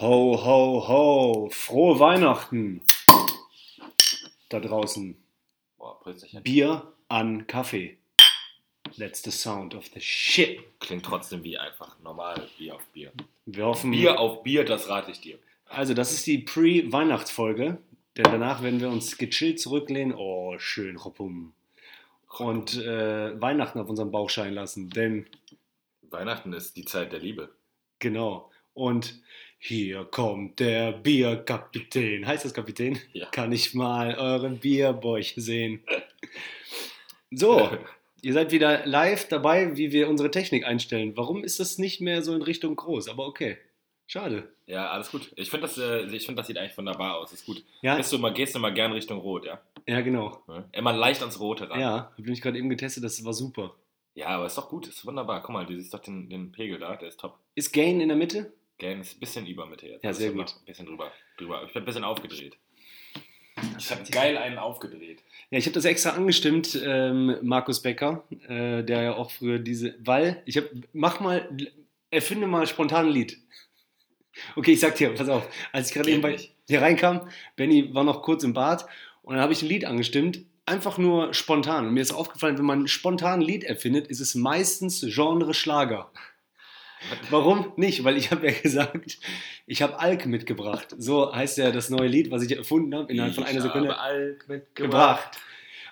Ho, 0.00 0.36
ho, 0.44 0.88
ho. 0.88 1.48
Frohe 1.50 1.98
Weihnachten. 1.98 2.82
Da 4.50 4.60
draußen. 4.60 5.16
Boah. 5.78 5.98
Bier 6.42 6.92
an 7.08 7.46
Kaffee. 7.46 7.96
That's 8.98 9.22
the 9.22 9.30
sound 9.30 9.74
of 9.74 9.86
the 9.94 10.00
shit. 10.00 10.60
Klingt 10.80 11.06
trotzdem 11.06 11.42
wie 11.44 11.56
einfach 11.56 11.98
normal 12.00 12.46
Bier 12.58 12.74
auf 12.74 12.86
Bier. 12.88 13.10
Wir 13.46 13.64
hoffen. 13.64 13.90
Bier 13.90 14.20
auf 14.20 14.42
Bier, 14.42 14.64
das 14.64 14.90
rate 14.90 15.10
ich 15.12 15.20
dir. 15.20 15.38
Also, 15.66 15.94
das 15.94 16.12
ist 16.12 16.26
die 16.26 16.38
Pre-Weihnachtsfolge. 16.38 17.78
Denn 18.18 18.24
danach 18.24 18.62
werden 18.62 18.80
wir 18.80 18.90
uns 18.90 19.16
gechillt 19.16 19.60
zurücklehnen. 19.60 20.14
Oh, 20.14 20.58
schön, 20.58 20.96
Ruppum. 20.96 21.54
Und 22.38 22.76
äh, 22.76 23.40
Weihnachten 23.40 23.78
auf 23.80 23.88
unserem 23.88 24.10
Bauch 24.10 24.28
scheinen 24.28 24.54
lassen. 24.54 24.90
Denn, 24.90 25.26
Weihnachten 26.10 26.52
ist 26.52 26.76
die 26.76 26.84
Zeit 26.84 27.12
der 27.12 27.20
Liebe. 27.20 27.48
genau. 27.98 28.50
Und 28.74 29.22
hier 29.66 30.04
kommt 30.04 30.60
der 30.60 30.92
Bierkapitän. 30.92 32.26
Heißt 32.26 32.44
das 32.44 32.54
Kapitän? 32.54 32.98
Ja. 33.12 33.26
Kann 33.26 33.50
ich 33.50 33.74
mal 33.74 34.14
eure 34.14 34.50
Bierbäuche 34.50 35.40
sehen? 35.40 35.82
So, 37.32 37.68
ihr 38.22 38.32
seid 38.32 38.52
wieder 38.52 38.86
live 38.86 39.26
dabei, 39.26 39.76
wie 39.76 39.90
wir 39.90 40.08
unsere 40.08 40.30
Technik 40.30 40.64
einstellen. 40.64 41.16
Warum 41.16 41.42
ist 41.42 41.58
das 41.58 41.76
nicht 41.76 42.00
mehr 42.00 42.22
so 42.22 42.34
in 42.36 42.40
Richtung 42.40 42.76
groß? 42.76 43.08
Aber 43.08 43.26
okay. 43.26 43.58
Schade. 44.06 44.48
Ja, 44.66 44.90
alles 44.90 45.10
gut. 45.10 45.32
Ich 45.34 45.50
finde, 45.50 45.66
das, 45.66 45.76
äh, 45.76 46.06
ich 46.06 46.24
find, 46.24 46.38
das 46.38 46.46
sieht 46.46 46.56
eigentlich 46.56 46.78
wunderbar 46.78 47.16
aus. 47.16 47.32
Ist 47.32 47.44
gut. 47.44 47.64
Ja, 47.82 47.96
Gehst 47.96 48.12
du 48.12 48.18
mal, 48.18 48.32
gehst 48.32 48.54
du 48.54 48.60
mal 48.60 48.72
gern 48.72 48.92
Richtung 48.92 49.18
Rot, 49.18 49.44
ja? 49.44 49.60
ja 49.88 50.00
genau. 50.02 50.40
Immer 50.70 50.92
leicht 50.92 51.20
ans 51.20 51.40
Rote 51.40 51.68
ran. 51.68 51.80
Ja, 51.80 52.12
habe 52.16 52.30
ich 52.32 52.40
gerade 52.40 52.58
eben 52.58 52.68
getestet, 52.68 53.02
das 53.02 53.24
war 53.24 53.32
super. 53.32 53.74
Ja, 54.14 54.28
aber 54.28 54.46
ist 54.46 54.56
doch 54.56 54.70
gut, 54.70 54.86
ist 54.86 55.04
wunderbar. 55.04 55.42
Guck 55.42 55.50
mal, 55.50 55.66
du 55.66 55.76
siehst 55.76 55.92
doch 55.92 55.98
den, 55.98 56.30
den 56.30 56.52
Pegel 56.52 56.78
da, 56.78 56.94
der 56.96 57.08
ist 57.08 57.20
top. 57.20 57.38
Ist 57.56 57.72
Gain 57.72 58.00
in 58.00 58.08
der 58.08 58.16
Mitte? 58.16 58.52
Ein 58.82 59.02
bisschen 59.20 59.46
über 59.46 59.66
Mitte 59.66 59.86
jetzt. 59.86 60.04
Ja, 60.04 60.12
sehr 60.12 60.32
gut. 60.32 60.54
Ein 60.60 60.64
bisschen 60.66 60.86
drüber. 60.86 61.10
drüber. 61.38 61.62
Ich 61.66 61.72
bin 61.72 61.82
ein 61.82 61.86
bisschen 61.86 62.04
aufgedreht. 62.04 62.56
Ich 63.78 63.90
habe 63.90 64.02
geil 64.10 64.36
einen 64.36 64.58
aufgedreht. 64.58 65.22
Ja, 65.50 65.58
ich 65.58 65.64
habe 65.64 65.72
das 65.74 65.86
extra 65.86 66.10
angestimmt, 66.10 66.78
ähm, 66.84 67.36
Markus 67.40 67.80
Becker, 67.80 68.24
äh, 68.48 68.82
der 68.82 69.02
ja 69.02 69.14
auch 69.14 69.30
früher 69.30 69.58
diese, 69.58 69.94
weil 69.98 70.42
ich 70.44 70.58
habe, 70.58 70.68
mach 70.92 71.20
mal, 71.20 71.48
erfinde 72.10 72.46
mal 72.46 72.66
spontan 72.66 73.06
ein 73.06 73.12
Lied. 73.12 73.38
Okay, 74.56 74.72
ich 74.72 74.80
sag 74.80 74.96
dir, 74.96 75.14
pass 75.14 75.30
auf, 75.30 75.48
als 75.72 75.88
ich 75.88 75.94
gerade 75.94 76.10
eben 76.10 76.20
bei, 76.20 76.38
hier 76.68 76.82
reinkam, 76.82 77.30
Benny 77.56 77.94
war 77.94 78.04
noch 78.04 78.20
kurz 78.20 78.44
im 78.44 78.52
Bad 78.52 78.86
und 79.22 79.34
dann 79.34 79.42
habe 79.42 79.54
ich 79.54 79.62
ein 79.62 79.68
Lied 79.68 79.86
angestimmt, 79.86 80.40
einfach 80.66 80.98
nur 80.98 81.32
spontan. 81.32 81.86
Und 81.86 81.94
mir 81.94 82.02
ist 82.02 82.12
aufgefallen, 82.12 82.58
wenn 82.58 82.66
man 82.66 82.86
spontan 82.88 83.40
ein 83.40 83.46
Lied 83.46 83.64
erfindet, 83.64 84.08
ist 84.08 84.20
es 84.20 84.34
meistens 84.34 85.00
Genre 85.08 85.54
Schlager. 85.54 86.10
Warum 87.30 87.72
nicht? 87.76 88.04
Weil 88.04 88.16
ich 88.16 88.30
habe 88.30 88.46
ja 88.50 88.58
gesagt, 88.60 89.18
ich 89.66 89.82
habe 89.82 89.98
Alk 89.98 90.26
mitgebracht. 90.26 90.94
So 90.98 91.34
heißt 91.34 91.58
ja 91.58 91.70
das 91.70 91.90
neue 91.90 92.08
Lied, 92.08 92.30
was 92.30 92.42
ich 92.42 92.56
erfunden 92.56 92.94
habe, 92.94 93.12
innerhalb 93.12 93.34
von 93.34 93.44
einer 93.44 93.58
Ich 93.58 93.62
Sekunde 93.62 93.90
habe 93.90 94.00
Alk 94.00 94.48
mitgebracht. 94.48 95.32
gebracht. 95.32 95.38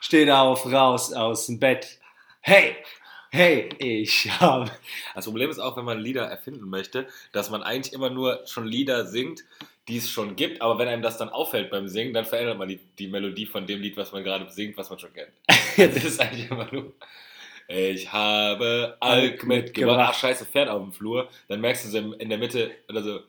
Steht 0.00 0.30
auf, 0.30 0.66
raus 0.70 1.12
aus 1.12 1.46
dem 1.46 1.58
Bett. 1.58 1.98
Hey, 2.40 2.76
hey, 3.30 3.68
ich 3.78 4.30
habe. 4.40 4.70
Das 5.14 5.24
Problem 5.24 5.50
ist 5.50 5.58
auch, 5.58 5.76
wenn 5.76 5.84
man 5.84 5.98
Lieder 5.98 6.24
erfinden 6.24 6.68
möchte, 6.68 7.06
dass 7.32 7.50
man 7.50 7.62
eigentlich 7.62 7.94
immer 7.94 8.10
nur 8.10 8.42
schon 8.46 8.66
Lieder 8.66 9.06
singt, 9.06 9.44
die 9.88 9.98
es 9.98 10.08
schon 10.10 10.36
gibt, 10.36 10.62
aber 10.62 10.78
wenn 10.78 10.88
einem 10.88 11.02
das 11.02 11.18
dann 11.18 11.28
auffällt 11.28 11.70
beim 11.70 11.88
Singen, 11.88 12.14
dann 12.14 12.24
verändert 12.24 12.58
man 12.58 12.68
die, 12.68 12.80
die 12.98 13.06
Melodie 13.06 13.46
von 13.46 13.66
dem 13.66 13.80
Lied, 13.80 13.96
was 13.96 14.12
man 14.12 14.24
gerade 14.24 14.50
singt, 14.50 14.76
was 14.78 14.88
man 14.90 14.98
schon 14.98 15.12
kennt. 15.12 15.32
Das 15.76 16.04
ist 16.04 16.20
eigentlich 16.20 16.50
immer 16.50 16.68
nur. 16.72 16.92
Ich 17.68 18.12
habe 18.12 18.96
Alk 19.00 19.44
mitgebracht. 19.46 20.10
Ach, 20.10 20.14
scheiße, 20.14 20.44
Pferd 20.46 20.68
auf 20.68 20.82
dem 20.82 20.92
Flur. 20.92 21.28
Dann 21.48 21.60
merkst 21.60 21.86
du 21.86 21.88
so 21.88 22.12
in 22.12 22.28
der 22.28 22.38
Mitte 22.38 22.70
oder 22.88 23.02
so, 23.02 23.20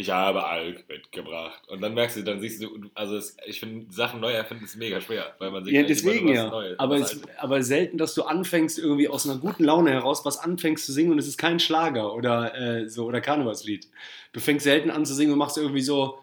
ich 0.00 0.10
habe 0.10 0.46
Alk 0.46 0.88
mitgebracht. 0.88 1.60
Und 1.68 1.82
dann 1.82 1.94
merkst 1.94 2.16
du, 2.16 2.22
dann 2.22 2.40
siehst 2.40 2.62
du, 2.62 2.90
also 2.94 3.16
es, 3.16 3.36
ich 3.44 3.60
finde, 3.60 3.92
Sachen 3.92 4.20
neu 4.20 4.32
erfinden 4.32 4.64
ist 4.64 4.76
mega 4.76 5.00
schwer, 5.00 5.34
weil 5.38 5.50
man 5.50 5.64
singt 5.64 5.76
Ja, 5.76 5.82
deswegen 5.82 6.28
ja. 6.28 6.48
Neues, 6.48 6.78
Aber, 6.78 6.96
es, 6.96 7.20
aber 7.38 7.62
selten, 7.62 7.98
dass 7.98 8.14
du 8.14 8.22
anfängst, 8.22 8.78
irgendwie 8.78 9.08
aus 9.08 9.28
einer 9.28 9.38
guten 9.38 9.64
Laune 9.64 9.90
heraus 9.90 10.24
was 10.24 10.38
anfängst 10.38 10.86
zu 10.86 10.92
singen 10.92 11.12
und 11.12 11.18
es 11.18 11.28
ist 11.28 11.36
kein 11.38 11.60
Schlager 11.60 12.14
oder 12.14 12.54
äh, 12.54 12.88
so 12.88 13.04
oder 13.04 13.20
Karnevalslied. 13.20 13.88
Du 14.32 14.40
fängst 14.40 14.64
selten 14.64 14.90
an 14.90 15.04
zu 15.04 15.14
singen 15.14 15.32
und 15.32 15.38
machst 15.38 15.58
irgendwie 15.58 15.82
so. 15.82 16.20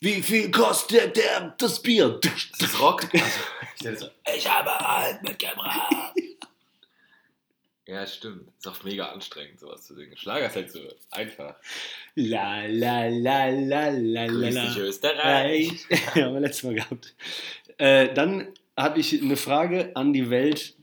Wie 0.00 0.20
viel 0.20 0.50
kostet 0.50 1.16
der, 1.16 1.54
das 1.58 1.80
Bier? 1.80 2.18
Das 2.20 2.60
ist 2.60 2.80
Rock. 2.80 3.06
Also, 3.84 3.90
ich, 3.94 3.98
so, 3.98 4.06
ich 4.36 4.48
habe 4.48 4.70
Alk 4.70 5.22
mitgebracht. 5.24 5.92
Ja, 7.92 8.06
stimmt. 8.06 8.48
Ist 8.58 8.66
auch 8.68 8.82
mega 8.84 9.06
anstrengend, 9.10 9.60
sowas 9.60 9.86
zu 9.86 9.94
singen. 9.94 10.16
Schlager 10.16 10.46
ist 10.46 10.56
halt 10.56 10.70
so 10.70 10.80
einfach. 11.10 11.54
La 12.14 12.66
la 12.66 13.06
la 13.08 13.48
la 13.50 13.88
la 13.90 14.26
la 14.26 14.26
Grüß 14.26 14.54
dich, 14.54 14.78
Österreich. 14.78 15.86
Reich. 15.90 16.00
ja, 16.14 16.24
haben 16.24 16.34
wir 16.34 16.40
letztes 16.40 16.64
Mal 16.64 16.74
gehabt. 16.74 17.14
Äh, 17.78 18.12
dann 18.14 18.48
habe 18.76 19.00
ich 19.00 19.20
eine 19.20 19.36
Frage 19.36 19.92
an 19.94 20.12
die 20.12 20.30
Welt. 20.30 20.74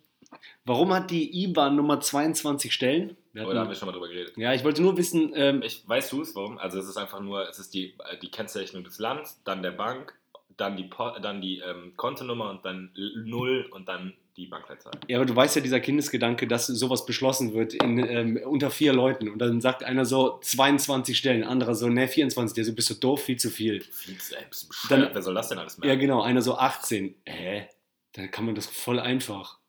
Warum 0.65 0.93
hat 0.93 1.09
die 1.09 1.43
IBAN 1.45 1.75
Nummer 1.75 1.99
22 1.99 2.71
Stellen? 2.73 3.17
Wir 3.33 3.41
hatten- 3.41 3.51
Oder 3.51 3.61
haben 3.61 3.69
wir 3.69 3.75
schon 3.75 3.87
mal 3.87 3.91
drüber 3.91 4.07
geredet? 4.07 4.37
ja, 4.37 4.53
ich 4.53 4.63
wollte 4.63 4.81
nur 4.81 4.97
wissen, 4.97 5.31
ähm, 5.35 5.61
Ich, 5.63 5.87
weißt 5.87 6.11
du 6.11 6.21
es, 6.21 6.35
warum? 6.35 6.57
Also 6.59 6.79
es 6.79 6.87
ist 6.87 6.97
einfach 6.97 7.19
nur, 7.21 7.47
es 7.49 7.57
ist 7.59 7.73
die, 7.73 7.95
äh, 8.11 8.17
die 8.21 8.29
Kennzeichnung 8.29 8.83
des 8.83 8.99
Landes, 8.99 9.41
dann 9.45 9.63
der 9.63 9.71
Bank, 9.71 10.13
dann 10.57 10.75
die, 10.77 10.89
dann 11.21 11.41
die 11.41 11.59
ähm, 11.59 11.93
Kontonummer 11.95 12.49
und 12.49 12.65
dann 12.65 12.91
L- 12.95 13.23
Null 13.25 13.67
und 13.71 13.87
dann 13.87 14.13
die 14.39 14.47
Bankleitzahl. 14.47 14.93
ja, 15.07 15.17
aber 15.17 15.25
du 15.25 15.35
weißt 15.35 15.55
ja, 15.57 15.61
dieser 15.61 15.79
Kindesgedanke, 15.79 16.47
dass 16.47 16.67
sowas 16.67 17.05
beschlossen 17.05 17.53
wird 17.53 17.73
in, 17.73 17.99
ähm, 17.99 18.39
unter 18.45 18.71
vier 18.71 18.93
Leuten. 18.93 19.29
Und 19.29 19.39
dann 19.39 19.61
sagt 19.61 19.83
einer 19.83 20.05
so 20.05 20.39
22 20.41 21.17
Stellen, 21.17 21.43
anderer 21.43 21.75
so, 21.75 21.89
ne, 21.89 22.07
24. 22.07 22.55
Der 22.55 22.65
so, 22.65 22.73
bist 22.73 22.89
du 22.89 22.93
doof, 22.95 23.21
viel 23.23 23.37
zu 23.37 23.49
viel. 23.49 23.81
Viel 23.81 24.15
du 24.15 24.87
Dann-? 24.89 25.09
Wer 25.13 25.21
soll 25.21 25.33
das 25.33 25.49
denn 25.49 25.59
alles 25.59 25.77
Ja, 25.77 25.85
merken? 25.87 26.01
genau, 26.01 26.21
einer 26.21 26.41
so 26.41 26.55
18. 26.55 27.15
Hä? 27.25 27.67
Dann 28.13 28.31
kann 28.31 28.45
man 28.45 28.55
das 28.55 28.65
voll 28.65 28.99
einfach. 28.99 29.59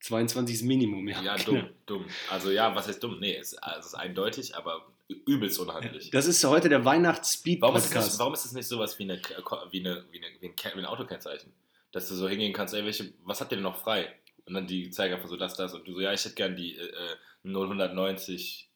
22 0.00 0.56
ist 0.56 0.62
Minimum, 0.62 1.08
ja. 1.08 1.20
Ja, 1.22 1.36
dumm, 1.36 1.68
dumm. 1.86 2.04
Also 2.30 2.50
ja, 2.50 2.74
was 2.74 2.88
heißt 2.88 3.02
dumm? 3.02 3.18
Nee, 3.20 3.36
es, 3.36 3.56
also 3.58 3.80
es 3.80 3.86
ist 3.86 3.94
eindeutig, 3.94 4.56
aber 4.56 4.86
übelst 5.26 5.58
unhandlich. 5.58 6.10
Das 6.10 6.26
ist 6.26 6.42
heute 6.44 6.68
der 6.68 6.84
Warum 6.84 6.96
ist, 6.96 7.04
Weihnachts-Speed-Podcast. 7.06 7.94
das, 7.96 8.18
warum 8.18 8.32
ist 8.32 8.44
das 8.44 8.52
nicht 8.52 8.66
sowas 8.68 8.98
wie, 8.98 9.02
eine, 9.04 9.20
wie, 9.70 9.80
eine, 9.80 10.04
wie, 10.10 10.18
eine, 10.18 10.26
wie, 10.40 10.46
ein, 10.48 10.54
wie 10.74 10.78
ein 10.78 10.86
Autokennzeichen? 10.86 11.52
Dass 11.92 12.08
du 12.08 12.14
so 12.14 12.28
hingehen 12.28 12.52
kannst, 12.52 12.74
ey, 12.74 12.84
welche, 12.84 13.12
was 13.24 13.40
habt 13.40 13.52
ihr 13.52 13.56
denn 13.56 13.64
noch 13.64 13.80
frei? 13.82 14.14
Und 14.46 14.54
dann 14.54 14.66
die 14.66 14.90
zeigen 14.90 15.14
einfach 15.14 15.28
so 15.28 15.36
das, 15.36 15.54
das 15.56 15.74
und 15.74 15.86
du 15.86 15.94
so, 15.94 16.00
ja, 16.00 16.12
ich 16.12 16.24
hätte 16.24 16.34
gern 16.34 16.56
die 16.56 16.76
äh, 16.76 16.82
äh, 16.82 17.16
0190, 17.44 18.68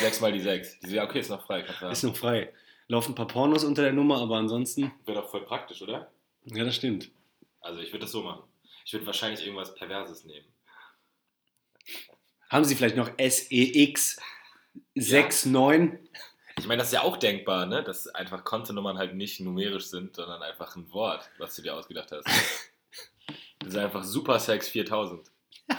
6 0.00 0.20
mal 0.20 0.32
die 0.32 0.40
6. 0.40 0.80
Die 0.80 0.88
so, 0.88 0.96
ja, 0.96 1.04
okay, 1.04 1.20
ist 1.20 1.30
noch 1.30 1.44
frei, 1.46 1.64
Ist 1.90 2.04
noch 2.04 2.16
frei. 2.16 2.52
Laufen 2.88 3.12
ein 3.12 3.14
paar 3.14 3.26
Pornos 3.26 3.64
unter 3.64 3.82
der 3.82 3.92
Nummer, 3.92 4.18
aber 4.20 4.36
ansonsten, 4.36 4.92
Wäre 5.06 5.20
doch 5.22 5.30
voll 5.30 5.44
praktisch, 5.44 5.82
oder? 5.82 6.10
ja, 6.44 6.64
das 6.64 6.76
stimmt. 6.76 7.10
Also 7.60 7.80
ich 7.80 7.88
würde 7.90 8.00
das 8.00 8.12
so 8.12 8.22
machen. 8.22 8.42
Ich 8.84 8.92
würde 8.92 9.06
wahrscheinlich 9.06 9.44
irgendwas 9.44 9.74
Perverses 9.74 10.24
nehmen. 10.24 10.46
Haben 12.50 12.64
Sie 12.64 12.74
vielleicht 12.74 12.96
noch 12.96 13.10
SEX 13.18 14.20
69? 14.94 16.00
Ich 16.58 16.66
meine, 16.66 16.78
das 16.78 16.88
ist 16.88 16.94
ja 16.94 17.02
auch 17.02 17.16
denkbar, 17.16 17.66
ne? 17.66 17.82
Dass 17.82 18.08
einfach 18.08 18.44
Kontonummern 18.44 18.98
halt 18.98 19.14
nicht 19.14 19.40
numerisch 19.40 19.86
sind, 19.86 20.16
sondern 20.16 20.42
einfach 20.42 20.76
ein 20.76 20.90
Wort, 20.92 21.30
was 21.38 21.56
du 21.56 21.62
dir 21.62 21.74
ausgedacht 21.74 22.12
hast. 22.12 22.26
Das 23.58 23.74
ist 23.74 23.78
einfach 23.78 24.02
Supersex 24.02 24.68
4000. 24.70 25.30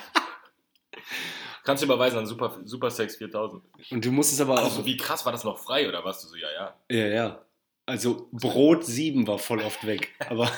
Kannst 1.65 1.83
du 1.83 1.85
überweisen 1.85 2.19
an 2.19 2.25
Super, 2.25 2.57
Supersex 2.63 3.17
4000. 3.17 3.61
Und 3.91 4.05
du 4.05 4.09
musst 4.09 4.31
es 4.31 4.39
aber 4.39 4.53
auch. 4.53 4.63
Also 4.63 4.85
wie 4.85 4.95
krass 4.95 5.25
war 5.25 5.33
das 5.33 5.43
noch 5.43 5.59
frei 5.59 5.89
oder 5.89 6.05
was? 6.05 6.21
Du 6.21 6.29
so, 6.29 6.37
ja, 6.37 6.49
ja. 6.53 6.77
ja, 6.89 7.07
ja. 7.07 7.45
Also 7.85 8.29
Brot 8.31 8.85
7 8.85 9.27
war 9.27 9.37
voll 9.37 9.59
oft 9.61 9.85
weg. 9.85 10.15
Aber 10.29 10.49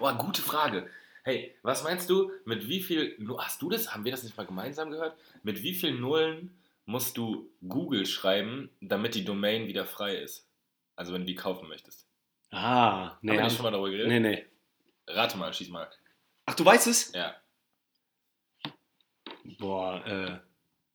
Oh, 0.00 0.12
gute 0.14 0.42
Frage. 0.42 0.88
Hey, 1.24 1.54
was 1.62 1.84
meinst 1.84 2.10
du, 2.10 2.32
mit 2.44 2.68
wie 2.68 2.82
viel, 2.82 3.16
hast 3.38 3.62
du 3.62 3.70
das, 3.70 3.94
haben 3.94 4.04
wir 4.04 4.10
das 4.10 4.24
nicht 4.24 4.36
mal 4.36 4.46
gemeinsam 4.46 4.90
gehört? 4.90 5.16
Mit 5.42 5.62
wie 5.62 5.74
vielen 5.74 6.00
Nullen 6.00 6.56
musst 6.84 7.16
du 7.16 7.50
Google 7.66 8.06
schreiben, 8.06 8.70
damit 8.80 9.14
die 9.14 9.24
Domain 9.24 9.66
wieder 9.66 9.86
frei 9.86 10.16
ist? 10.16 10.48
Also 10.96 11.12
wenn 11.12 11.22
du 11.22 11.26
die 11.26 11.34
kaufen 11.34 11.68
möchtest. 11.68 12.06
ah, 12.50 13.18
nee, 13.22 13.30
haben 13.32 13.38
wir 13.38 13.44
nicht 13.44 13.56
schon 13.56 13.64
mal 13.64 13.70
darüber 13.70 13.90
geredet? 13.90 14.08
nee, 14.08 14.20
nee. 14.20 14.46
Rate 15.06 15.36
mal, 15.36 15.52
schieß 15.52 15.68
mal. 15.68 15.90
Ach, 16.46 16.54
du 16.54 16.64
weißt 16.64 16.86
es? 16.86 17.12
Ja. 17.12 17.36
Boah, 19.58 20.06
äh, 20.06 20.38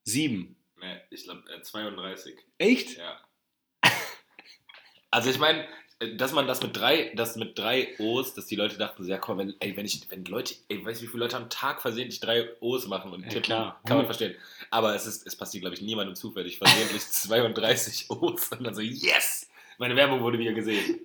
7. 0.03 0.55
Nee, 0.79 1.01
ich 1.09 1.23
glaube 1.23 1.43
äh, 1.51 1.61
32. 1.61 2.37
Echt? 2.57 2.97
Ja. 2.97 3.19
Also 5.09 5.29
ich 5.29 5.39
meine, 5.39 5.65
dass 6.17 6.31
man 6.31 6.45
das 6.47 6.61
mit 6.61 6.75
drei, 6.77 7.11
das 7.15 7.35
mit 7.37 7.57
drei 7.57 7.87
O's, 7.99 8.33
dass 8.35 8.45
die 8.45 8.55
Leute 8.55 8.77
dachten, 8.77 9.03
so, 9.03 9.09
ja 9.09 9.17
komm, 9.17 9.39
wenn, 9.39 9.55
ey, 9.59 9.75
wenn 9.75 9.85
ich, 9.85 10.01
wenn 10.09 10.23
Leute, 10.25 10.53
ey, 10.69 10.85
weißt 10.85 11.01
du, 11.01 11.05
wie 11.05 11.09
viele 11.09 11.23
Leute 11.23 11.37
am 11.37 11.49
Tag 11.49 11.81
versehentlich 11.81 12.19
drei 12.19 12.47
O's 12.59 12.85
machen 12.87 13.11
und 13.11 13.21
Ja, 13.23 13.29
tippen, 13.29 13.41
klar. 13.43 13.81
kann 13.85 13.97
man 13.97 14.05
verstehen. 14.05 14.35
Aber 14.69 14.93
es 14.95 15.07
ist, 15.07 15.25
es 15.25 15.35
passiert, 15.35 15.61
glaube 15.61 15.75
ich, 15.75 15.81
niemandem 15.81 16.15
zufällig 16.15 16.57
versehentlich 16.59 17.01
32 17.09 18.09
O's 18.11 18.49
und 18.49 18.63
dann 18.63 18.75
so, 18.75 18.81
yes! 18.81 19.49
Meine 19.79 19.95
Werbung 19.95 20.21
wurde 20.21 20.39
wieder 20.39 20.53
gesehen. 20.53 21.01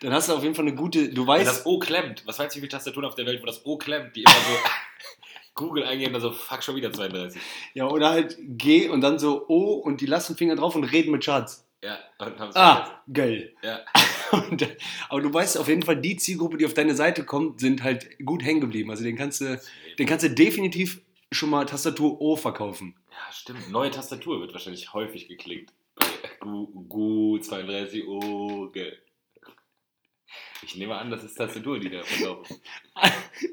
Dann 0.00 0.12
hast 0.12 0.28
du 0.28 0.34
auf 0.34 0.42
jeden 0.44 0.54
Fall 0.54 0.64
eine 0.66 0.76
gute. 0.76 1.08
Du 1.08 1.22
Wenn 1.22 1.26
weißt. 1.28 1.46
das 1.48 1.66
O 1.66 1.80
klemmt, 1.80 2.22
was 2.24 2.38
meinst 2.38 2.54
du, 2.54 2.58
wie 2.58 2.60
viele 2.60 2.70
Tastaturen 2.70 3.04
auf 3.04 3.16
der 3.16 3.26
Welt, 3.26 3.42
wo 3.42 3.46
das 3.46 3.66
O 3.66 3.76
klemmt, 3.78 4.14
die 4.14 4.22
immer 4.22 4.30
so 4.32 4.68
Google 5.54 5.82
eingeben, 5.84 6.12
dann 6.12 6.22
so, 6.22 6.30
fuck, 6.30 6.62
schon 6.62 6.76
wieder 6.76 6.92
32. 6.92 7.40
Ja, 7.74 7.88
oder 7.88 8.10
halt 8.10 8.36
G 8.38 8.88
und 8.88 9.00
dann 9.00 9.18
so 9.18 9.46
O 9.48 9.74
und 9.74 10.00
die 10.00 10.06
lassen 10.06 10.36
Finger 10.36 10.54
drauf 10.54 10.76
und 10.76 10.84
reden 10.84 11.10
mit 11.10 11.24
Schatz. 11.24 11.66
Ja, 11.82 11.98
und 12.18 12.38
haben's 12.38 12.54
Ah, 12.56 13.02
geil. 13.12 13.54
Ja. 13.62 13.80
Und, 14.32 14.66
aber 15.08 15.20
du 15.20 15.32
weißt 15.32 15.58
auf 15.58 15.68
jeden 15.68 15.82
Fall, 15.82 15.96
die 16.00 16.16
Zielgruppe, 16.16 16.56
die 16.56 16.66
auf 16.66 16.74
deine 16.74 16.94
Seite 16.94 17.24
kommt, 17.24 17.60
sind 17.60 17.82
halt 17.82 18.18
gut 18.24 18.42
hängen 18.44 18.60
geblieben. 18.60 18.90
Also 18.90 19.04
den 19.04 19.16
kannst 19.16 19.40
du, 19.40 19.60
den 19.98 20.06
kannst 20.06 20.24
du 20.24 20.30
definitiv 20.30 21.00
schon 21.32 21.50
mal 21.50 21.64
Tastatur 21.66 22.20
O 22.20 22.36
verkaufen. 22.36 22.94
Ja, 23.10 23.32
stimmt. 23.32 23.70
Neue 23.70 23.90
Tastatur 23.90 24.40
wird 24.40 24.52
wahrscheinlich 24.52 24.92
häufig 24.92 25.28
geklickt. 25.28 25.72
Bei 25.94 26.06
Gu, 26.40 26.66
Gu 26.88 27.38
32 27.38 28.06
O. 28.06 28.72
Ich 30.62 30.76
nehme 30.76 30.96
an, 30.96 31.10
das 31.10 31.24
ist 31.24 31.34
Tastatur, 31.34 31.78
die 31.78 31.90
da 31.90 32.02
verkaufen. 32.02 32.56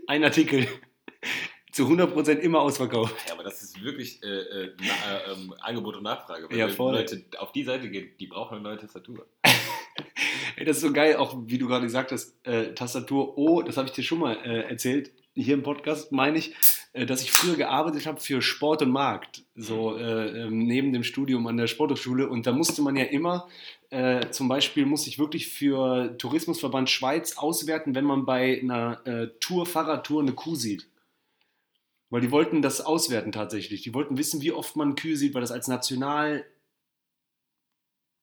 Ein 0.07 0.23
Artikel. 0.23 0.67
Zu 1.71 1.87
100% 1.87 2.37
immer 2.37 2.61
ausverkauft. 2.61 3.15
Ja, 3.27 3.33
aber 3.33 3.43
das 3.43 3.63
ist 3.63 3.83
wirklich 3.83 4.21
äh, 4.21 4.27
äh, 4.27 4.75
na, 4.79 5.31
äh, 5.33 5.35
Angebot 5.61 5.95
und 5.95 6.03
Nachfrage. 6.03 6.47
Weil 6.49 6.57
Ja, 6.57 6.67
wenn 6.67 6.75
voll. 6.75 6.93
Leute 6.93 7.25
auf 7.39 7.51
die 7.51 7.63
Seite 7.63 7.89
gehen, 7.89 8.11
die 8.19 8.27
brauchen 8.27 8.55
eine 8.55 8.63
neue 8.63 8.77
Tastatur. 8.77 9.25
Ey, 10.55 10.65
das 10.65 10.77
ist 10.77 10.83
so 10.83 10.93
geil, 10.93 11.15
auch 11.15 11.35
wie 11.45 11.57
du 11.57 11.67
gerade 11.67 11.85
gesagt 11.85 12.11
hast, 12.11 12.35
äh, 12.45 12.73
Tastatur 12.73 13.37
O, 13.37 13.61
das 13.61 13.77
habe 13.77 13.87
ich 13.87 13.93
dir 13.93 14.03
schon 14.03 14.19
mal 14.19 14.37
äh, 14.43 14.69
erzählt, 14.69 15.11
hier 15.35 15.55
im 15.55 15.63
Podcast 15.63 16.11
meine 16.11 16.37
ich, 16.37 16.53
äh, 16.93 17.05
dass 17.05 17.23
ich 17.23 17.31
früher 17.31 17.55
gearbeitet 17.55 18.05
habe 18.05 18.19
für 18.19 18.41
Sport 18.41 18.83
und 18.83 18.91
Markt, 18.91 19.43
so 19.55 19.97
äh, 19.97 20.43
ähm, 20.43 20.59
neben 20.67 20.93
dem 20.93 21.03
Studium 21.03 21.47
an 21.47 21.57
der 21.57 21.67
Sporthochschule 21.67 22.29
und 22.29 22.45
da 22.45 22.51
musste 22.51 22.81
man 22.83 22.95
ja 22.95 23.05
immer, 23.05 23.47
äh, 23.89 24.29
zum 24.29 24.47
Beispiel 24.47 24.85
musste 24.85 25.09
ich 25.09 25.17
wirklich 25.17 25.47
für 25.47 26.15
Tourismusverband 26.17 26.89
Schweiz 26.89 27.37
auswerten, 27.37 27.95
wenn 27.95 28.05
man 28.05 28.25
bei 28.25 28.59
einer 28.61 29.01
äh, 29.07 29.27
Tour, 29.39 29.65
Fahrradtour 29.65 30.21
eine 30.21 30.33
Kuh 30.33 30.55
sieht. 30.55 30.87
Weil 32.11 32.21
die 32.21 32.31
wollten 32.31 32.61
das 32.61 32.79
auswerten 32.79 33.31
tatsächlich. 33.31 33.81
Die 33.81 33.95
wollten 33.95 34.19
wissen, 34.19 34.43
wie 34.43 34.51
oft 34.51 34.75
man 34.75 34.93
Kühe 34.93 35.17
sieht, 35.17 35.33
weil 35.33 35.41
das 35.41 35.51
als 35.51 35.67
National 35.67 36.45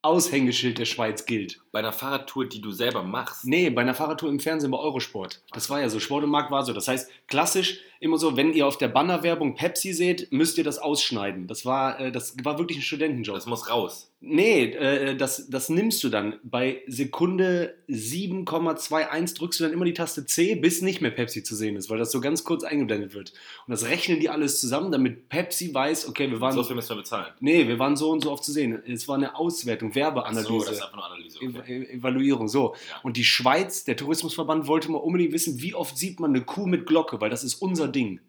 Aushängeschild 0.02 0.78
der 0.78 0.86
Schweiz 0.86 1.26
gilt. 1.26 1.60
Bei 1.72 1.80
einer 1.80 1.92
Fahrradtour, 1.92 2.48
die 2.48 2.62
du 2.62 2.72
selber 2.72 3.02
machst. 3.02 3.44
Nee, 3.44 3.68
bei 3.68 3.82
einer 3.82 3.94
Fahrradtour 3.94 4.30
im 4.30 4.40
Fernsehen 4.40 4.70
bei 4.70 4.78
Eurosport. 4.78 5.42
Das 5.52 5.68
war 5.68 5.80
ja 5.80 5.90
so. 5.90 6.00
Sport 6.00 6.24
und 6.24 6.30
Markt 6.30 6.50
war 6.50 6.64
so. 6.64 6.72
Das 6.72 6.88
heißt, 6.88 7.10
klassisch 7.26 7.80
immer 8.00 8.18
so, 8.18 8.36
wenn 8.36 8.52
ihr 8.54 8.66
auf 8.66 8.78
der 8.78 8.88
Bannerwerbung 8.88 9.54
Pepsi 9.54 9.92
seht, 9.92 10.32
müsst 10.32 10.58
ihr 10.58 10.64
das 10.64 10.78
ausschneiden. 10.78 11.46
Das 11.46 11.64
war, 11.64 12.00
äh, 12.00 12.10
das 12.10 12.34
war 12.42 12.58
wirklich 12.58 12.78
ein 12.78 12.82
Studentenjob. 12.82 13.34
Das 13.36 13.46
muss 13.46 13.70
raus. 13.70 14.08
Nee, 14.22 14.64
äh, 14.72 15.16
das, 15.16 15.48
das 15.48 15.68
nimmst 15.70 16.02
du 16.04 16.08
dann. 16.10 16.34
Bei 16.42 16.82
Sekunde 16.86 17.74
7,21 17.88 19.36
drückst 19.36 19.60
du 19.60 19.64
dann 19.64 19.72
immer 19.72 19.84
die 19.84 19.94
Taste 19.94 20.26
C, 20.26 20.54
bis 20.54 20.82
nicht 20.82 21.00
mehr 21.00 21.10
Pepsi 21.10 21.42
zu 21.42 21.54
sehen 21.56 21.76
ist, 21.76 21.88
weil 21.90 21.98
das 21.98 22.10
so 22.12 22.20
ganz 22.20 22.44
kurz 22.44 22.64
eingeblendet 22.64 23.14
wird. 23.14 23.32
Und 23.66 23.70
das 23.72 23.86
rechnen 23.86 24.20
die 24.20 24.28
alles 24.28 24.60
zusammen, 24.60 24.92
damit 24.92 25.28
Pepsi 25.28 25.72
weiß, 25.72 26.08
okay, 26.08 26.30
wir 26.30 26.40
waren. 26.40 26.52
So 26.52 26.64
viel 26.64 26.76
müssen 26.76 26.90
wir 26.90 26.96
bezahlen. 26.96 27.32
nee, 27.40 27.66
wir 27.66 27.78
waren 27.78 27.96
so 27.96 28.10
und 28.10 28.22
so 28.22 28.30
oft 28.30 28.44
zu 28.44 28.52
sehen. 28.52 28.82
Es 28.86 29.08
war 29.08 29.16
eine 29.16 29.36
Auswertung, 29.36 29.90
Ach 29.92 29.96
Werbeanalyse. 29.96 30.48
so, 30.48 30.58
das 30.60 30.70
ist 30.72 30.82
einfach 30.82 30.96
nur 30.96 31.06
Analyse. 31.06 31.38
Okay. 31.42 31.82
Ev- 31.84 31.98
Evaluierung, 31.98 32.48
so. 32.48 32.74
Ja. 32.90 33.00
Und 33.02 33.16
die 33.16 33.24
Schweiz, 33.24 33.84
der 33.84 33.96
Tourismusverband, 33.96 34.66
wollte 34.66 34.90
mal 34.90 34.98
unbedingt 34.98 35.32
wissen, 35.32 35.60
wie 35.62 35.74
oft 35.74 35.96
sieht 35.96 36.20
man 36.20 36.30
eine 36.34 36.44
Kuh 36.44 36.66
mit 36.66 36.86
Glocke, 36.86 37.20
weil 37.20 37.30
das 37.30 37.44
ist 37.44 37.54
unser 37.54 37.88
Ding. 37.90 38.20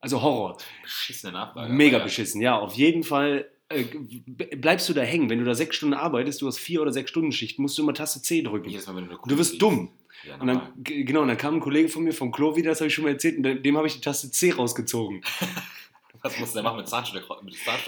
Also 0.00 0.22
Horror. 0.22 0.58
Beschissene 0.82 1.32
Nachfrage. 1.32 1.72
Mega 1.72 1.98
ja. 1.98 2.04
beschissen, 2.04 2.40
ja. 2.40 2.58
Auf 2.58 2.74
jeden 2.74 3.02
Fall 3.02 3.48
äh, 3.68 3.84
bleibst 4.56 4.88
du 4.88 4.92
da 4.92 5.02
hängen. 5.02 5.30
Wenn 5.30 5.38
du 5.38 5.44
da 5.44 5.54
sechs 5.54 5.76
Stunden 5.76 5.94
arbeitest, 5.94 6.42
du 6.42 6.46
hast 6.46 6.58
vier 6.58 6.82
oder 6.82 6.92
sechs 6.92 7.10
Stunden 7.10 7.32
Schicht, 7.32 7.58
musst 7.58 7.76
du 7.78 7.82
immer 7.82 7.94
Taste 7.94 8.22
C 8.22 8.42
drücken. 8.42 8.68
Jedes 8.68 8.86
Mal, 8.86 8.96
wenn 8.96 9.08
du 9.08 9.16
Du 9.26 9.38
wirst 9.38 9.50
siehst. 9.50 9.62
dumm. 9.62 9.90
Ja, 10.26 10.36
Und 10.36 10.46
dann, 10.46 10.72
genau, 10.82 11.22
und 11.22 11.28
dann 11.28 11.36
kam 11.36 11.54
ein 11.54 11.60
Kollege 11.60 11.88
von 11.88 12.02
mir 12.04 12.12
vom 12.12 12.32
Klo 12.32 12.56
wieder, 12.56 12.70
das 12.70 12.80
habe 12.80 12.88
ich 12.88 12.94
schon 12.94 13.04
mal 13.04 13.10
erzählt, 13.10 13.36
und 13.36 13.62
dem 13.62 13.76
habe 13.76 13.86
ich 13.86 13.94
die 13.94 14.00
Taste 14.00 14.30
C 14.30 14.50
rausgezogen. 14.52 15.20
Was 16.22 16.38
muss 16.38 16.52
der 16.52 16.62
machen 16.62 16.78
mit 16.78 16.88
Zahnstocher? 16.88 17.38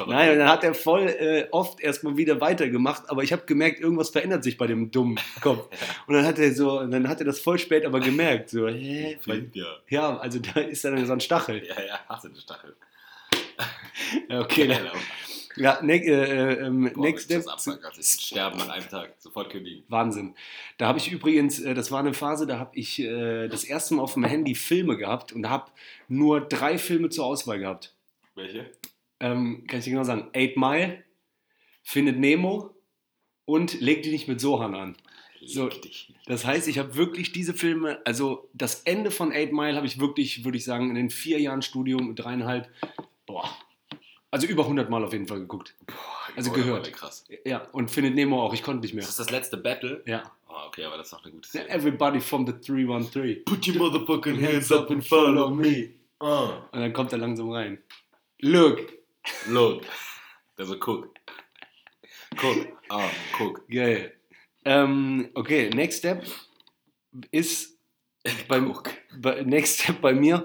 Nein, 0.07 0.33
und 0.33 0.39
dann 0.39 0.49
hat 0.49 0.65
er 0.65 0.75
voll 0.75 1.09
äh, 1.09 1.49
oft 1.51 1.81
erstmal 1.81 2.17
wieder 2.17 2.41
weitergemacht, 2.41 3.09
aber 3.09 3.23
ich 3.23 3.33
habe 3.33 3.43
gemerkt, 3.47 3.81
irgendwas 3.81 4.11
verändert 4.11 4.45
sich 4.45 4.57
bei 4.57 4.67
dem 4.67 4.91
dummen 4.91 5.19
Kopf. 5.41 5.69
Und 6.07 6.15
dann 6.15 6.27
hat 6.27 6.39
er 6.39 6.55
so, 6.55 6.87
dann 6.87 7.09
hat 7.09 7.21
er 7.21 7.27
das 7.27 7.41
voll 7.41 7.59
spät 7.59 7.85
aber 7.85 8.01
gemerkt, 8.01 8.51
so, 8.51 8.69
hä? 8.69 9.19
Weil, 9.27 9.51
ja. 9.53 9.67
ja, 9.89 10.19
also 10.19 10.39
da 10.39 10.61
ist 10.61 10.85
dann 10.85 11.05
so 11.05 11.13
ein 11.13 11.21
Stachel. 11.21 11.65
Ja, 11.67 11.75
ja, 11.83 12.01
hast 12.09 12.25
du 12.25 12.29
den 12.29 12.41
Stachel. 12.41 12.77
Ja, 14.29 14.41
okay, 14.41 14.67
Ja, 14.67 14.79
dann, 14.79 14.91
ja, 15.59 15.81
ne, 15.83 15.97
äh, 16.05 16.67
ähm, 16.67 16.91
Boah, 16.95 17.03
next 17.03 17.25
step. 17.25 17.45
sterben 18.01 18.59
nach 18.59 18.69
einem 18.69 18.89
Tag. 18.89 19.15
Sofort 19.19 19.51
kündigen. 19.51 19.83
Wahnsinn. 19.89 20.35
Da 20.77 20.87
habe 20.87 20.99
ich 20.99 21.11
übrigens, 21.11 21.59
äh, 21.59 21.75
das 21.75 21.91
war 21.91 21.99
eine 22.01 22.15
Phase, 22.15 22.47
da 22.47 22.59
habe 22.59 22.77
ich 22.79 23.01
äh, 23.01 23.49
das 23.49 23.65
erste 23.65 23.95
Mal 23.95 24.03
auf 24.03 24.15
dem 24.15 24.25
Handy 24.25 24.55
Filme 24.55 24.97
gehabt 24.97 25.33
und 25.33 25.49
habe 25.49 25.71
nur 26.07 26.41
drei 26.41 26.79
Filme 26.79 27.09
zur 27.11 27.27
Auswahl 27.27 27.59
gehabt. 27.59 27.95
Welche? 28.39 28.71
Ähm, 29.21 29.65
kann 29.67 29.81
ich 29.81 29.85
dir 29.85 29.91
genau 29.91 30.05
sagen? 30.05 30.31
Eight 30.33 30.57
Mile, 30.57 31.05
Findet 31.83 32.19
Nemo 32.19 32.75
und 33.45 33.81
Leg 33.81 34.03
dich 34.03 34.13
nicht 34.13 34.29
mit 34.29 34.41
Sohan 34.41 34.75
an. 34.75 34.97
So. 35.45 35.71
Das 36.27 36.45
heißt, 36.45 36.69
ich 36.69 36.79
habe 36.79 36.97
wirklich 36.97 37.33
diese 37.33 37.55
Filme, 37.55 38.01
also 38.05 38.49
das 38.53 38.83
Ende 38.83 39.11
von 39.11 39.33
Eight 39.33 39.53
Mile 39.53 39.77
habe 39.77 39.87
ich 39.87 40.01
wirklich, 40.01 40.45
würde 40.45 40.59
ich 40.59 40.65
sagen, 40.65 40.89
in 40.91 40.95
den 40.97 41.11
vier 41.11 41.41
Jahren 41.41 41.63
Studium, 41.63 42.15
dreieinhalb, 42.15 42.69
boah, 43.27 43.49
also 44.31 44.47
über 44.47 44.65
100 44.65 44.91
Mal 44.91 45.05
auf 45.05 45.13
jeden 45.13 45.27
Fall 45.27 45.41
geguckt. 45.41 45.75
Also 46.37 46.51
Oh, 46.51 46.55
gehört. 46.55 46.93
Krass. 46.93 47.25
Ja, 47.45 47.67
und 47.73 47.91
Findet 47.91 48.15
Nemo 48.15 48.43
auch, 48.43 48.53
ich 48.53 48.63
konnte 48.63 48.83
nicht 48.83 48.95
mehr. 48.95 49.03
Ist 49.03 49.09
das 49.19 49.27
das 49.27 49.31
letzte 49.31 49.57
Battle? 49.57 50.03
Ja. 50.07 50.23
Oh, 50.49 50.67
okay, 50.67 50.85
aber 50.85 50.97
das 50.97 51.07
ist 51.09 51.13
noch 51.13 51.25
eine 51.25 51.33
gute 51.33 51.49
Szene. 51.49 51.69
Everybody 51.71 52.21
from 52.21 52.47
the 52.47 52.53
313. 52.53 53.45
Put 53.45 53.67
your 53.67 53.77
motherfucking 53.77 54.41
me. 55.57 55.91
Oh. 56.21 56.51
Und 56.73 56.81
dann 56.81 56.93
kommt 56.93 57.13
er 57.13 57.19
langsam 57.19 57.51
rein. 57.51 57.79
Look. 58.41 58.81
Look. 59.49 59.83
Also 60.57 60.79
guck. 60.79 61.15
Guck. 62.37 62.69
Ah, 62.89 63.11
guck. 63.37 63.69
Geil. 63.69 64.15
Ähm, 64.65 65.31
okay, 65.35 65.71
next 65.71 65.99
step 65.99 66.25
ist 67.31 67.79
beim, 68.49 68.75
bei, 69.17 69.43
next 69.43 69.81
step 69.81 70.01
bei 70.01 70.13
mir. 70.13 70.45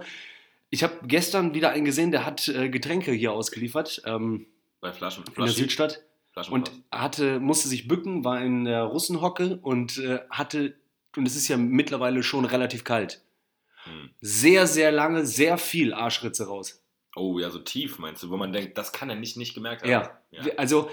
Ich 0.69 0.83
habe 0.83 0.99
gestern 1.05 1.53
wieder 1.53 1.69
einen 1.69 1.85
gesehen, 1.85 2.11
der 2.11 2.25
hat 2.25 2.47
äh, 2.47 2.69
Getränke 2.69 3.11
hier 3.11 3.31
ausgeliefert 3.31 4.01
ähm, 4.05 4.47
Bei 4.81 4.91
Flaschen. 4.91 5.21
in 5.21 5.25
der 5.25 5.33
Flaschen. 5.35 5.55
Südstadt 5.55 6.03
Flaschen 6.31 6.53
und 6.53 6.71
hatte 6.91 7.39
musste 7.39 7.67
sich 7.67 7.87
bücken, 7.87 8.23
war 8.23 8.41
in 8.41 8.65
der 8.65 8.83
Russenhocke 8.83 9.59
und 9.61 9.99
äh, 9.99 10.19
hatte 10.31 10.75
und 11.15 11.27
es 11.27 11.35
ist 11.35 11.47
ja 11.47 11.57
mittlerweile 11.57 12.23
schon 12.23 12.45
relativ 12.45 12.83
kalt. 12.83 13.21
Hm. 13.83 14.09
Sehr 14.19 14.65
sehr 14.65 14.91
lange, 14.91 15.27
sehr 15.27 15.59
viel 15.59 15.93
Arschritze 15.93 16.47
raus. 16.47 16.82
Oh, 17.15 17.37
ja, 17.39 17.49
so 17.49 17.59
tief 17.59 17.99
meinst 17.99 18.23
du, 18.23 18.29
wo 18.29 18.37
man 18.37 18.51
denkt, 18.53 18.77
das 18.77 18.91
kann 18.91 19.09
er 19.09 19.15
nicht, 19.15 19.37
nicht 19.37 19.53
gemerkt 19.53 19.83
haben. 19.83 19.91
Ja, 19.91 20.19
also 20.57 20.89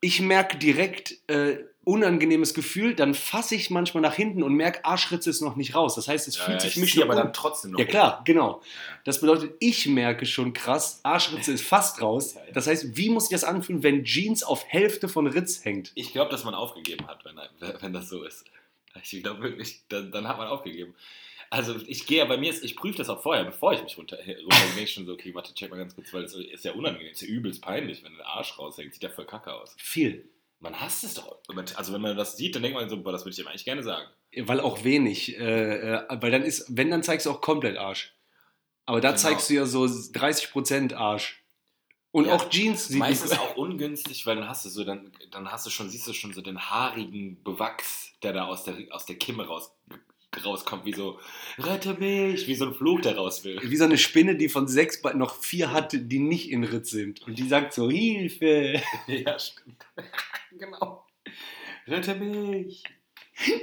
ich 0.00 0.20
merke 0.20 0.58
direkt 0.58 1.16
äh, 1.28 1.58
unangenehmes 1.84 2.54
Gefühl, 2.54 2.94
dann 2.94 3.14
fasse 3.14 3.54
ich 3.54 3.70
manchmal 3.70 4.02
nach 4.02 4.14
hinten 4.14 4.42
und 4.42 4.54
merke, 4.54 4.84
Arschritze 4.84 5.30
ist 5.30 5.40
noch 5.40 5.56
nicht 5.56 5.74
raus. 5.74 5.94
Das 5.94 6.08
heißt, 6.08 6.28
es 6.28 6.36
Ja, 6.36 6.44
fühlt 6.44 6.56
ja, 6.62 6.68
sich 6.68 6.76
ich 6.76 6.82
mich 6.82 7.02
aber 7.02 7.14
um. 7.14 7.20
dann 7.20 7.32
trotzdem 7.32 7.72
noch. 7.72 7.78
Ja 7.78 7.84
klar, 7.86 8.22
genau. 8.24 8.62
Das 9.04 9.20
bedeutet, 9.20 9.54
ich 9.60 9.86
merke 9.86 10.26
schon 10.26 10.52
krass, 10.52 11.00
Arschritze 11.04 11.52
ist 11.52 11.64
fast 11.64 12.02
raus. 12.02 12.34
Ja, 12.34 12.44
ja. 12.44 12.52
Das 12.52 12.66
heißt, 12.66 12.96
wie 12.96 13.10
muss 13.10 13.24
ich 13.24 13.30
das 13.30 13.44
anfühlen, 13.44 13.82
wenn 13.82 14.04
Jeans 14.04 14.42
auf 14.42 14.64
Hälfte 14.66 15.08
von 15.08 15.26
Ritz 15.26 15.64
hängt? 15.64 15.92
Ich 15.94 16.12
glaube, 16.12 16.30
dass 16.30 16.44
man 16.44 16.54
aufgegeben 16.54 17.06
hat, 17.06 17.24
wenn, 17.24 17.36
wenn 17.80 17.92
das 17.92 18.08
so 18.08 18.24
ist. 18.24 18.44
Ich 19.02 19.22
glaube 19.22 19.42
wirklich, 19.42 19.82
dann, 19.88 20.10
dann 20.12 20.28
hat 20.28 20.36
man 20.36 20.48
aufgegeben. 20.48 20.94
Also 21.52 21.76
ich 21.86 22.06
gehe 22.06 22.16
ja 22.18 22.24
bei 22.24 22.38
mir, 22.38 22.48
ist, 22.48 22.64
ich 22.64 22.76
prüfe 22.76 22.96
das 22.96 23.10
auch 23.10 23.20
vorher, 23.22 23.44
bevor 23.44 23.74
ich 23.74 23.82
mich 23.82 23.98
runter, 23.98 24.16
runtergehe, 24.16 24.84
ich 24.84 24.92
schon 24.94 25.04
so, 25.04 25.12
okay, 25.12 25.34
warte, 25.34 25.52
check 25.52 25.70
mal 25.70 25.76
ganz 25.76 25.94
kurz, 25.94 26.10
weil 26.14 26.24
es 26.24 26.34
ist 26.34 26.64
ja 26.64 26.72
unangenehm, 26.72 27.12
ist 27.12 27.20
ja 27.20 27.28
übelst 27.28 27.60
peinlich, 27.60 28.02
wenn 28.02 28.16
der 28.16 28.26
Arsch 28.26 28.58
raushängt, 28.58 28.94
sieht 28.94 29.02
ja 29.02 29.10
voll 29.10 29.26
kacke 29.26 29.52
aus. 29.52 29.74
Viel. 29.76 30.30
Man 30.60 30.80
hasst 30.80 31.04
es 31.04 31.12
doch. 31.12 31.40
Also 31.74 31.92
wenn 31.92 32.00
man 32.00 32.16
das 32.16 32.38
sieht, 32.38 32.54
dann 32.54 32.62
denkt 32.62 32.78
man 32.78 32.88
so, 32.88 33.02
boah, 33.02 33.12
das 33.12 33.26
würde 33.26 33.34
ich 33.34 33.38
ihm 33.38 33.48
eigentlich 33.48 33.66
gerne 33.66 33.82
sagen. 33.82 34.08
Weil 34.34 34.60
auch 34.60 34.82
wenig. 34.82 35.36
Äh, 35.38 35.96
äh, 35.96 36.06
weil 36.22 36.30
dann 36.30 36.42
ist, 36.42 36.64
wenn, 36.74 36.90
dann 36.90 37.02
zeigst 37.02 37.26
du 37.26 37.30
auch 37.30 37.42
komplett 37.42 37.76
Arsch. 37.76 38.14
Aber 38.86 39.02
da 39.02 39.10
Genau. 39.10 39.20
zeigst 39.20 39.50
du 39.50 39.54
ja 39.54 39.66
so 39.66 39.84
30% 39.84 40.94
Arsch. 40.94 41.44
Und 42.12 42.28
Ja, 42.28 42.34
auch 42.34 42.48
Jeans 42.48 42.88
sieht 42.88 42.98
Meistens 42.98 43.32
auch 43.32 43.56
ungünstig, 43.56 44.24
weil 44.24 44.36
dann 44.36 44.48
hast 44.48 44.64
du 44.64 44.70
so, 44.70 44.84
dann, 44.84 45.12
dann 45.30 45.52
hast 45.52 45.66
du 45.66 45.70
schon, 45.70 45.90
siehst 45.90 46.06
du 46.06 46.14
schon 46.14 46.32
so 46.32 46.40
den 46.40 46.58
haarigen 46.70 47.42
Bewachs, 47.42 48.12
der 48.22 48.32
da 48.32 48.46
aus 48.46 48.64
der, 48.64 48.76
aus 48.90 49.04
der 49.04 49.16
Kimme 49.16 49.46
raus, 49.46 49.70
rauskommt, 50.44 50.84
wie 50.86 50.92
so, 50.94 51.18
rette 51.58 51.94
mich, 51.94 52.46
wie 52.46 52.54
so 52.54 52.66
ein 52.66 52.74
Fluch, 52.74 53.00
der 53.00 53.16
raus 53.16 53.44
will. 53.44 53.60
wie 53.62 53.76
so 53.76 53.84
eine 53.84 53.98
Spinne, 53.98 54.36
die 54.36 54.48
von 54.48 54.66
sechs 54.66 55.02
Beinen 55.02 55.18
noch 55.18 55.36
vier 55.36 55.72
hatte, 55.72 55.98
die 55.98 56.18
nicht 56.18 56.50
in 56.50 56.64
Ritz 56.64 56.90
sind. 56.90 57.22
Und 57.26 57.38
die 57.38 57.46
sagt 57.48 57.74
so, 57.74 57.90
Hilfe. 57.90 58.80
Ja, 59.06 59.38
stimmt. 59.38 59.84
genau. 60.58 61.04
Rette 61.86 62.14
mich. 62.14 62.84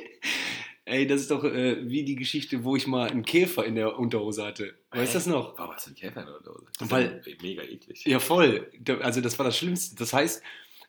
Ey, 0.86 1.06
das 1.06 1.22
ist 1.22 1.32
doch 1.32 1.44
äh, 1.44 1.88
wie 1.88 2.04
die 2.04 2.16
Geschichte, 2.16 2.64
wo 2.64 2.76
ich 2.76 2.88
mal 2.88 3.10
einen 3.10 3.24
Käfer 3.24 3.64
in 3.64 3.76
der 3.76 4.00
Unterhose 4.00 4.44
hatte. 4.44 4.74
Weißt 4.92 5.14
du 5.14 5.18
das 5.18 5.28
noch? 5.28 5.56
Warum 5.58 5.76
hast 5.76 5.86
du 5.86 5.90
einen 5.90 5.98
Käfer 5.98 6.22
in 6.22 6.26
der 6.26 6.38
Unterhose? 6.38 6.66
Das 6.80 6.90
Weil- 6.92 7.22
ist 7.26 7.42
mega 7.44 7.62
eklig. 7.64 8.04
Ja, 8.06 8.20
voll. 8.20 8.72
Also 9.02 9.22
das 9.22 9.38
war 9.38 9.46
das 9.46 9.56
Schlimmste. 9.58 9.96
Das 9.98 10.14
heißt, 10.14 10.42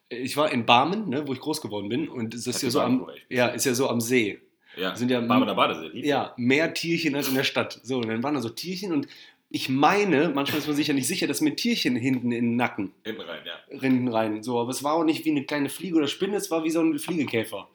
ich 0.08 0.36
war 0.38 0.50
in 0.52 0.64
Barmen, 0.64 1.08
ne, 1.10 1.26
wo 1.28 1.34
ich 1.34 1.40
groß 1.40 1.60
geworden 1.60 1.88
bin. 1.90 2.08
Und 2.08 2.32
es 2.34 2.46
ist 2.46 2.62
ja 2.62 2.70
so 2.70 2.80
am, 2.80 3.10
ja, 3.28 3.48
ist 3.48 3.66
ja 3.66 3.74
so 3.74 3.88
am 3.90 4.00
See. 4.00 4.40
Ja, 4.76 4.94
sind 4.96 5.10
ja- 5.10 5.20
Barmener 5.20 5.54
Badesee. 5.54 5.90
Ja, 6.06 6.32
mehr 6.36 6.72
Tierchen 6.74 7.14
als 7.14 7.28
in 7.28 7.34
der 7.34 7.44
Stadt. 7.44 7.80
So, 7.82 7.96
und 7.98 8.08
dann 8.08 8.22
waren 8.22 8.34
da 8.34 8.40
so 8.40 8.48
Tierchen 8.48 8.92
und 8.92 9.08
ich 9.52 9.68
meine, 9.68 10.28
manchmal 10.28 10.58
ist 10.60 10.68
man 10.68 10.76
sich 10.76 10.86
ja 10.86 10.94
nicht 10.94 11.08
sicher, 11.08 11.26
dass 11.26 11.40
mir 11.40 11.50
ein 11.50 11.56
Tierchen 11.56 11.96
hinten 11.96 12.30
in 12.30 12.44
den 12.44 12.56
Nacken 12.56 12.92
Hinten 13.04 13.22
rein, 13.22 13.40
ja. 13.44 13.78
rinnen 13.78 14.06
rein. 14.08 14.42
So, 14.44 14.60
aber 14.60 14.70
es 14.70 14.84
war 14.84 14.94
auch 14.94 15.04
nicht 15.04 15.24
wie 15.24 15.30
eine 15.32 15.44
kleine 15.44 15.68
Fliege 15.68 15.96
oder 15.96 16.06
Spinne, 16.06 16.36
es 16.36 16.50
war 16.52 16.62
wie 16.62 16.70
so 16.70 16.80
ein 16.80 16.98
Fliegekäfer. 17.00 17.68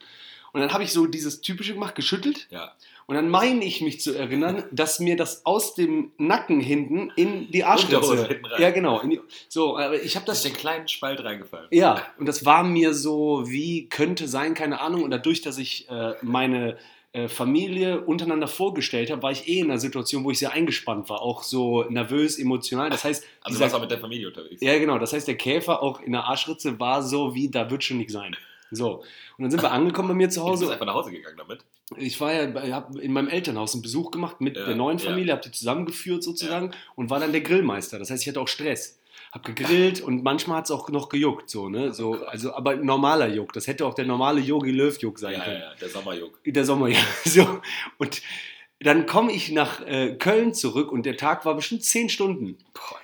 Und 0.54 0.62
dann 0.62 0.72
habe 0.72 0.86
ich 0.86 0.92
so 0.94 1.06
dieses 1.06 1.42
typische 1.42 1.74
gemacht, 1.74 1.96
geschüttelt. 1.96 2.48
Ja. 2.50 2.74
Und 3.08 3.14
dann 3.16 3.30
meine 3.30 3.64
ich 3.64 3.82
mich 3.82 4.02
zu 4.02 4.14
erinnern, 4.16 4.64
dass 4.72 5.00
mir 5.00 5.16
das 5.16 5.46
aus 5.46 5.76
dem 5.76 6.12
Nacken 6.18 6.60
hinten 6.60 7.12
in 7.16 7.52
die 7.52 7.64
Arschritze. 7.64 8.40
Ja, 8.58 8.72
genau. 8.72 9.00
In 9.02 9.12
die, 9.12 9.22
so, 9.48 9.78
aber 9.78 10.02
ich 10.02 10.16
habe 10.16 10.26
Das 10.26 10.38
ist 10.38 10.46
den 10.46 10.54
kleinen 10.54 10.88
Spalt 10.88 11.24
reingefallen. 11.24 11.68
Ja, 11.72 12.02
und 12.18 12.26
das 12.28 12.46
war 12.46 12.64
mir 12.64 12.96
so, 12.96 13.44
wie 13.46 13.88
könnte 13.90 14.28
sein, 14.28 14.56
keine 14.56 14.82
Ahnung. 14.82 15.04
Und 15.04 15.12
dadurch, 15.12 15.42
dass 15.42 15.60
ich 15.60 15.88
äh, 15.88 16.14
meine 16.24 16.78
äh, 17.14 17.28
Familie 17.28 18.02
untereinander 18.02 18.48
vorgestellt 18.48 19.12
habe, 19.12 19.22
war 19.22 19.32
ich 19.32 19.48
eh 19.48 19.60
in 19.60 19.70
einer 19.70 19.80
Situation, 19.80 20.24
wo 20.24 20.32
ich 20.32 20.40
sehr 20.40 20.52
eingespannt 20.54 21.08
war, 21.08 21.22
auch 21.22 21.44
so 21.44 21.84
nervös, 21.84 22.40
emotional. 22.40 22.90
Das 22.90 23.04
heißt, 23.04 23.24
Also 23.24 23.30
du 23.44 23.50
dieser- 23.50 23.62
warst 23.66 23.76
auch 23.76 23.82
mit 23.82 23.92
der 23.92 24.00
Familie 24.00 24.28
unterwegs. 24.30 24.62
ja, 24.62 24.80
genau. 24.80 24.98
Das 24.98 25.14
heißt, 25.14 25.28
der 25.28 25.36
Käfer 25.38 25.84
auch 25.84 26.02
in 26.02 26.12
der 26.14 26.24
Arschritze 26.24 26.80
war 26.80 27.04
so 27.04 27.36
wie, 27.36 27.50
da 27.52 27.70
wird 27.70 27.84
schon 27.84 27.98
nichts 27.98 28.14
sein. 28.14 28.36
So. 28.72 29.04
Und 29.38 29.44
dann 29.44 29.52
sind 29.52 29.62
wir 29.62 29.72
angekommen 29.72 30.08
bei 30.10 30.16
mir 30.16 30.30
zu 30.30 30.40
Du 30.40 30.50
bist 30.50 30.64
Hause. 30.64 30.74
einfach 30.74 30.88
nach 30.88 30.96
Hause 30.96 31.12
gegangen 31.12 31.38
damit. 31.38 31.60
Ich 31.98 32.20
war 32.20 32.34
ja, 32.34 32.46
bei- 32.48 32.74
hab 32.74 32.96
in 32.98 33.12
meinem 33.14 33.28
Elternhaus 33.28 33.74
einen 33.74 33.84
Besuch 33.84 34.10
gemacht 34.12 34.42
mit 34.42 34.58
Ja, 34.58 34.66
der 34.66 34.76
neuen 34.76 34.98
ja. 34.98 35.06
Familie, 35.10 35.34
hab 35.34 35.42
die 35.44 35.52
zusammengeführt 35.52 36.24
sozusagen 36.24 36.72
und 36.96 37.10
war 37.10 37.20
dann 37.20 37.32
der 37.32 37.42
Grillmeister. 37.42 38.00
Das 38.00 38.10
heißt, 38.10 38.24
ich 38.24 38.28
hatte 38.30 38.42
auch 38.42 38.48
Stress. 38.48 39.00
Hab 39.32 39.44
gegrillt 39.46 40.02
und 40.02 40.24
manchmal 40.24 40.58
hat 40.60 40.66
es 40.66 40.72
auch 40.72 40.90
noch 40.90 41.10
gejuckt, 41.10 41.50
so, 41.50 41.68
ne? 41.70 41.94
So, 41.94 42.26
also, 42.26 42.54
aber 42.56 42.76
normaler 42.78 43.28
Juck. 43.28 43.52
Das 43.54 43.68
hätte 43.68 43.86
auch 43.86 43.94
der 43.94 44.06
normale 44.06 44.40
Yogi 44.40 44.72
Löw-Juck 44.72 45.20
sein 45.20 45.34
Ja, 45.34 45.40
können. 45.44 45.60
ja, 45.60 45.70
ja, 45.72 45.76
der 45.76 45.90
Sommerjuck. 45.90 46.40
Der 46.46 46.66
Sommer, 46.66 46.88
ja. 46.90 47.00
So. 47.26 47.60
Und 47.98 48.22
dann 48.80 49.06
komme 49.06 49.32
ich 49.34 49.52
nach 49.52 49.86
äh, 49.86 50.16
Köln 50.16 50.54
zurück 50.54 50.92
und 50.92 51.06
der 51.06 51.18
Tag 51.18 51.46
war 51.46 51.54
bestimmt 51.56 51.84
zehn 51.84 52.10
Stunden. 52.10 52.58
Boah. 52.74 53.00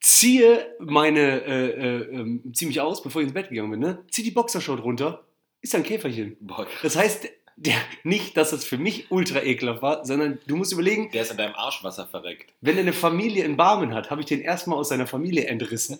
Ziehe 0.00 0.74
meine, 0.80 1.42
äh, 1.44 1.70
äh, 1.70 2.02
ähm, 2.10 2.42
zieh 2.54 2.66
mich 2.66 2.80
aus, 2.80 3.02
bevor 3.04 3.20
ich 3.22 3.26
ins 3.26 3.34
Bett 3.34 3.50
gegangen 3.50 3.70
bin, 3.70 3.80
ne? 3.80 3.98
Zieh 4.10 4.24
die 4.24 4.32
Boxershort 4.32 4.82
runter, 4.82 5.24
ist 5.60 5.74
ein 5.76 5.84
Käferchen. 5.84 6.36
Boah, 6.40 6.66
Das 6.82 6.96
heißt, 6.96 7.28
der, 7.56 7.74
nicht, 8.02 8.36
dass 8.36 8.52
es 8.52 8.64
für 8.64 8.78
mich 8.78 9.10
ultra 9.10 9.42
ekelhaft 9.42 9.82
war, 9.82 10.04
sondern 10.04 10.38
du 10.46 10.56
musst 10.56 10.72
überlegen, 10.72 11.10
der 11.12 11.22
ist 11.22 11.30
in 11.30 11.36
deinem 11.36 11.54
Arschwasser 11.54 12.06
verreckt. 12.06 12.52
wenn 12.60 12.76
er 12.76 12.82
eine 12.82 12.92
Familie 12.92 13.44
in 13.44 13.56
Barmen 13.56 13.94
hat, 13.94 14.10
habe 14.10 14.20
ich 14.22 14.26
den 14.26 14.40
erstmal 14.40 14.78
aus 14.78 14.88
seiner 14.88 15.06
Familie 15.06 15.46
entrissen. 15.46 15.98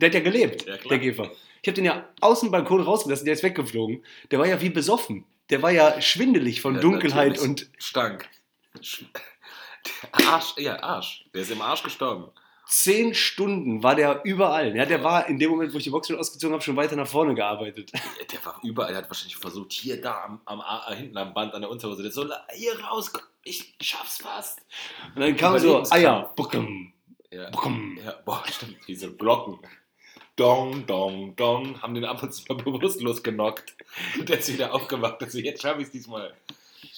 Der 0.00 0.08
hat 0.08 0.14
ja 0.14 0.20
gelebt, 0.20 0.66
Ja, 0.66 0.76
der 0.76 0.98
Käfer. 0.98 1.30
Ich 1.62 1.68
habe 1.68 1.74
den 1.74 1.84
ja 1.84 2.08
aus 2.20 2.40
dem 2.40 2.50
Balkon 2.50 2.80
rausgelassen, 2.80 3.24
der 3.26 3.34
ist 3.34 3.42
weggeflogen. 3.42 4.02
Der 4.30 4.38
war 4.38 4.46
ja 4.46 4.60
wie 4.60 4.70
besoffen. 4.70 5.24
Der 5.50 5.62
war 5.62 5.70
ja 5.70 6.00
schwindelig 6.00 6.60
von 6.60 6.76
Ja, 6.76 6.80
Dunkelheit 6.80 7.38
und 7.38 7.68
Stank. 7.78 8.28
Arsch, 10.12 10.54
ja, 10.58 10.82
Arsch. 10.82 11.24
Der 11.34 11.42
ist 11.42 11.50
im 11.50 11.60
Arsch 11.60 11.82
gestorben. 11.82 12.30
Zehn 12.70 13.14
Stunden 13.14 13.82
war 13.82 13.94
der 13.94 14.22
überall. 14.24 14.74
Ja, 14.76 14.86
der 14.86 15.02
war 15.02 15.26
in 15.28 15.38
dem 15.38 15.50
Moment, 15.50 15.72
wo 15.74 15.78
ich 15.78 15.84
die 15.84 15.90
Boxer 15.90 16.18
ausgezogen 16.18 16.54
habe, 16.54 16.62
schon 16.62 16.76
weiter 16.76 16.96
nach 16.96 17.06
vorne 17.06 17.34
gearbeitet. 17.34 17.92
Der 18.32 18.44
war 18.44 18.58
überall, 18.62 18.92
der 18.92 19.02
hat 19.02 19.10
wahrscheinlich 19.10 19.36
versucht, 19.36 19.72
hier, 19.72 20.00
da, 20.00 20.24
am, 20.24 20.60
am, 20.60 20.94
hinten 20.96 21.16
am 21.18 21.34
Band 21.34 21.52
an 21.54 21.62
der 21.62 21.70
Unterhose, 21.70 22.02
der 22.02 22.12
so, 22.12 22.24
"La- 22.24 22.46
hier 22.54 22.78
raus, 22.80 23.12
ich 23.44 23.74
schaff's 23.80 24.18
fast. 24.22 24.60
Und 25.14 25.20
dann 25.22 25.36
kam 25.36 25.58
so. 25.58 25.82
Eier. 25.90 26.32
Buckum, 26.36 26.92
Ja, 27.30 27.50
buckum. 27.50 27.98
ja 28.04 28.12
boah, 28.24 28.42
stimmt, 28.50 28.76
diese 28.86 29.12
Glocken. 29.14 29.58
Dong, 30.36 30.86
dong, 30.86 31.36
dong, 31.36 31.82
haben 31.82 31.94
den 31.94 32.04
ab 32.04 32.22
und 32.22 32.32
zu 32.32 32.42
mal 32.48 32.62
bewusstlos 32.62 33.22
genockt. 33.22 33.74
Und 34.18 34.28
der 34.28 34.38
ist 34.38 34.50
wieder 34.52 34.72
aufgewacht, 34.72 35.22
also 35.22 35.38
jetzt 35.38 35.60
schaffe 35.62 35.80
ich 35.80 35.86
es 35.88 35.92
diesmal. 35.92 36.34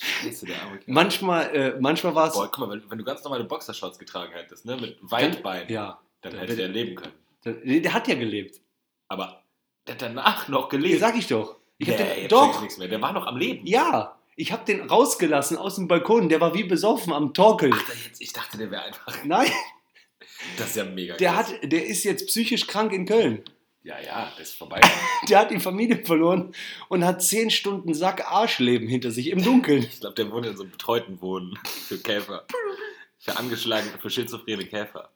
Scheiße, 0.02 0.46
der 0.46 0.60
arme 0.62 0.78
Kerl. 0.78 0.92
Manchmal, 0.94 1.54
äh, 1.54 1.76
manchmal 1.80 2.14
war 2.14 2.28
es. 2.28 2.34
Boah, 2.34 2.50
guck 2.50 2.66
mal, 2.66 2.70
wenn, 2.80 2.90
wenn 2.90 2.98
du 2.98 3.04
ganz 3.04 3.22
normale 3.22 3.44
Boxershorts 3.44 3.98
getragen 3.98 4.32
hättest, 4.32 4.64
ne, 4.66 4.76
mit 4.76 4.98
Weitbein, 5.00 5.68
Ja. 5.68 6.00
dann 6.22 6.32
Dann 6.32 6.40
hätte 6.40 6.56
der 6.56 6.68
leben 6.68 6.96
können. 6.96 7.12
Der, 7.44 7.52
der 7.54 7.92
hat 7.92 8.08
ja 8.08 8.14
gelebt. 8.14 8.60
Aber 9.08 9.42
der 9.86 9.94
hat 9.94 10.02
danach 10.02 10.48
noch 10.48 10.64
Ja, 10.72 10.78
gelebt. 10.78 11.00
sag 11.00 11.16
ich 11.16 11.26
doch. 11.28 11.56
Ich 11.78 11.88
hab 11.90 11.98
nee, 11.98 12.04
den, 12.14 12.22
jetzt 12.22 12.32
doch. 12.32 12.60
nichts 12.60 12.78
mehr. 12.78 12.88
Der 12.88 13.00
war 13.02 13.12
noch 13.12 13.26
am 13.26 13.36
Leben. 13.36 13.66
Ja, 13.66 14.16
ich 14.36 14.50
habe 14.52 14.64
den 14.64 14.88
rausgelassen 14.88 15.56
aus 15.56 15.74
dem 15.76 15.88
Balkon. 15.88 16.28
Der 16.28 16.40
war 16.40 16.54
wie 16.54 16.64
besoffen 16.64 17.12
am 17.12 17.34
Torkeln. 17.34 17.74
Ach, 17.74 17.94
jetzt, 18.04 18.20
ich 18.20 18.32
dachte, 18.32 18.56
der 18.58 18.70
wäre 18.70 18.82
einfach. 18.82 19.24
Nein, 19.24 19.50
Das 20.56 20.68
ist 20.70 20.76
ja 20.76 20.84
mega 20.84 21.16
der, 21.16 21.32
krass. 21.32 21.52
hat, 21.52 21.70
der 21.72 21.86
ist 21.86 22.04
jetzt 22.04 22.26
psychisch 22.26 22.66
krank 22.66 22.92
in 22.92 23.06
Köln. 23.06 23.42
Ja, 23.84 24.00
ja, 24.00 24.32
das 24.38 24.50
ist 24.50 24.58
vorbei. 24.58 24.80
Der 25.28 25.40
hat 25.40 25.50
die 25.50 25.58
Familie 25.58 26.04
verloren 26.04 26.54
und 26.88 27.04
hat 27.04 27.22
zehn 27.22 27.50
Stunden 27.50 27.94
Sack 27.94 28.30
Arschleben 28.30 28.86
hinter 28.86 29.10
sich 29.10 29.28
im 29.28 29.42
Dunkeln. 29.42 29.82
Ich 29.82 30.00
glaube, 30.00 30.14
der 30.14 30.30
wohnt 30.30 30.46
in 30.46 30.56
so 30.56 30.62
einem 30.62 30.72
betreuten 30.72 31.20
Wohnen 31.20 31.58
für 31.64 31.98
Käfer. 31.98 32.46
Für 33.18 33.36
angeschlagene, 33.36 33.98
für 33.98 34.10
schizophrene 34.10 34.66
Käfer. 34.66 35.10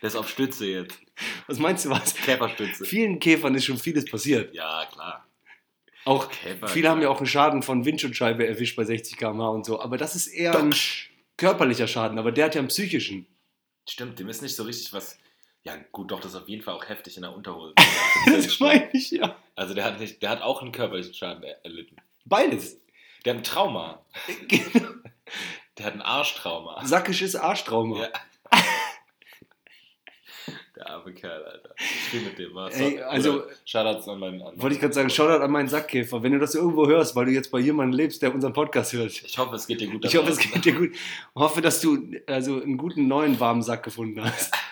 Der 0.00 0.08
ist 0.08 0.16
auf 0.16 0.30
Stütze 0.30 0.66
jetzt. 0.66 0.98
Was 1.46 1.58
meinst 1.58 1.84
du 1.84 1.90
was? 1.90 2.14
Käferstütze. 2.14 2.84
Vielen 2.84 3.18
Käfern 3.18 3.54
ist 3.54 3.64
schon 3.66 3.78
vieles 3.78 4.04
passiert. 4.06 4.54
Ja, 4.54 4.86
klar. 4.92 5.26
Auch 6.04 6.30
Käfer, 6.30 6.68
viele 6.68 6.88
haben 6.88 7.00
klar. 7.00 7.10
ja 7.10 7.14
auch 7.14 7.18
einen 7.18 7.26
Schaden 7.26 7.62
von 7.62 7.84
Windschutzscheibe 7.84 8.46
erwischt 8.46 8.76
bei 8.76 8.84
60 8.84 9.18
km/h 9.18 9.48
und 9.48 9.66
so. 9.66 9.80
Aber 9.80 9.98
das 9.98 10.16
ist 10.16 10.28
eher 10.28 10.56
ein 10.58 10.74
körperlicher 11.36 11.86
Schaden. 11.86 12.18
Aber 12.18 12.32
der 12.32 12.46
hat 12.46 12.54
ja 12.54 12.60
einen 12.60 12.68
psychischen. 12.68 13.26
Stimmt, 13.88 14.18
dem 14.18 14.28
ist 14.28 14.40
nicht 14.42 14.56
so 14.56 14.62
richtig 14.62 14.92
was. 14.92 15.18
Ja, 15.68 15.76
gut, 15.92 16.10
doch, 16.10 16.18
das 16.20 16.32
ist 16.34 16.40
auf 16.40 16.48
jeden 16.48 16.62
Fall 16.62 16.74
auch 16.74 16.88
heftig 16.88 17.16
in 17.16 17.22
der 17.22 17.34
Unterhose. 17.36 17.74
Das 18.26 18.58
meine 18.58 18.88
ich 18.94 19.10
ja. 19.10 19.36
Also 19.54 19.74
der 19.74 19.84
hat 19.84 20.00
nicht, 20.00 20.22
der 20.22 20.30
hat 20.30 20.40
auch 20.40 20.62
einen 20.62 20.72
körperlichen 20.72 21.12
Schaden 21.12 21.42
er- 21.42 21.62
erlitten. 21.64 21.96
Beides. 22.24 22.80
Der 23.24 23.34
hat 23.34 23.40
ein 23.40 23.44
Trauma. 23.44 24.02
Der 25.76 25.86
hat 25.86 25.92
ein 25.94 26.00
Arschtrauma. 26.02 26.84
Sackisches 26.86 27.36
Arschtrauma. 27.36 28.00
Ja. 28.00 28.08
Der 30.74 30.88
arme 30.90 31.12
Kerl, 31.12 31.44
Alter. 31.44 31.74
Ich 31.76 32.06
spiel 32.06 32.20
mit 32.22 32.38
dem, 32.38 32.54
was? 32.54 32.74
Ey, 32.74 33.00
also- 33.00 33.42
Shoutouts 33.64 34.08
an 34.08 34.18
meinen 34.20 34.40
an 34.42 34.60
Wollte 34.62 34.74
ich 34.74 34.80
gerade 34.80 34.94
sagen, 34.94 35.10
Shoutout 35.10 35.42
an 35.42 35.50
meinen 35.50 35.68
Sackkäfer. 35.68 36.22
Wenn 36.22 36.32
du 36.32 36.38
das 36.38 36.54
irgendwo 36.54 36.86
hörst, 36.86 37.14
weil 37.16 37.26
du 37.26 37.32
jetzt 37.32 37.50
bei 37.50 37.58
jemandem 37.58 37.96
lebst, 37.98 38.22
der 38.22 38.32
unseren 38.34 38.52
Podcast 38.54 38.92
hört. 38.92 39.10
Ich 39.10 39.36
hoffe, 39.38 39.56
es 39.56 39.66
geht 39.66 39.80
dir 39.80 39.88
gut. 39.88 40.04
Ich 40.04 40.16
hoffe, 40.16 40.30
es 40.30 40.38
geht 40.38 40.64
dir 40.64 40.72
gut. 40.74 40.96
Hoffe, 41.34 41.60
dass 41.60 41.80
du 41.80 41.98
also 42.26 42.62
einen 42.62 42.78
guten 42.78 43.06
neuen 43.08 43.38
warmen 43.38 43.62
Sack 43.62 43.82
gefunden 43.82 44.24
hast, 44.24 44.52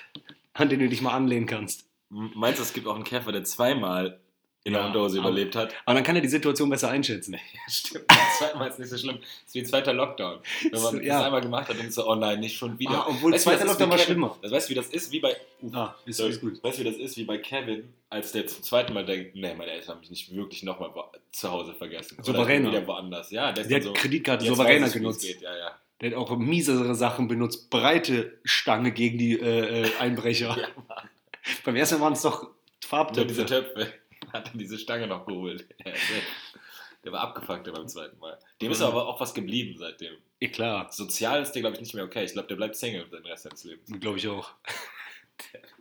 an 0.59 0.69
den 0.69 0.81
du 0.81 0.89
dich 0.89 1.03
mal 1.03 1.13
anlehnen 1.13 1.47
kannst. 1.47 1.87
Meinst 2.09 2.59
du, 2.59 2.63
es 2.63 2.73
gibt 2.73 2.87
auch 2.87 2.95
einen 2.95 3.05
Käfer, 3.05 3.33
der 3.33 3.45
zweimal 3.45 4.21
in 4.65 4.73
der 4.73 4.83
Ja, 4.83 4.87
Unterhose 4.89 5.19
überlebt 5.19 5.55
hat? 5.55 5.75
Aber 5.85 5.95
dann 5.95 6.03
kann 6.05 6.17
er 6.17 6.23
die 6.23 6.29
Situation 6.29 6.69
besser 6.71 6.89
einschätzen. 6.91 7.35
Ja, 7.55 7.61
stimmt. 7.69 8.05
Zweimal 8.39 8.69
ist 8.69 8.79
nicht 8.79 8.89
so 8.89 8.99
schlimm. 8.99 9.19
Es 9.21 9.49
ist 9.49 9.55
wie 9.55 9.59
ein 9.61 9.67
zweiter 9.67 9.93
Lockdown. 9.93 10.41
Wenn 10.63 10.71
man 10.73 10.81
So, 10.93 10.97
das 10.99 11.07
ja. 11.07 11.25
einmal 11.25 11.41
gemacht 11.41 11.69
hat, 11.69 11.79
dann 11.79 11.87
ist 11.87 11.95
so, 11.95 12.09
oh 12.09 12.15
nein, 12.15 12.41
nicht 12.41 12.57
schon 12.57 12.79
wieder. 12.79 12.93
Ah, 12.93 13.07
obwohl 13.09 13.33
Weißt 13.33 13.47
du, 13.47 13.51
zweiter 13.51 13.65
das 13.65 13.73
Lockdown 13.73 13.91
war 13.91 13.99
schlimmer. 13.99 14.37
Das 14.43 14.53
weißt 14.53 14.69
du, 14.69 14.71
wie 14.71 14.75
das 14.75 14.89
ist? 14.89 15.13
Wie 15.13 15.21
bei. 15.21 15.37
Ah, 15.73 15.95
ist, 16.05 16.17
Sorry. 16.17 16.31
ist 16.31 16.41
gut. 16.41 16.63
Weißt 16.63 16.79
du, 16.79 16.85
wie 16.85 16.91
das 16.91 16.97
ist? 16.99 17.17
Wie 17.17 17.25
bei 17.25 17.39
Kevin, 17.39 17.93
als 18.11 18.33
der 18.33 18.47
zum 18.47 18.63
zweiten 18.63 18.93
Mal 18.93 19.05
denkt, 19.05 19.35
nee, 19.37 19.55
meine 19.55 19.71
Eltern 19.71 19.95
haben 19.95 20.01
mich 20.01 20.11
nicht 20.11 20.35
wirklich 20.35 20.63
nochmal 20.63 20.91
zu 21.33 21.51
Hause 21.51 21.75
vergessen. 21.75 22.19
Souveräner. 22.23 22.69
Oder 22.69 22.79
wieder 22.79 22.87
woanders. 22.89 23.31
Ja, 23.31 23.53
der 23.53 23.65
Der 23.65 23.77
hat 23.77 23.85
so, 23.85 23.93
Kreditkarte 23.93 24.47
souveräner 24.47 24.91
genutzt. 24.91 25.23
Geht. 25.23 25.41
Ja, 25.43 25.57
ja. 25.57 25.79
Der 26.01 26.11
hat 26.11 26.17
auch 26.19 26.37
miesere 26.37 26.95
Sachen 26.95 27.27
benutzt. 27.29 27.71
Breite 27.71 28.39
Stange 28.45 28.93
gegen 28.93 29.19
die 29.19 29.39
äh, 29.41 29.83
äh, 29.87 29.97
Einbrecher. 29.99 30.57
Ja, 30.59 30.69
Mann. 30.89 31.09
Beim 31.65 31.77
ersten 31.77 31.97
Mal 31.97 32.05
waren 32.07 32.13
es 32.13 32.23
doch 32.23 32.43
Nur 32.43 32.51
diese 32.51 32.89
Farbtöpfe. 32.89 33.47
Töpfe. 33.47 33.93
Hat 34.33 34.49
dann 34.49 34.59
diese 34.59 34.79
Stange 34.79 35.07
noch 35.07 35.25
geholt. 35.27 35.67
Der 37.05 37.13
war 37.13 37.21
abgefuckt 37.21 37.73
beim 37.73 37.87
zweiten 37.87 38.19
Mal. 38.19 38.37
Dem 38.61 38.73
ist 38.73 38.81
Mhm. 38.81 38.87
aber 38.87 39.07
auch 39.07 39.21
was 39.21 39.33
geblieben 39.33 39.77
seitdem. 39.79 40.15
Ja, 40.41 40.49
klar. 40.49 40.91
Sozial 40.91 41.41
ist 41.41 41.53
der, 41.53 41.63
glaube 41.63 41.77
ich, 41.77 41.81
nicht 41.81 41.95
mehr 41.95 42.03
okay. 42.03 42.25
Ich 42.25 42.33
glaube, 42.33 42.49
der 42.49 42.57
bleibt 42.57 42.75
Single 42.75 43.05
den 43.09 43.25
Rest 43.25 43.45
seines 43.45 43.63
Lebens. 43.63 43.89
Glaube 44.01 44.19
ich 44.19 44.27
auch. 44.27 44.51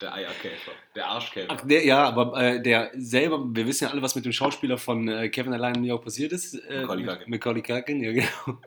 Der 0.00 0.14
Eierkäfer. 0.14 0.72
Der 0.94 1.06
Arschkäfer. 1.08 1.48
Ach, 1.50 1.66
der, 1.66 1.84
ja, 1.84 2.04
aber 2.04 2.40
äh, 2.40 2.62
der 2.62 2.92
selber, 2.94 3.44
wir 3.50 3.66
wissen 3.66 3.84
ja 3.84 3.90
alle, 3.90 4.00
was 4.00 4.14
mit 4.14 4.24
dem 4.24 4.32
Schauspieler 4.32 4.78
von 4.78 5.08
äh, 5.08 5.28
Kevin 5.28 5.52
allein 5.52 5.74
in 5.74 5.80
New 5.80 5.88
York 5.88 6.04
passiert 6.04 6.32
ist. 6.32 6.54
Äh, 6.54 6.82
Macaulay 6.82 7.04
Culkin. 7.04 7.30
Macaulay 7.30 7.62
Culkin, 7.62 8.02
ja 8.02 8.12
genau. 8.12 8.28
Mhm. 8.46 8.58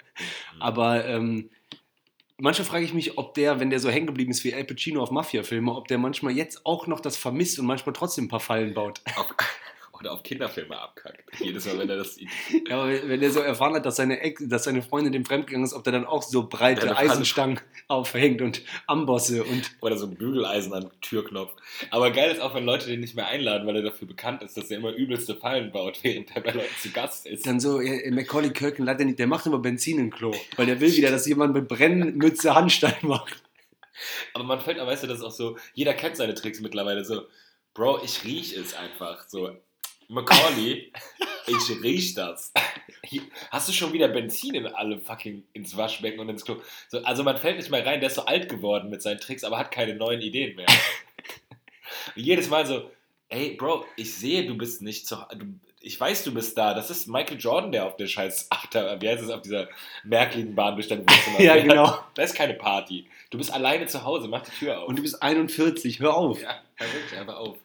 Aber 0.61 1.05
ähm, 1.05 1.49
manchmal 2.37 2.65
frage 2.65 2.83
ich 2.83 2.93
mich, 2.93 3.17
ob 3.17 3.33
der, 3.35 3.61
wenn 3.61 3.69
der 3.69 3.79
so 3.79 3.89
hängen 3.89 4.07
geblieben 4.07 4.31
ist 4.31 4.43
wie 4.43 4.53
Al 4.53 4.65
Pacino 4.65 5.01
auf 5.01 5.11
Mafia-Filme, 5.11 5.73
ob 5.73 5.87
der 5.87 5.99
manchmal 5.99 6.33
jetzt 6.33 6.65
auch 6.65 6.87
noch 6.87 6.99
das 6.99 7.15
vermisst 7.15 7.59
und 7.59 7.65
manchmal 7.65 7.93
trotzdem 7.93 8.25
ein 8.25 8.29
paar 8.29 8.41
Fallen 8.41 8.73
baut. 8.73 9.01
Auf, 9.15 9.33
oder 10.01 10.11
auf 10.11 10.23
Kinderfilme 10.23 10.77
abkackt. 10.77 11.23
Jedes 11.39 11.65
Mal, 11.65 11.77
wenn 11.79 11.89
er 11.89 11.97
das 11.97 12.15
sieht. 12.15 12.29
Ja, 12.67 12.81
aber 12.81 13.07
wenn 13.07 13.19
der 13.19 13.31
so 13.31 13.39
erfahren 13.39 13.73
hat, 13.75 13.85
dass 13.85 13.95
seine, 13.95 14.19
Ex, 14.19 14.43
dass 14.47 14.65
seine 14.65 14.81
Freundin 14.81 15.13
dem 15.13 15.25
fremdgegangen 15.25 15.65
ist, 15.65 15.73
ob 15.73 15.83
der 15.83 15.93
dann 15.93 16.05
auch 16.05 16.23
so 16.23 16.47
breite 16.47 16.87
Ja, 16.87 16.97
Eisenstangen 16.97 17.59
aufhängt 17.87 18.41
und 18.41 18.61
Ambosse 18.87 19.43
und 19.43 19.71
Oder 19.81 19.97
so 19.97 20.07
ein 20.07 20.15
Bügeleisen 20.15 20.73
am 20.73 20.89
Türknopf. 21.01 21.53
Aber 21.89 22.11
geil 22.11 22.31
ist 22.31 22.41
auch, 22.41 22.53
wenn 22.53 22.65
Leute 22.65 22.87
den 22.87 22.99
nicht 22.99 23.15
mehr 23.15 23.27
einladen, 23.27 23.67
weil 23.67 23.77
er 23.77 23.83
dafür 23.83 24.07
bekannt 24.07 24.41
ist, 24.43 24.57
dass 24.57 24.71
er 24.71 24.77
immer 24.77 24.91
übelste 24.91 25.35
Fallen 25.35 25.71
baut, 25.71 25.99
während 26.03 26.35
er 26.35 26.41
bei 26.41 26.51
Leuten 26.51 26.75
zu 26.79 26.91
Gast 26.91 27.25
ist. 27.25 27.45
dann 27.45 27.59
so, 27.59 27.81
ja, 27.81 28.11
Macaulay 28.11 28.51
Culkin, 28.51 28.85
leider 28.85 29.05
nicht, 29.05 29.19
der 29.19 29.27
macht 29.27 29.45
immer 29.45 29.59
Benzin 29.59 29.99
im 29.99 30.11
Klo, 30.11 30.33
weil 30.55 30.65
der 30.65 30.79
will 30.79 30.95
wieder, 30.95 31.11
dass 31.11 31.27
jemand 31.27 31.53
mit 31.53 31.67
Brennmütze 31.67 32.55
Handstein 32.55 32.95
macht. 33.01 33.41
Aber 34.33 34.43
man 34.43 34.61
fällt, 34.61 34.79
weißt 34.79 35.03
du, 35.03 35.07
das 35.07 35.19
ist 35.19 35.23
auch 35.23 35.31
so, 35.31 35.57
jeder 35.73 35.93
kennt 35.93 36.15
seine 36.15 36.33
Tricks 36.33 36.59
mittlerweile 36.59 37.05
so, 37.05 37.23
Bro, 37.73 38.03
ich 38.03 38.23
riech 38.25 38.55
es 38.57 38.73
einfach. 38.73 39.27
So, 39.29 39.51
Macaulay, 40.11 40.91
Ich 41.47 41.81
riech 41.81 42.13
das. 42.13 42.51
Hier, 43.03 43.21
hast 43.49 43.69
du 43.69 43.73
schon 43.73 43.93
wieder 43.93 44.09
Benzin 44.09 44.53
in 44.55 44.67
alle 44.67 44.99
fucking 44.99 45.43
ins 45.53 45.75
Waschbecken 45.75 46.19
und 46.19 46.29
ins 46.29 46.45
Klo? 46.45 46.57
So, 46.89 47.01
also 47.03 47.23
man 47.23 47.37
fällt 47.37 47.57
nicht 47.57 47.71
mehr 47.71 47.85
rein, 47.85 47.99
der 47.99 48.09
ist 48.09 48.15
so 48.15 48.25
alt 48.25 48.47
geworden 48.49 48.89
mit 48.89 49.01
seinen 49.01 49.19
Tricks, 49.19 49.43
aber 49.43 49.57
hat 49.57 49.71
keine 49.71 49.95
neuen 49.95 50.21
Ideen 50.21 50.55
mehr. 50.55 50.67
Jedes 52.15 52.49
Mal 52.49 52.65
so, 52.65 52.91
ey 53.29 53.55
Bro, 53.55 53.85
ich 53.95 54.13
sehe, 54.13 54.45
du 54.45 54.55
bist 54.57 54.81
nicht 54.81 55.07
zu 55.07 55.15
du, 55.33 55.45
ich 55.79 55.99
weiß, 55.99 56.25
du 56.25 56.33
bist 56.33 56.57
da. 56.57 56.73
Das 56.73 56.91
ist 56.91 57.07
Michael 57.07 57.39
Jordan, 57.39 57.71
der 57.71 57.85
auf 57.85 57.95
der 57.95 58.07
scheiß 58.07 58.47
Achter, 58.51 59.01
wie 59.01 59.09
heißt 59.09 59.23
es, 59.23 59.29
auf 59.29 59.41
dieser 59.41 59.67
merkwürdigen 60.03 60.53
Bahnbestand 60.53 61.09
Ja, 61.39 61.55
genau. 61.55 61.97
Da 62.13 62.21
ist 62.23 62.35
keine 62.35 62.53
Party. 62.53 63.07
Du 63.31 63.37
bist 63.39 63.51
alleine 63.51 63.87
zu 63.87 64.03
Hause, 64.03 64.27
mach 64.27 64.43
die 64.43 64.51
Tür 64.51 64.81
auf. 64.81 64.89
Und 64.89 64.99
du 64.99 65.01
bist 65.01 65.23
41, 65.23 65.99
hör 65.99 66.15
auf. 66.15 66.39
ja, 66.41 66.61
hör 66.75 66.93
wirklich 66.93 67.19
einfach 67.19 67.37
auf. 67.37 67.57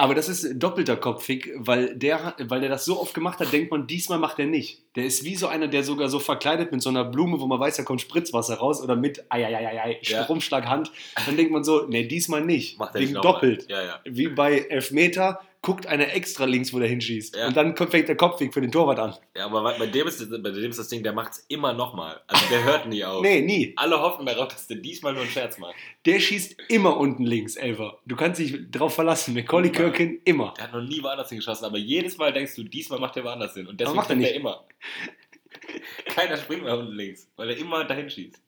Aber 0.00 0.14
das 0.14 0.28
ist 0.28 0.46
doppelter 0.54 0.96
Kopfig, 0.96 1.50
weil 1.56 1.96
der, 1.96 2.36
weil 2.38 2.60
der 2.60 2.68
das 2.68 2.84
so 2.84 3.00
oft 3.00 3.14
gemacht 3.14 3.40
hat, 3.40 3.52
denkt 3.52 3.72
man, 3.72 3.88
diesmal 3.88 4.20
macht 4.20 4.38
er 4.38 4.46
nicht. 4.46 4.80
Der 4.94 5.04
ist 5.04 5.24
wie 5.24 5.34
so 5.34 5.48
einer, 5.48 5.66
der 5.66 5.82
sogar 5.82 6.08
so 6.08 6.20
verkleidet 6.20 6.70
mit 6.70 6.82
so 6.82 6.88
einer 6.88 7.04
Blume, 7.04 7.40
wo 7.40 7.46
man 7.48 7.58
weiß, 7.58 7.78
da 7.78 7.82
kommt 7.82 8.00
Spritzwasser 8.00 8.58
raus 8.58 8.80
oder 8.80 8.94
mit 8.94 9.24
Eieieiei, 9.28 9.98
Ja. 10.02 10.22
Stromschlaghand. 10.22 10.92
Dann 11.26 11.36
denkt 11.36 11.50
man 11.50 11.64
so, 11.64 11.86
nee, 11.88 12.06
diesmal 12.06 12.44
nicht. 12.44 12.78
Macht 12.78 12.94
er 12.94 13.00
Wegen 13.00 13.14
nicht 13.14 13.24
doppelt. 13.24 13.66
Ja, 13.68 13.82
ja. 13.82 14.00
Wie 14.04 14.28
bei 14.28 14.58
Elfmeter, 14.58 15.40
guckt 15.60 15.86
einer 15.86 16.12
extra 16.14 16.44
links, 16.44 16.72
wo 16.72 16.78
der 16.78 16.88
hinschießt. 16.88 17.36
Ja. 17.36 17.48
Und 17.48 17.56
dann 17.56 17.76
fängt 17.76 18.08
der 18.08 18.16
Kopfweg 18.16 18.54
für 18.54 18.60
den 18.60 18.70
Torwart 18.70 18.98
an. 18.98 19.14
Ja, 19.36 19.46
aber 19.46 19.62
bei 19.78 19.86
dem 19.86 20.06
ist, 20.06 20.20
das- 20.20 20.28
bei 20.30 20.50
dem 20.50 20.70
ist 20.70 20.78
das 20.78 20.88
Ding, 20.88 21.02
der 21.02 21.12
macht's 21.12 21.44
immer 21.48 21.72
nochmal. 21.72 22.20
Also 22.26 22.44
der 22.50 22.62
hört 22.64 22.86
nie 22.86 23.04
auf. 23.04 23.22
Nee, 23.22 23.40
nie. 23.40 23.72
Alle 23.76 24.00
hoffen 24.00 24.24
darauf, 24.24 24.48
dass 24.48 24.66
der 24.68 24.76
diesmal 24.78 25.12
nur 25.12 25.22
einen 25.22 25.30
Scherz 25.30 25.58
macht. 25.58 25.74
Der 26.06 26.20
schießt 26.20 26.56
immer 26.68 26.96
unten 26.96 27.24
links, 27.26 27.56
Elfer. 27.56 27.98
Du 28.06 28.14
kannst 28.16 28.40
dich 28.40 28.70
drauf 28.70 28.94
verlassen. 28.94 29.34
Macaulay. 29.34 29.70
Kirkin 29.70 30.20
immer. 30.24 30.54
Der 30.56 30.64
hat 30.64 30.72
noch 30.72 30.82
nie 30.82 31.02
woanders 31.02 31.28
hingeschossen, 31.28 31.64
aber 31.64 31.78
jedes 31.78 32.16
Mal 32.18 32.32
denkst 32.32 32.54
du, 32.54 32.62
diesmal 32.64 33.00
macht 33.00 33.16
er 33.16 33.24
woanders 33.24 33.54
hin. 33.54 33.66
Und 33.66 33.80
deswegen 33.80 33.96
macht 33.96 34.10
er 34.10 34.16
nicht. 34.16 34.30
er 34.30 34.36
immer. 34.36 34.64
Keiner 36.06 36.36
springt 36.36 36.62
mehr 36.64 36.78
unten 36.78 36.92
links, 36.92 37.28
weil 37.36 37.50
er 37.50 37.56
immer 37.56 37.84
dahin 37.84 38.08
schießt. 38.08 38.40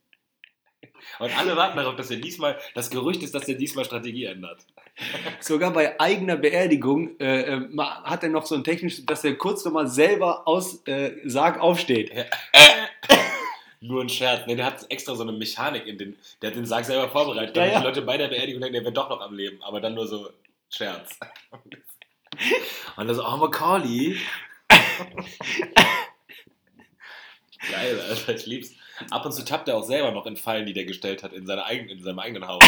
Und 1.18 1.38
alle 1.38 1.56
warten 1.56 1.76
darauf, 1.76 1.96
dass 1.96 2.10
er 2.10 2.18
diesmal, 2.18 2.58
das 2.74 2.90
Gerücht 2.90 3.22
ist, 3.22 3.34
dass 3.34 3.48
er 3.48 3.54
diesmal 3.54 3.84
Strategie 3.84 4.24
ändert. 4.24 4.66
Sogar 5.40 5.72
bei 5.72 5.98
eigener 6.00 6.36
Beerdigung 6.36 7.18
äh, 7.18 7.54
äh, 7.54 7.60
hat 7.78 8.22
er 8.22 8.28
noch 8.28 8.46
so 8.46 8.54
ein 8.54 8.64
technisches, 8.64 9.06
dass 9.06 9.24
er 9.24 9.36
kurz 9.36 9.64
nochmal 9.64 9.88
selber 9.88 10.46
aus 10.46 10.86
äh, 10.86 11.12
Sarg 11.24 11.60
aufsteht. 11.60 12.14
Ja. 12.14 12.24
Nur 13.80 14.02
ein 14.02 14.10
Scherz. 14.10 14.46
Nee, 14.46 14.56
der 14.56 14.66
hat 14.66 14.84
extra 14.90 15.14
so 15.14 15.22
eine 15.22 15.32
Mechanik 15.32 15.86
in 15.86 15.96
den, 15.96 16.18
der 16.42 16.50
hat 16.50 16.56
den 16.56 16.66
Sarg 16.66 16.84
selber 16.84 17.08
vorbereitet, 17.08 17.56
Ja, 17.56 17.62
damit 17.62 17.72
ja. 17.72 17.80
die 17.80 17.86
Leute 17.86 18.02
bei 18.02 18.18
der 18.18 18.28
Beerdigung 18.28 18.60
denken, 18.60 18.74
der 18.74 18.84
wird 18.84 18.96
doch 18.96 19.08
noch 19.08 19.22
am 19.22 19.34
Leben, 19.34 19.62
aber 19.62 19.80
dann 19.80 19.94
nur 19.94 20.06
so 20.06 20.30
Scherz. 20.68 21.18
Und 22.96 23.06
dann 23.06 23.14
so, 23.14 23.24
oh 23.24 23.36
Macaulay. 23.38 24.16
Geil, 27.70 28.00
Alter, 28.08 28.34
ich 28.34 28.46
lieb's. 28.46 28.74
Ab 29.10 29.24
und 29.24 29.32
zu 29.32 29.44
tappt 29.44 29.68
er 29.68 29.76
auch 29.76 29.82
selber 29.82 30.12
noch 30.12 30.26
in 30.26 30.36
Fallen, 30.36 30.66
die 30.66 30.74
der 30.74 30.84
gestellt 30.84 31.22
hat, 31.22 31.32
in, 31.32 31.46
seiner 31.46 31.64
eigenen, 31.64 31.98
in 31.98 32.02
seinem 32.02 32.18
eigenen 32.18 32.46
Haus. 32.46 32.62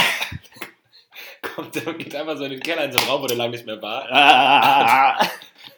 Kommt 1.42 1.86
und 1.86 1.98
geht 1.98 2.14
einfach 2.14 2.36
so 2.38 2.44
in 2.44 2.52
den 2.52 2.60
Keller, 2.60 2.84
in 2.84 2.92
so 2.92 2.98
einen 2.98 3.08
Raum, 3.08 3.22
wo 3.22 3.26
der 3.26 3.36
lange 3.36 3.50
nicht 3.52 3.66
mehr 3.66 3.80
war. 3.82 4.08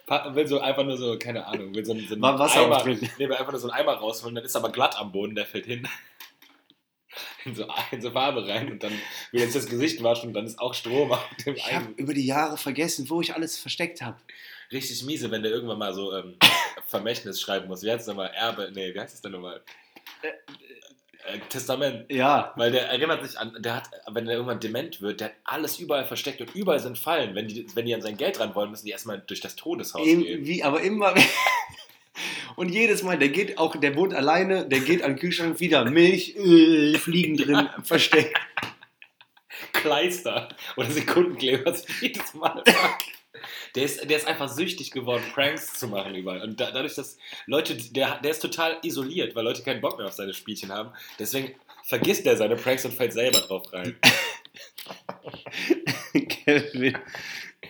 Ah, 0.07 0.35
Will 0.35 0.47
so 0.47 0.59
einfach 0.59 0.83
nur 0.83 0.97
so, 0.97 1.17
keine 1.17 1.45
Ahnung, 1.47 1.73
will 1.73 1.83
so, 1.83 1.91
einen- 1.93 2.07
so 2.07 2.13
einen 2.13 2.21
Wasser 2.39 2.61
Eimer, 2.65 2.77
nee, 3.17 3.27
will 3.27 3.33
einfach 3.35 3.51
nur 3.51 3.59
so 3.59 3.69
einen 3.71 3.79
Eimer 3.81 3.93
rausholen, 3.93 4.35
dann 4.35 4.43
ist 4.45 4.55
aber 4.55 4.71
glatt 4.71 4.95
am 4.99 5.11
Boden, 5.11 5.33
der 5.33 5.47
fällt 5.47 5.65
hin. 5.65 5.87
In 7.43 7.55
so, 7.55 7.67
in 7.91 8.01
so 8.01 8.11
Farbe 8.11 8.47
rein 8.47 8.71
und 8.71 8.83
dann 8.83 8.91
will 9.31 9.41
jetzt 9.41 9.55
das 9.55 9.65
Gesicht 9.67 10.03
waschen 10.03 10.27
und 10.29 10.33
dann 10.35 10.45
ist 10.45 10.59
auch 10.59 10.73
Strom 10.75 11.11
auf 11.11 11.27
dem 11.45 11.55
ich 11.55 11.73
habe 11.73 11.87
über 11.97 12.13
die 12.13 12.25
Jahre 12.25 12.57
vergessen, 12.57 13.09
wo 13.09 13.21
ich 13.21 13.33
alles 13.33 13.57
versteckt 13.57 14.01
habe. 14.01 14.17
Richtig 14.71 15.03
miese, 15.03 15.29
wenn 15.31 15.41
der 15.43 15.51
irgendwann 15.51 15.79
mal 15.79 15.93
so 15.93 16.13
ähm, 16.15 16.35
Vermächtnis 16.87 17.39
schreiben 17.41 17.67
muss. 17.67 17.81
Wie 17.83 17.89
heißt 17.91 18.01
es 18.01 18.07
nochmal? 18.07 18.31
Erbe, 18.35 18.71
nee, 18.73 18.93
wie 18.93 18.99
heißt 18.99 19.13
es 19.15 19.21
denn 19.21 19.31
nochmal? 19.31 19.61
Äh, 21.25 21.39
Testament. 21.49 22.11
Ja. 22.11 22.53
Weil 22.55 22.71
der 22.71 22.87
erinnert 22.87 23.25
sich 23.25 23.37
an, 23.39 23.55
der 23.59 23.77
hat, 23.77 23.89
wenn 24.11 24.25
der 24.25 24.35
irgendwann 24.35 24.59
dement 24.59 25.01
wird, 25.01 25.21
der 25.21 25.27
hat 25.27 25.35
alles 25.43 25.79
überall 25.79 26.05
versteckt 26.05 26.41
und 26.41 26.53
überall 26.53 26.79
sind 26.79 26.97
Fallen. 26.97 27.35
Wenn 27.35 27.47
die, 27.47 27.65
wenn 27.75 27.85
die 27.85 27.95
an 27.95 28.01
sein 28.01 28.17
Geld 28.17 28.39
ran 28.39 28.53
wollen, 28.55 28.69
müssen 28.71 28.85
die 28.85 28.91
erstmal 28.91 29.19
durch 29.25 29.41
das 29.41 29.55
Todeshaus 29.55 30.05
Eben, 30.05 30.23
gehen. 30.23 30.45
wie, 30.45 30.63
aber 30.63 30.81
immer. 30.81 31.15
Und 32.55 32.69
jedes 32.69 33.03
Mal, 33.03 33.17
der 33.17 33.29
geht 33.29 33.57
auch, 33.57 33.75
der 33.75 33.95
wohnt 33.95 34.13
alleine, 34.13 34.65
der 34.65 34.79
geht 34.79 35.03
an 35.03 35.11
den 35.11 35.19
Kühlschrank 35.19 35.59
wieder. 35.59 35.83
Milch, 35.83 36.35
äh, 36.37 36.97
Fliegen 36.97 37.35
drin, 37.35 37.69
versteckt. 37.83 38.39
Kleister 39.73 40.49
oder 40.77 40.89
Sekundenkleber 40.89 41.75
jedes 41.99 42.33
Mal. 42.33 42.63
Der 43.75 43.83
ist, 43.83 44.09
der 44.09 44.17
ist 44.17 44.27
einfach 44.27 44.49
süchtig 44.49 44.91
geworden, 44.91 45.23
Pranks 45.33 45.73
zu 45.73 45.87
machen 45.87 46.15
überall. 46.15 46.41
Und 46.41 46.59
da, 46.59 46.71
dadurch, 46.71 46.95
dass 46.95 47.17
Leute, 47.45 47.75
der, 47.75 48.19
der 48.19 48.31
ist 48.31 48.41
total 48.41 48.77
isoliert, 48.83 49.35
weil 49.35 49.43
Leute 49.43 49.63
keinen 49.63 49.81
Bock 49.81 49.97
mehr 49.97 50.07
auf 50.07 50.13
seine 50.13 50.33
Spielchen 50.33 50.71
haben. 50.71 50.91
Deswegen 51.19 51.55
vergisst 51.83 52.25
er 52.25 52.37
seine 52.37 52.55
Pranks 52.55 52.85
und 52.85 52.93
fällt 52.93 53.13
selber 53.13 53.39
drauf 53.39 53.71
rein. 53.73 53.95
Kevin. 56.13 56.97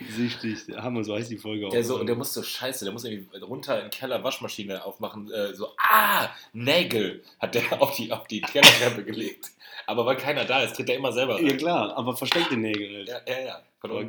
Süchtig. 0.09 0.75
Hammer, 0.75 1.03
so 1.03 1.15
heißt 1.15 1.31
die 1.31 1.37
Folge 1.37 1.67
auch. 1.67 1.71
Der, 1.71 1.83
so, 1.83 2.03
der 2.03 2.15
muss 2.15 2.33
so 2.33 2.43
scheiße, 2.43 2.85
der 2.85 2.93
muss 2.93 3.05
irgendwie 3.05 3.37
runter 3.37 3.77
in 3.77 3.85
den 3.85 3.91
Keller 3.91 4.23
Waschmaschine 4.23 4.83
aufmachen. 4.83 5.31
Äh, 5.31 5.53
so, 5.53 5.69
ah, 5.77 6.29
Nägel 6.53 7.23
hat 7.39 7.55
der 7.55 7.81
auf 7.81 7.95
die, 7.95 8.11
auf 8.11 8.27
die 8.27 8.41
Kellertreppe 8.41 9.03
gelegt. 9.03 9.51
Aber 9.87 10.05
weil 10.05 10.17
keiner 10.17 10.45
da 10.45 10.63
ist, 10.63 10.75
tritt 10.75 10.89
er 10.89 10.97
immer 10.97 11.11
selber 11.11 11.35
rein. 11.35 11.47
ja 11.47 11.55
klar, 11.55 11.95
aber 11.95 12.15
versteckte 12.15 12.57
Nägel 12.57 12.97
halt. 12.97 13.07
Ja, 13.07 13.21
ja, 13.27 13.45
ja. 13.45 13.61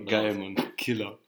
Geil. 0.07 0.35
Mann. 0.35 0.57
Killer. 0.87 1.19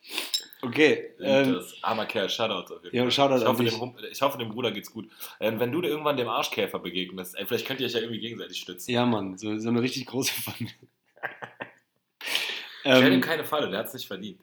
Okay. 0.63 1.15
Ähm, 1.21 1.55
das. 1.55 1.75
Armer 1.83 2.07
Kerl, 2.07 2.31
Shoutout 2.31 2.73
auf 2.73 2.85
jeden 2.85 2.97
ja. 2.97 3.11
Shoutout 3.11 3.43
ich, 3.43 3.45
hoffe, 3.45 3.65
dem, 3.65 3.95
ich 4.09 4.23
hoffe, 4.23 4.39
dem 4.39 4.51
Bruder 4.51 4.71
geht's 4.71 4.93
gut. 4.93 5.11
Ähm, 5.41 5.59
wenn 5.59 5.73
du 5.73 5.81
dir 5.81 5.89
irgendwann 5.89 6.17
dem 6.17 6.29
Arschkäfer 6.29 6.79
begegnest, 6.79 7.37
ey, 7.37 7.45
vielleicht 7.45 7.67
könnt 7.67 7.81
ihr 7.81 7.87
euch 7.87 7.93
ja 7.95 7.99
irgendwie 7.99 8.21
gegenseitig 8.21 8.61
stützen. 8.61 8.93
ja, 8.93 9.05
Mann, 9.05 9.37
so, 9.37 9.59
so 9.59 9.69
eine 9.69 9.83
richtig 9.83 10.07
große 10.07 10.33
Familie. 10.43 10.77
Stell 12.83 13.13
ihm 13.13 13.21
keine 13.21 13.45
Falle, 13.45 13.69
der 13.69 13.81
hat's 13.81 13.95
nicht 13.95 14.07
verdient. 14.07 14.41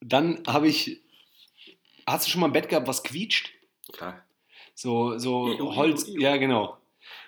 dann 0.00 0.42
habe 0.46 0.66
ich. 0.66 1.02
Hast 2.06 2.26
du 2.26 2.30
schon 2.30 2.40
mal 2.40 2.46
ein 2.46 2.54
Bett 2.54 2.70
gehabt, 2.70 2.88
was 2.88 3.02
quietscht? 3.02 3.50
Klar. 3.92 4.24
So, 4.74 5.18
so 5.18 5.76
Holz. 5.76 6.06
Ja, 6.08 6.38
genau. 6.38 6.78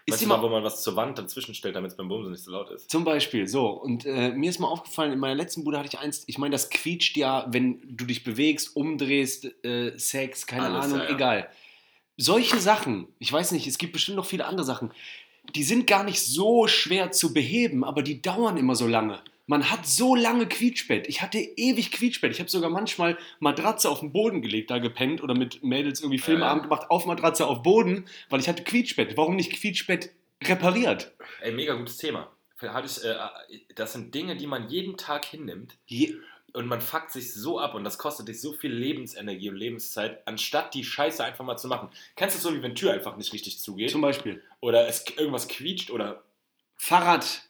Ist 0.06 0.14
Weißt 0.14 0.24
du 0.24 0.28
mal, 0.28 0.42
wo 0.42 0.50
man 0.50 0.62
was 0.62 0.82
zur 0.82 0.96
Wand 0.96 1.18
dazwischen 1.18 1.54
stellt, 1.54 1.76
damit 1.76 1.92
es 1.92 1.96
beim 1.96 2.08
Bumsen 2.08 2.32
nicht 2.32 2.44
so 2.44 2.50
laut 2.50 2.70
ist? 2.70 2.90
Zum 2.90 3.04
Beispiel, 3.04 3.48
so. 3.48 3.68
Und 3.68 4.04
äh, 4.04 4.32
mir 4.32 4.50
ist 4.50 4.58
mal 4.58 4.68
aufgefallen, 4.68 5.12
in 5.12 5.18
meiner 5.18 5.34
letzten 5.34 5.64
Bude 5.64 5.78
hatte 5.78 5.88
ich 5.88 5.98
eins, 5.98 6.24
ich 6.26 6.36
meine, 6.36 6.52
das 6.52 6.68
quietscht 6.68 7.16
ja, 7.16 7.46
wenn 7.48 7.80
du 7.96 8.04
dich 8.04 8.22
bewegst, 8.22 8.76
umdrehst, 8.76 9.46
äh, 9.64 9.96
Sex, 9.96 10.46
keine 10.46 10.66
Alles, 10.66 10.84
Ahnung, 10.84 10.98
ja, 10.98 11.04
ja. 11.04 11.14
egal. 11.14 11.48
Solche 12.18 12.60
Sachen, 12.60 13.08
ich 13.18 13.32
weiß 13.32 13.52
nicht, 13.52 13.66
es 13.66 13.78
gibt 13.78 13.94
bestimmt 13.94 14.16
noch 14.16 14.26
viele 14.26 14.44
andere 14.44 14.66
Sachen, 14.66 14.92
die 15.54 15.64
sind 15.64 15.86
gar 15.86 16.04
nicht 16.04 16.20
so 16.20 16.66
schwer 16.66 17.10
zu 17.10 17.32
beheben, 17.32 17.82
aber 17.82 18.02
die 18.02 18.20
dauern 18.20 18.58
immer 18.58 18.76
so 18.76 18.86
lange. 18.86 19.20
Man 19.46 19.70
hat 19.70 19.87
so 19.87 20.14
lange 20.14 20.46
Quietschbett. 20.46 21.07
Ich 21.07 21.20
hatte 21.20 21.38
ewig 21.38 21.92
Quietschbett. 21.92 22.33
Ich 22.33 22.40
habe 22.40 22.48
sogar 22.50 22.70
manchmal 22.70 23.18
Matratze 23.40 23.90
auf 23.90 24.00
den 24.00 24.12
Boden 24.12 24.40
gelegt, 24.40 24.70
da 24.70 24.78
gepennt 24.78 25.22
oder 25.22 25.35
mit 25.35 25.62
Mädels 25.62 26.00
irgendwie 26.00 26.18
Filmeabend 26.18 26.62
Ja. 26.64 26.68
gemacht, 26.68 26.90
auf 26.90 27.04
Matratze 27.04 27.46
auf 27.46 27.62
Boden, 27.62 28.07
weil 28.30 28.40
ich 28.40 28.48
hatte 28.48 28.64
Quietschbett. 28.64 29.16
Warum 29.18 29.37
nicht 29.37 29.52
Quietschbett 29.52 30.11
repariert? 30.42 31.12
Ey, 31.42 31.52
mega 31.52 31.74
gutes 31.74 31.98
Thema. 31.98 32.30
Äh, 32.62 33.14
das 33.74 33.92
sind 33.92 34.14
Dinge, 34.14 34.37
die 34.37 34.46
man 34.46 34.68
jeden 34.70 34.96
Tag 34.96 35.26
hinnimmt 35.26 35.76
Je 35.87 36.14
und 36.54 36.66
man 36.66 36.80
fuckt 36.80 37.11
sich 37.11 37.35
so 37.35 37.59
ab 37.59 37.74
und 37.74 37.85
das 37.85 37.98
kostet 37.98 38.28
dich 38.28 38.40
so 38.40 38.54
viel 38.54 38.72
Lebensenergie 38.72 39.50
und 39.50 39.57
Lebenszeit, 39.57 40.26
anstatt 40.26 40.72
die 40.72 40.85
Scheiße 40.85 41.22
einfach 41.22 41.44
mal 41.44 41.59
zu 41.59 41.68
machen. 41.68 41.90
Kennst 42.16 42.37
du 42.37 42.38
es 42.38 42.42
so, 42.44 42.54
wie 42.54 42.62
wenn 42.62 42.74
Tür 42.74 42.92
einfach 42.94 43.16
nicht 43.18 43.33
richtig 43.35 43.59
zugeht? 43.59 43.90
zum 43.90 44.00
Beispiel. 44.00 44.42
oder 44.61 44.88
es 44.88 45.04
irgendwas 45.18 45.48
quietscht 45.48 45.90
oder 45.90 46.22
Fahrrad, 46.76 47.42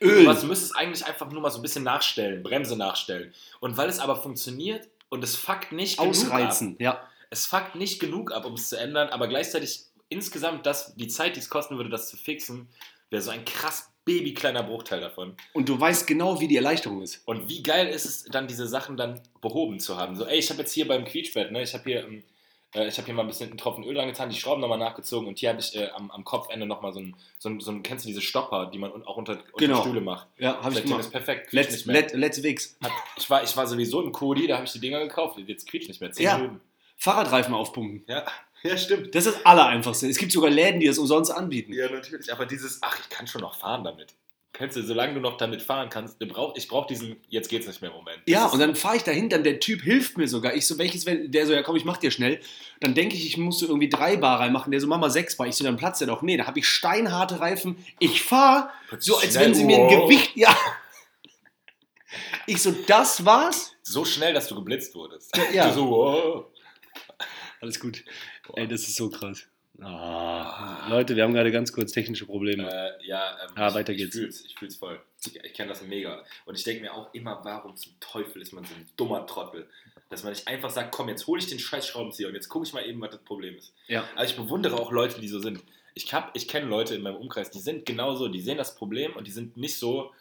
Öl. 0.00 0.26
Was, 0.26 0.40
du 0.42 0.46
müsstest 0.46 0.76
eigentlich 0.76 1.04
einfach 1.04 1.30
nur 1.30 1.40
mal 1.40 1.50
so 1.50 1.58
ein 1.58 1.62
bisschen 1.62 1.84
nachstellen, 1.84 2.42
Bremse 2.42 2.76
nachstellen. 2.76 3.32
Und 3.60 3.76
weil 3.76 3.88
es 3.88 3.98
aber 3.98 4.16
funktioniert 4.16 4.88
und 5.08 5.24
es 5.24 5.36
fuckt 5.36 5.72
nicht 5.72 5.98
genug 5.98 6.14
ab, 6.14 6.22
Ausreizen, 6.22 6.76
ja. 6.78 7.02
es 7.30 7.46
fuckt 7.46 7.74
nicht 7.74 7.98
genug 7.98 8.32
ab, 8.32 8.44
um 8.44 8.54
es 8.54 8.68
zu 8.68 8.78
ändern, 8.78 9.08
aber 9.08 9.28
gleichzeitig 9.28 9.84
insgesamt 10.08 10.66
das, 10.66 10.94
die 10.96 11.08
Zeit, 11.08 11.36
die 11.36 11.40
es 11.40 11.50
kosten 11.50 11.76
würde, 11.76 11.90
das 11.90 12.08
zu 12.08 12.16
fixen, 12.16 12.68
wäre 13.10 13.22
so 13.22 13.30
ein 13.30 13.44
krass 13.44 13.90
babykleiner 14.04 14.62
Bruchteil 14.62 15.00
davon. 15.00 15.36
Und 15.52 15.68
du 15.68 15.78
weißt 15.78 16.06
genau, 16.06 16.40
wie 16.40 16.48
die 16.48 16.56
Erleichterung 16.56 17.02
ist. 17.02 17.22
Und 17.26 17.48
wie 17.48 17.62
geil 17.62 17.88
ist 17.88 18.06
es 18.06 18.24
dann, 18.24 18.46
diese 18.46 18.66
Sachen 18.66 18.96
dann 18.96 19.20
behoben 19.42 19.80
zu 19.80 19.98
haben. 19.98 20.16
So, 20.16 20.24
ey, 20.24 20.38
ich 20.38 20.48
habe 20.48 20.60
jetzt 20.60 20.72
hier 20.72 20.88
beim 20.88 21.04
Quietschbett, 21.04 21.52
ne, 21.52 21.62
ich 21.62 21.74
habe 21.74 21.84
hier, 21.84 22.04
ähm, 22.04 22.18
äh, 22.18 22.22
ich 22.74 22.96
habe 22.98 23.06
hier 23.06 23.14
mal 23.14 23.22
ein 23.22 23.28
bisschen 23.28 23.48
einen 23.48 23.58
Tropfen 23.58 23.84
Öl 23.84 23.94
dran 23.94 24.08
getan, 24.08 24.28
die 24.28 24.36
Schrauben 24.36 24.60
nochmal 24.60 24.78
nachgezogen 24.78 25.26
und 25.26 25.38
hier 25.38 25.48
habe 25.48 25.60
ich 25.60 25.74
äh, 25.74 25.88
am, 25.90 26.10
am 26.10 26.24
Kopfende 26.24 26.66
nochmal 26.66 26.92
so 26.92 27.00
ein, 27.00 27.16
so, 27.38 27.48
ein, 27.48 27.60
so 27.60 27.70
ein, 27.70 27.82
kennst 27.82 28.04
du 28.04 28.08
diese 28.08 28.20
Stopper, 28.20 28.66
die 28.66 28.78
man 28.78 28.90
auch 29.06 29.16
unter, 29.16 29.32
unter 29.32 29.44
Genau. 29.56 29.80
Stühle 29.80 30.00
macht? 30.02 30.28
Ja, 30.38 30.60
habe 30.62 30.74
ich 30.74 30.82
gemacht. 30.82 31.00
ist 31.00 31.10
perfekt, 31.10 31.52
Let's, 31.52 31.86
let, 31.86 32.12
let's 32.12 32.42
Wix. 32.42 32.76
Ich, 33.16 33.28
war, 33.30 33.42
ich 33.42 33.56
war 33.56 33.66
sowieso 33.66 34.00
ein 34.02 34.12
Kodi, 34.12 34.46
da 34.46 34.56
habe 34.56 34.66
ich 34.66 34.72
die 34.72 34.80
Dinger 34.80 35.00
gekauft, 35.00 35.38
jetzt 35.38 35.66
quietscht 35.68 35.88
nicht 35.88 36.00
mehr. 36.00 36.12
10 36.12 36.24
Ja. 36.24 36.36
Minuten. 36.38 36.60
Fahrradreifen 36.96 37.54
aufpumpen. 37.54 38.04
Ja. 38.08 38.26
ja, 38.64 38.76
stimmt. 38.76 39.14
Das 39.14 39.24
ist 39.26 39.36
das 39.36 39.46
Allereinfachste. 39.46 40.08
Es 40.08 40.18
gibt 40.18 40.32
sogar 40.32 40.50
Läden, 40.50 40.80
die 40.80 40.86
das 40.88 40.98
umsonst 40.98 41.30
anbieten. 41.30 41.72
Ja, 41.72 41.88
natürlich. 41.90 42.30
Aber 42.32 42.44
dieses, 42.44 42.82
ach, 42.82 42.98
ich 43.00 43.08
kann 43.08 43.26
schon 43.26 43.40
noch 43.40 43.54
fahren 43.56 43.84
damit. 43.84 44.14
Kennst 44.58 44.76
du, 44.76 44.82
solange 44.82 45.14
du 45.14 45.20
noch 45.20 45.36
damit 45.36 45.62
fahren 45.62 45.88
kannst, 45.88 46.20
du 46.20 46.26
brauch, 46.26 46.56
ich 46.56 46.66
brauche 46.66 46.88
diesen, 46.88 47.16
jetzt 47.28 47.48
geht's 47.48 47.68
nicht 47.68 47.80
mehr 47.80 47.92
Moment. 47.92 48.18
Ja, 48.26 48.42
Das 48.42 48.52
und 48.54 48.60
ist- 48.60 48.66
dann 48.66 48.74
fahre 48.74 48.96
ich 48.96 49.04
dahin, 49.04 49.28
dann 49.28 49.44
der 49.44 49.60
Typ 49.60 49.82
hilft 49.82 50.18
mir 50.18 50.26
sogar. 50.26 50.54
Ich 50.54 50.66
so, 50.66 50.78
welches, 50.78 51.06
wenn 51.06 51.30
der 51.30 51.46
so, 51.46 51.52
ja 51.52 51.62
komm, 51.62 51.76
ich 51.76 51.84
mach 51.84 51.96
dir 51.98 52.10
schnell. 52.10 52.40
Dann 52.80 52.92
denke 52.94 53.14
ich, 53.14 53.24
ich 53.24 53.36
muss 53.36 53.60
so 53.60 53.66
irgendwie 53.66 53.88
drei 53.88 54.16
Bar 54.16 54.40
reinmachen. 54.40 54.72
Der 54.72 54.80
so, 54.80 54.88
mach 54.88 54.98
mal 54.98 55.10
sechs 55.10 55.36
Bar. 55.36 55.46
Ich 55.46 55.54
so, 55.54 55.62
dann 55.62 55.76
platzt 55.76 56.00
der 56.00 56.08
doch. 56.08 56.22
Nee, 56.22 56.36
da 56.36 56.46
habe 56.48 56.58
ich 56.58 56.66
steinharte 56.66 57.38
Reifen. 57.38 57.76
Ich 58.00 58.20
fahre 58.22 58.70
so, 58.98 59.16
als 59.18 59.30
Schnell, 59.30 59.44
wenn 59.46 59.54
sie 59.54 59.64
mir 59.64 59.76
ein 59.76 59.82
wow. 59.90 60.08
Gewicht, 60.08 60.32
ja. 60.36 60.56
Ich 62.46 62.60
so, 62.60 62.72
das 62.72 63.24
war's? 63.24 63.74
So 63.82 64.04
schnell, 64.04 64.34
dass 64.34 64.48
du 64.48 64.56
geblitzt 64.56 64.92
wurdest. 64.94 65.30
Ja. 65.52 65.68
Du 65.68 65.74
so, 65.74 66.04
oh. 66.04 66.52
Alles 67.60 67.78
gut. 67.78 68.04
Ey, 68.54 68.66
das 68.66 68.80
ist 68.82 68.96
so 68.96 69.08
krass. 69.08 69.46
Ah, 69.80 70.86
Leute, 70.90 71.14
wir 71.16 71.22
haben 71.22 71.32
gerade 71.34 71.52
ganz 71.52 71.72
kurz 71.72 71.92
technische 71.92 72.26
Probleme. 72.26 72.68
Äh, 72.70 73.06
ja, 73.06 73.36
ähm, 73.44 73.50
Ah, 73.54 73.68
ich, 73.68 73.74
weiter 73.74 73.92
ich 73.92 73.98
geht's. 73.98 74.16
Fühl's, 74.16 74.44
ich 74.44 74.54
fühl's 74.58 74.76
voll. 74.76 75.00
Ich, 75.24 75.36
ich 75.36 75.52
kenne 75.54 75.68
das 75.68 75.82
mega. 75.82 76.24
Und 76.46 76.56
ich 76.56 76.64
denke 76.64 76.82
mir 76.82 76.92
auch 76.94 77.12
immer, 77.14 77.40
warum 77.44 77.76
zum 77.76 77.92
Teufel 78.00 78.42
ist 78.42 78.52
man 78.52 78.64
so 78.64 78.74
ein 78.74 78.86
dummer 78.96 79.26
Trottel? 79.26 79.68
Dass 80.10 80.22
man 80.24 80.32
nicht 80.32 80.48
einfach 80.48 80.70
sagt, 80.70 80.92
komm, 80.92 81.08
jetzt 81.08 81.26
hole 81.26 81.40
ich 81.40 81.48
den 81.48 81.58
scheiß 81.58 81.86
Schraubenzieher 81.86 82.28
und 82.28 82.34
jetzt 82.34 82.48
gucke 82.48 82.66
ich 82.66 82.72
mal 82.72 82.84
eben, 82.86 83.00
was 83.00 83.10
das 83.10 83.20
Problem 83.22 83.56
ist. 83.56 83.72
Ja. 83.86 84.04
Also 84.16 84.32
ich 84.32 84.36
bewundere 84.40 84.76
auch 84.78 84.90
Leute, 84.90 85.20
die 85.20 85.28
so 85.28 85.38
sind. 85.38 85.62
Ich, 85.94 86.12
hab- 86.12 86.34
ich 86.36 86.48
kenne 86.48 86.66
Leute 86.66 86.94
in 86.94 87.02
meinem 87.02 87.16
Umkreis, 87.16 87.50
die 87.50 87.58
sind 87.60 87.84
genauso, 87.86 88.28
die 88.28 88.40
sehen 88.40 88.56
das 88.58 88.74
Problem 88.74 89.14
und 89.16 89.26
die 89.26 89.32
sind 89.32 89.56
nicht 89.56 89.76
so, 89.76 90.12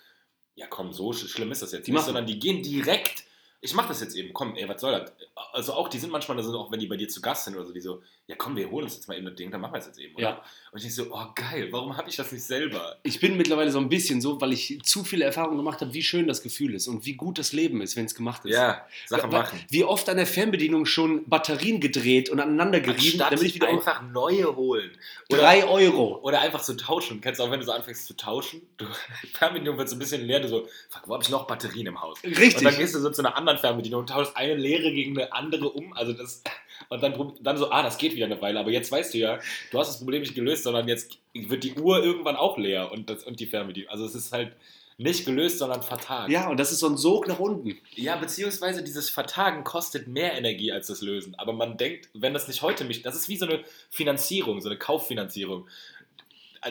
ja 0.55 0.65
komm, 0.67 0.91
so 0.91 1.11
sch- 1.11 1.27
schlimm 1.29 1.51
ist 1.51 1.61
das 1.61 1.71
jetzt 1.71 1.87
Die 1.87 1.91
nicht, 1.91 1.97
machen- 1.99 2.05
sondern 2.07 2.25
die 2.25 2.39
gehen 2.39 2.63
direkt, 2.63 3.23
ich 3.61 3.73
mach 3.73 3.87
das 3.87 4.01
jetzt 4.01 4.15
eben, 4.15 4.33
komm, 4.33 4.55
ey, 4.55 4.67
was 4.67 4.81
soll 4.81 4.91
das? 4.93 5.13
Also 5.53 5.73
auch, 5.73 5.87
die 5.87 5.99
sind 5.99 6.11
manchmal, 6.11 6.37
also 6.37 6.57
auch 6.59 6.71
wenn 6.71 6.79
die 6.79 6.87
bei 6.87 6.97
dir 6.97 7.07
zu 7.07 7.21
Gast 7.21 7.45
sind 7.45 7.55
oder 7.55 7.65
so, 7.65 7.73
die 7.73 7.81
so, 7.81 8.01
ja 8.27 8.35
komm, 8.35 8.57
wir 8.57 8.69
holen 8.69 8.83
uns 8.83 8.95
jetzt 8.95 9.07
mal 9.07 9.15
eben 9.15 9.25
das 9.25 9.35
Ding, 9.35 9.49
dann 9.51 9.61
machen 9.61 9.73
wir 9.73 9.79
es 9.79 9.85
jetzt 9.85 9.99
eben, 9.99 10.13
oder? 10.15 10.21
Ja. 10.23 10.43
Und 10.71 10.77
ich 10.77 10.81
denke 10.83 10.95
so, 10.95 11.15
oh 11.15 11.25
geil, 11.33 11.69
warum 11.71 11.95
habe 11.95 12.09
ich 12.09 12.17
das 12.17 12.29
nicht 12.33 12.43
selber? 12.43 12.97
Ich 13.03 13.21
bin 13.21 13.37
mittlerweile 13.37 13.71
so 13.71 13.79
ein 13.79 13.87
bisschen 13.87 14.19
so, 14.19 14.41
weil 14.41 14.51
ich 14.51 14.81
zu 14.83 15.05
viele 15.05 15.23
Erfahrungen 15.23 15.55
gemacht 15.55 15.79
habe, 15.79 15.93
wie 15.93 16.03
schön 16.03 16.27
das 16.27 16.43
Gefühl 16.43 16.73
ist 16.75 16.87
und 16.87 17.05
wie 17.05 17.13
gut 17.13 17.39
das 17.39 17.53
Leben 17.53 17.79
ist, 17.81 17.95
wenn 17.95 18.03
es 18.03 18.15
gemacht 18.15 18.43
ist. 18.43 18.53
Ja, 18.53 18.85
Sachen 19.05 19.31
Wa- 19.31 19.39
machen. 19.43 19.59
Wie 19.69 19.85
oft 19.85 20.09
an 20.09 20.17
der 20.17 20.27
Fernbedienung 20.27 20.85
schon 20.85 21.23
Batterien 21.29 21.79
gedreht 21.79 22.29
und 22.29 22.41
aneinander 22.41 22.81
gerieben, 22.81 23.17
damit 23.19 23.41
ich 23.41 23.55
wieder 23.55 23.69
einfach 23.69 24.01
neue 24.01 24.53
holen. 24.57 24.91
Oder, 25.29 25.41
drei 25.41 25.65
Euro. 25.65 26.19
oder 26.21 26.41
einfach 26.41 26.61
zu 26.61 26.75
tauschen. 26.75 27.21
Kennst 27.21 27.39
du 27.39 27.45
auch, 27.45 27.51
wenn 27.51 27.61
du 27.61 27.65
so 27.65 27.71
anfängst 27.71 28.07
zu 28.07 28.17
tauschen? 28.17 28.61
Du, 28.75 28.85
die 29.23 29.27
Fernbedienung 29.27 29.77
wird 29.77 29.87
so 29.87 29.95
ein 29.95 29.99
bisschen 29.99 30.25
leer, 30.25 30.41
du 30.41 30.49
so, 30.49 30.67
fuck, 30.89 31.03
wo 31.07 31.13
habe 31.13 31.23
ich 31.23 31.29
noch 31.29 31.47
Batterien 31.47 31.87
im 31.87 32.01
Haus? 32.01 32.21
Richtig. 32.25 32.57
Und 32.57 32.63
dann 32.65 32.77
gehst 32.77 32.93
du 32.93 32.99
so 32.99 33.09
zu 33.09 33.21
einer 33.21 33.37
anderen 33.37 33.57
Fernbedienung 33.57 34.01
und 34.01 34.09
tauschst 34.09 34.35
eine 34.35 34.55
leere 34.55 34.91
gegen 34.91 35.17
eine 35.17 35.31
andere 35.31 35.69
um. 35.69 35.93
Also 35.93 36.11
das, 36.11 36.43
und 36.89 37.01
dann, 37.03 37.33
dann 37.41 37.57
so, 37.57 37.69
ah, 37.71 37.83
das 37.83 37.97
geht 37.97 38.15
wieder 38.15 38.25
eine 38.25 38.41
Weile. 38.41 38.59
Aber 38.59 38.71
jetzt 38.71 38.91
weißt 38.91 39.13
du 39.13 39.17
ja, 39.17 39.39
du 39.71 39.79
hast 39.79 39.89
das 39.89 39.97
Problem 39.97 40.21
nicht 40.21 40.35
gelöst, 40.35 40.63
sondern 40.63 40.87
jetzt 40.87 41.17
wird 41.33 41.63
die 41.63 41.73
Uhr 41.73 42.03
irgendwann 42.03 42.35
auch 42.35 42.57
leer 42.57 42.91
und, 42.91 43.09
das, 43.09 43.23
und 43.23 43.39
die 43.39 43.45
Fernbedienung. 43.45 43.89
Also 43.91 44.05
es 44.05 44.15
ist 44.15 44.31
halt 44.31 44.53
nicht 44.99 45.25
gelöst, 45.25 45.59
sondern 45.59 45.83
vertagt. 45.83 46.31
Ja, 46.31 46.49
und 46.49 46.59
das 46.59 46.71
ist 46.71 46.79
so 46.79 46.87
ein 46.87 46.97
Sog 46.97 47.27
nach 47.27 47.37
unten. 47.37 47.77
Ja, 47.93 48.15
beziehungsweise 48.15 48.83
dieses 48.83 49.11
Vertagen 49.11 49.63
kostet 49.63 50.07
mehr 50.07 50.33
Energie 50.33 50.71
als 50.71 50.87
das 50.87 51.01
Lösen. 51.01 51.35
Aber 51.35 51.53
man 51.53 51.77
denkt, 51.77 52.09
wenn 52.13 52.33
das 52.33 52.47
nicht 52.47 52.63
heute 52.63 52.83
mich. 52.83 53.03
Das 53.03 53.15
ist 53.15 53.29
wie 53.29 53.37
so 53.37 53.45
eine 53.45 53.63
Finanzierung, 53.91 54.59
so 54.59 54.69
eine 54.69 54.77
Kauffinanzierung. 54.77 55.67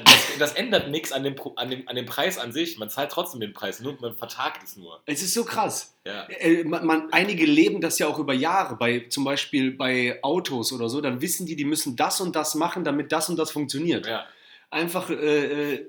Das, 0.04 0.38
das 0.38 0.52
ändert 0.54 0.90
nichts 0.90 1.12
an 1.12 1.24
dem, 1.24 1.37
an, 1.56 1.70
dem, 1.70 1.88
an 1.88 1.96
dem 1.96 2.06
Preis 2.06 2.38
an 2.38 2.52
sich. 2.52 2.78
Man 2.78 2.90
zahlt 2.90 3.11
trotzdem 3.11 3.40
den 3.40 3.52
Preis, 3.52 3.80
nur 3.80 3.96
man 4.00 4.16
vertagt 4.16 4.62
es 4.62 4.76
nur. 4.76 5.00
Es 5.06 5.22
ist 5.22 5.35
so 5.35 5.44
krass. 5.44 5.96
Ja. 6.04 6.26
Äh, 6.28 6.64
man, 6.64 6.87
man, 6.87 7.12
einige 7.12 7.46
leben 7.46 7.80
das 7.80 7.98
ja 7.98 8.06
auch 8.06 8.18
über 8.18 8.35
Jahre, 8.35 8.76
bei, 8.76 9.06
zum 9.09 9.24
Beispiel 9.24 9.72
bei 9.72 10.18
Autos 10.22 10.72
oder 10.72 10.88
so, 10.88 11.00
dann 11.00 11.20
wissen 11.20 11.46
die, 11.46 11.56
die 11.56 11.64
müssen 11.64 11.96
das 11.96 12.20
und 12.20 12.37
das 12.37 12.54
machen, 12.54 12.85
damit 12.85 13.12
das 13.12 13.28
und 13.28 13.38
das 13.38 13.50
funktioniert. 13.50 14.06
ja. 14.06 14.26
Einfach, 14.68 15.09
äh, 15.11 15.74
äh, 15.74 15.87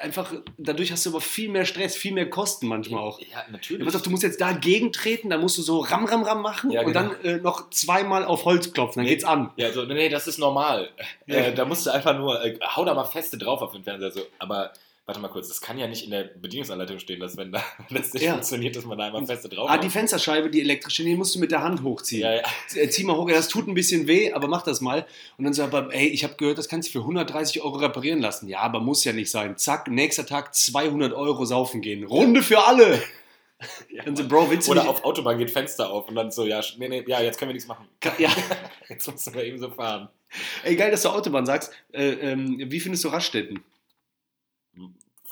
einfach, 0.00 0.32
dadurch 0.56 0.92
hast 0.92 1.04
du 1.04 1.10
aber 1.10 1.20
viel 1.20 1.48
mehr 1.48 1.64
Stress, 1.64 1.96
viel 1.96 2.12
mehr 2.12 2.30
Kosten 2.30 2.68
manchmal 2.68 3.02
auch. 3.02 3.20
Ja, 3.20 3.26
Ja, 3.32 3.44
natürlich. 3.50 3.84
pass 3.84 3.96
auf, 3.96 4.02
du 4.02 4.10
musst 4.10 4.22
jetzt 4.22 4.40
dagegen 4.40 4.92
treten, 4.92 5.28
dann 5.28 5.40
musst 5.40 5.58
du 5.58 5.62
so 5.62 5.80
ram, 5.80 6.04
ram, 6.04 6.22
ram 6.22 6.40
machen 6.40 6.70
Ja, 6.70 6.82
und 6.82 6.92
genau. 6.92 7.08
dann 7.10 7.24
äh, 7.24 7.36
noch 7.38 7.70
zweimal 7.70 8.24
auf 8.24 8.44
Holz 8.44 8.72
klopfen, 8.72 9.00
dann 9.00 9.04
Nee. 9.06 9.10
geht's 9.10 9.24
an. 9.24 9.50
Ja, 9.56 9.72
so, 9.72 9.82
nee, 9.84 10.08
das 10.08 10.28
ist 10.28 10.38
normal. 10.38 10.88
Ja. 11.26 11.34
Äh, 11.36 11.54
da 11.54 11.64
musst 11.64 11.84
du 11.84 11.90
einfach 11.90 12.16
nur, 12.16 12.42
äh, 12.44 12.56
hau 12.64 12.84
da 12.84 12.94
mal 12.94 13.04
feste 13.04 13.36
drauf 13.38 13.60
auf 13.60 13.72
den 13.72 13.82
Fernseher. 13.82 14.12
So. 14.12 14.20
Aber 14.38 14.72
warte 15.04 15.20
mal 15.20 15.28
kurz, 15.28 15.48
das 15.48 15.60
kann 15.60 15.78
ja 15.78 15.86
nicht 15.88 16.04
in 16.04 16.10
der 16.10 16.24
Bedienungsanleitung 16.24 16.98
stehen, 16.98 17.18
dass 17.20 17.36
wenn, 17.36 17.50
da, 17.52 17.62
das 17.90 18.12
nicht 18.14 18.22
Ja. 18.24 18.32
funktioniert, 18.32 18.76
dass 18.76 18.84
man 18.84 18.96
da 18.98 19.06
einmal 19.06 19.26
feste 19.26 19.48
drauf 19.48 19.68
Ah, 19.68 19.78
die 19.78 19.90
Fensterscheibe, 19.90 20.48
die 20.50 20.60
elektrische, 20.60 21.02
die 21.02 21.16
musst 21.16 21.34
du 21.34 21.38
mit 21.40 21.50
der 21.50 21.62
Hand 21.62 21.82
hochziehen. 21.82 22.22
ja, 22.22 22.34
ja. 22.36 22.42
Äh, 22.74 22.88
Zieh 22.88 23.04
mal 23.04 23.16
hoch, 23.16 23.28
ja, 23.28 23.36
das 23.36 23.48
tut 23.48 23.66
ein 23.68 23.74
bisschen 23.74 24.06
weh, 24.06 24.32
aber 24.32 24.48
mach 24.48 24.62
das 24.62 24.80
mal. 24.80 25.06
Und 25.38 25.44
dann 25.44 25.52
so, 25.54 25.62
aber 25.64 25.92
ey, 25.92 26.06
ich 26.08 26.24
habe 26.24 26.34
gehört, 26.36 26.58
das 26.58 26.68
kannst 26.68 26.88
du 26.88 26.92
für 26.92 27.00
130 27.00 27.62
Euro 27.62 27.76
reparieren 27.76 28.20
lassen. 28.20 28.48
Ja, 28.48 28.60
aber 28.60 28.80
muss 28.80 29.04
ja 29.04 29.12
nicht 29.12 29.30
sein. 29.30 29.56
Zack, 29.58 29.88
nächster 29.88 30.24
Tag 30.26 30.54
200 30.54 31.12
Euro 31.12 31.44
saufen 31.44 31.80
gehen. 31.80 32.04
Runde 32.04 32.42
für 32.42 32.64
alle. 32.66 33.02
Dann 34.04 34.16
so, 34.16 34.26
Bro, 34.26 34.46
du 34.46 34.70
Oder 34.70 34.88
auf 34.88 35.04
Autobahn 35.04 35.38
geht 35.38 35.50
Fenster 35.50 35.90
auf 35.90 36.08
und 36.08 36.16
dann 36.16 36.32
so, 36.32 36.44
ja, 36.44 36.60
nee, 36.78 36.88
nee, 36.88 37.04
ja, 37.06 37.20
jetzt 37.22 37.38
können 37.38 37.50
wir 37.50 37.54
nichts 37.54 37.68
machen. 37.68 37.86
Ja, 38.18 38.28
Jetzt 38.88 39.08
müssen 39.10 39.34
wir 39.34 39.44
eben 39.44 39.58
so 39.58 39.70
fahren. 39.70 40.08
ey, 40.64 40.74
geil, 40.74 40.90
dass 40.90 41.02
du 41.02 41.10
Autobahn 41.10 41.46
sagst. 41.46 41.72
Äh, 41.92 42.10
ähm, 42.32 42.56
wie 42.66 42.80
findest 42.80 43.04
du 43.04 43.08
Raststätten? 43.08 43.62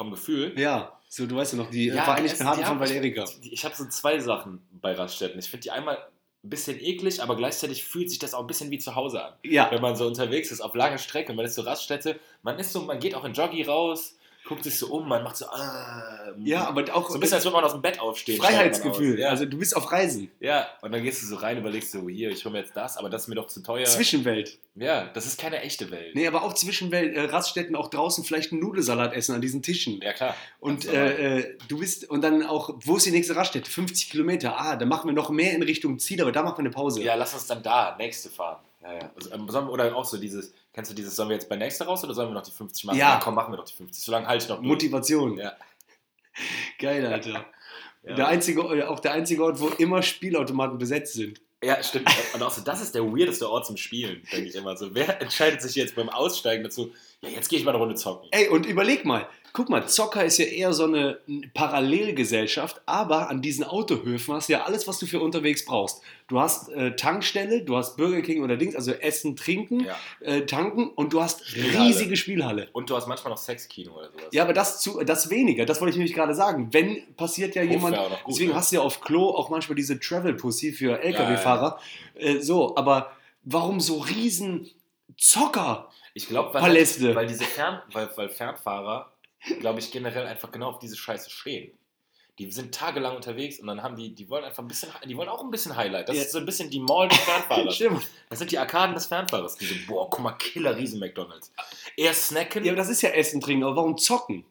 Vom 0.01 0.11
Gefühl. 0.13 0.59
Ja, 0.59 0.99
so, 1.11 1.27
du 1.27 1.37
weißt 1.37 1.53
ja 1.53 1.59
noch, 1.59 1.69
die 1.71 1.89
Ja, 1.89 2.05
Vereinigten 2.05 2.41
es- 2.41 2.49
Hafen 2.49 2.61
die 2.61 2.65
von 2.67 2.81
Valerika. 2.81 3.25
Ich, 3.43 3.53
ich 3.53 3.65
habe 3.67 3.75
so 3.77 3.85
zwei 3.85 4.19
Sachen 4.19 4.67
bei 4.81 4.95
Raststätten. 4.95 5.39
Ich 5.39 5.51
finde 5.51 5.65
die 5.65 5.71
einmal 5.73 5.97
ein 6.43 6.49
bisschen 6.49 6.81
eklig, 6.81 7.23
aber 7.23 7.37
gleichzeitig 7.37 7.85
fühlt 7.85 8.09
sich 8.09 8.19
das 8.19 8.33
auch 8.33 8.41
ein 8.41 8.47
bisschen 8.47 8.71
wie 8.71 8.79
zu 8.79 8.95
Hause 8.95 9.23
an. 9.23 9.35
Ja, 9.43 9.71
Wenn 9.71 9.83
man 9.83 9.97
so 9.97 10.07
unterwegs 10.07 10.51
ist 10.53 10.63
auf 10.63 10.75
lange 10.75 10.99
Strecke, 10.99 11.35
man 11.35 11.45
ist 11.45 11.55
so 11.55 11.61
Raststätte, 11.61 12.19
man 12.43 12.59
ist 12.59 12.73
so, 12.73 12.81
man 12.81 12.99
geht 12.99 13.15
auch 13.15 13.27
in 13.27 13.35
Joggi 13.35 13.63
raus, 13.65 14.17
guckt 14.51 14.65
sich 14.65 14.77
so 14.77 14.89
um, 14.89 15.09
man 15.09 15.23
macht 15.23 15.37
so, 15.37 15.47
ah, 15.47 16.35
ja, 16.43 16.67
aber 16.67 16.83
auch 16.93 17.09
so 17.09 17.15
ein 17.15 17.21
bisschen, 17.21 17.37
als 17.37 17.45
würde 17.45 17.55
man 17.55 17.65
aus 17.65 17.71
dem 17.71 17.83
Bett 17.83 18.01
aufstehen. 18.01 18.43
Freiheitsgefühl. 18.43 19.21
Ja. 19.21 19.29
Also 19.29 19.47
du 19.47 19.57
bist 19.57 19.77
auf 19.77 19.93
Reisen. 19.93 20.29
ja, 20.41 20.67
und 20.83 20.91
dann 20.91 21.05
gehst 21.05 21.23
du 21.23 21.27
so 21.27 21.37
rein, 21.37 21.57
überlegst 21.57 21.93
so, 21.93 22.09
hier, 22.09 22.31
ich 22.31 22.45
hole 22.45 22.55
mir 22.55 22.59
jetzt 22.59 22.77
das, 22.77 22.97
aber 22.97 23.09
das 23.09 23.23
ist 23.23 23.29
mir 23.29 23.37
doch 23.37 23.47
zu 23.47 23.63
teuer. 23.63 23.85
Zwischenwelt. 23.85 24.59
ja, 24.75 25.05
das 25.15 25.27
ist 25.27 25.39
keine 25.39 25.63
echte 25.63 25.93
Welt. 25.93 26.17
Nee, 26.17 26.27
aber 26.27 26.43
auch 26.43 26.53
Zwischenwelt, 26.55 27.15
äh, 27.15 27.27
Raststätten 27.27 27.77
auch 27.77 27.91
draußen 27.91 28.25
vielleicht 28.25 28.51
einen 28.51 28.61
Nudelsalat 28.61 29.13
essen 29.13 29.37
an 29.37 29.41
diesen 29.41 29.63
Tischen. 29.63 30.01
Ja, 30.03 30.15
klar. 30.15 30.35
Und 30.59 30.85
äh, 30.85 31.39
äh, 31.39 31.57
du 31.69 31.79
bist, 31.79 32.11
und 32.11 32.23
dann 32.23 32.45
auch, 32.45 32.75
wo 32.85 32.97
ist 32.97 33.07
die 33.07 33.13
nächste 33.13 33.37
Raststätte? 33.37 33.71
50 33.71 34.11
Kilometer. 34.11 34.61
Ah, 34.61 34.75
dann 34.75 34.89
machen 34.89 35.09
wir 35.09 35.15
noch 35.15 35.31
mehr 35.31 35.55
in 35.55 35.63
Richtung 35.63 36.01
Ziel, 36.01 36.21
aber 36.21 36.33
da 36.33 36.43
machen 36.43 36.57
wir 36.57 36.65
eine 36.65 36.71
Pause. 36.71 37.01
Ja, 37.05 37.15
lass 37.15 37.35
uns 37.35 37.47
dann 37.47 37.63
da, 37.63 37.95
nächste 37.97 38.31
fahren. 38.31 38.65
Ja, 38.83 38.95
ja. 38.95 39.11
Also, 39.15 39.31
ähm, 39.31 39.69
oder 39.69 39.95
auch 39.95 40.05
so 40.05 40.17
dieses, 40.17 40.55
kennst 40.81 40.93
du 40.93 40.95
dieses, 40.95 41.15
sollen 41.15 41.29
wir 41.29 41.37
jetzt 41.37 41.49
bei 41.49 41.57
nächster 41.57 41.85
raus 41.85 42.03
oder 42.05 42.15
sollen 42.15 42.31
wir 42.31 42.35
noch 42.35 42.43
die 42.43 42.51
50 42.51 42.85
machen? 42.85 42.99
Ja. 42.99 43.15
Na, 43.15 43.21
komm, 43.23 43.35
machen 43.35 43.53
wir 43.53 43.59
doch 43.59 43.67
die 43.67 43.75
50. 43.75 44.03
Solange 44.03 44.27
halte 44.27 44.45
ich 44.45 44.49
noch 44.49 44.57
durch. 44.57 44.67
Motivation. 44.69 45.37
Ja. 45.37 45.53
Geil, 46.79 47.07
Alter. 47.13 47.45
Ja. 48.03 48.15
Der 48.15 48.29
einzige, 48.29 48.89
auch 48.89 49.01
der 49.01 49.13
einzige 49.13 49.45
Ort, 49.45 49.61
wo 49.61 49.69
immer 49.69 50.03
Spielautomaten 50.03 50.79
besetzt 50.79 51.13
sind. 51.13 51.43
ja, 51.63 51.83
stimmt. 51.83 52.09
Und 52.33 52.43
auch 52.43 52.51
so, 52.51 52.63
das 52.63 52.81
ist 52.81 52.95
der 52.95 53.05
weirdeste 53.05 53.51
Ort 53.51 53.67
zum 53.67 53.77
Spielen, 53.77 54.23
denke 54.33 54.49
ich 54.49 54.55
immer 54.55 54.75
so. 54.75 54.95
Wer 54.95 55.21
entscheidet 55.21 55.61
sich 55.61 55.75
jetzt 55.75 55.97
beim 55.97 56.09
Aussteigen 56.09 56.65
dazu, 56.65 56.95
ja, 57.21 57.29
jetzt 57.29 57.51
gehe 57.51 57.59
ich 57.59 57.65
mal 57.67 57.73
eine 57.73 57.79
Runde 57.79 57.97
zocken? 57.97 58.29
Ey, 58.33 58.49
und 58.49 58.65
überleg 58.65 59.05
mal, 59.05 59.29
guck 59.53 59.69
mal, 59.69 59.87
Zocker 59.89 60.25
ist 60.25 60.39
ja 60.39 60.45
eher 60.47 60.73
so 60.73 60.85
eine 60.85 61.19
Parallelgesellschaft, 61.55 62.81
aber 62.87 63.29
an 63.31 63.43
diesen 63.43 63.65
Autohöfen 63.65 64.35
hast 64.35 64.49
du 64.49 64.53
ja 64.55 64.65
alles, 64.65 64.87
was 64.87 64.99
du 64.99 65.07
für 65.07 65.21
unterwegs 65.21 65.65
brauchst. 65.65 66.03
Du 66.29 66.39
hast 66.39 66.69
äh, 66.71 66.95
Tankstelle, 66.95 67.63
du 67.63 67.77
hast 67.77 67.97
Burger 67.97 68.23
King 68.23 68.43
oder 68.43 68.57
Dings, 68.57 68.77
also 68.77 68.93
Essen, 68.93 69.37
Trinken, 69.37 69.81
Ja. 69.85 69.97
äh, 70.21 70.47
tanken 70.47 70.89
und 70.89 71.13
du 71.13 71.21
hast 71.21 71.47
Spielhalle. 71.47 71.87
riesige 71.89 72.17
Spielhalle. 72.17 72.69
Und 72.73 72.89
du 72.91 72.97
hast 72.97 73.07
manchmal 73.09 73.31
noch 73.33 73.39
Sexkino 73.39 73.93
oder 73.93 74.11
sowas. 74.11 74.25
Ja, 74.33 74.45
aber 74.45 74.53
das, 74.53 74.81
zu, 74.81 75.03
das 75.03 75.31
weniger, 75.31 75.67
das 75.67 75.81
wollte 75.81 75.91
ich 75.91 75.97
nämlich 75.97 76.15
gerade 76.15 76.35
sagen. 76.35 76.69
Wenn 76.73 77.03
passiert 77.17 77.55
ja 77.55 77.63
Puff 77.63 77.71
jemand, 77.73 77.97
gut, 77.97 78.09
deswegen 78.29 78.51
ne? 78.51 78.57
hast 78.57 78.71
du 78.73 78.77
ja 78.77 78.83
auf 78.83 79.01
Klo 79.01 79.31
auch 79.31 79.51
manchmal 79.51 79.77
diese 79.77 79.99
Travel 79.99 80.35
Pussy 80.35 80.73
für 80.73 81.01
LKW-Fahrer. 81.03 81.79
Äh, 82.15 82.39
so, 82.41 82.77
aber 82.77 83.13
warum 83.43 83.81
so 83.81 83.99
riesen 83.99 84.71
Zocker? 85.17 85.89
Ich 86.15 86.27
glaube, 86.29 86.53
weil, 86.55 86.61
Paläste. 86.63 87.15
weil 87.15 87.27
diese 87.27 87.45
Fern, 87.45 87.81
weil, 87.93 88.09
weil 88.17 88.29
Fernfahrer, 88.29 89.11
glaube 89.61 89.79
ich, 89.81 89.91
generell 89.91 90.27
einfach 90.27 90.51
genau 90.51 90.69
auf 90.71 90.79
diese 90.79 90.97
Scheiße 90.97 91.31
stehen. 91.31 91.73
Die 92.39 92.51
sind 92.51 92.75
tagelang 92.75 93.17
unterwegs 93.17 93.61
und 93.61 93.67
dann 93.67 93.83
haben 93.83 93.97
die, 93.97 94.15
die 94.15 94.31
wollen 94.31 94.45
einfach 94.45 94.63
ein 94.63 94.69
bisschen, 94.69 94.89
die 95.07 95.15
wollen 95.17 95.29
auch 95.29 95.43
ein 95.45 95.51
bisschen 95.51 95.77
Highlight. 95.77 96.09
Das 96.09 96.17
Ja. 96.17 96.23
ist 96.23 96.33
so 96.33 96.39
ein 96.39 96.47
bisschen 96.47 96.71
die 96.71 96.81
Mall 96.81 97.09
des 97.09 97.19
Fernfahrers. 97.19 97.75
Stimmt. 97.77 98.09
Das 98.31 98.39
sind 98.39 98.51
die 98.51 98.59
Arkaden 98.59 98.95
des 98.95 99.07
Fernfahrers. 99.07 99.57
Die 99.57 99.67
so, 99.67 99.75
boah, 99.87 100.09
guck 100.09 100.21
mal, 100.21 100.33
Killer 100.33 100.75
Riesen 100.77 101.01
McDonalds. 101.01 101.53
Eher 101.97 102.15
snacken. 102.15 102.63
Ja, 102.65 102.69
Ja, 102.69 102.73
aber 102.73 102.83
das 102.83 102.89
ist 102.89 103.03
ja 103.03 103.11
Essen, 103.11 103.41
Trinken, 103.43 103.65
aber 103.65 103.77
warum 103.77 103.99
zocken? 103.99 104.45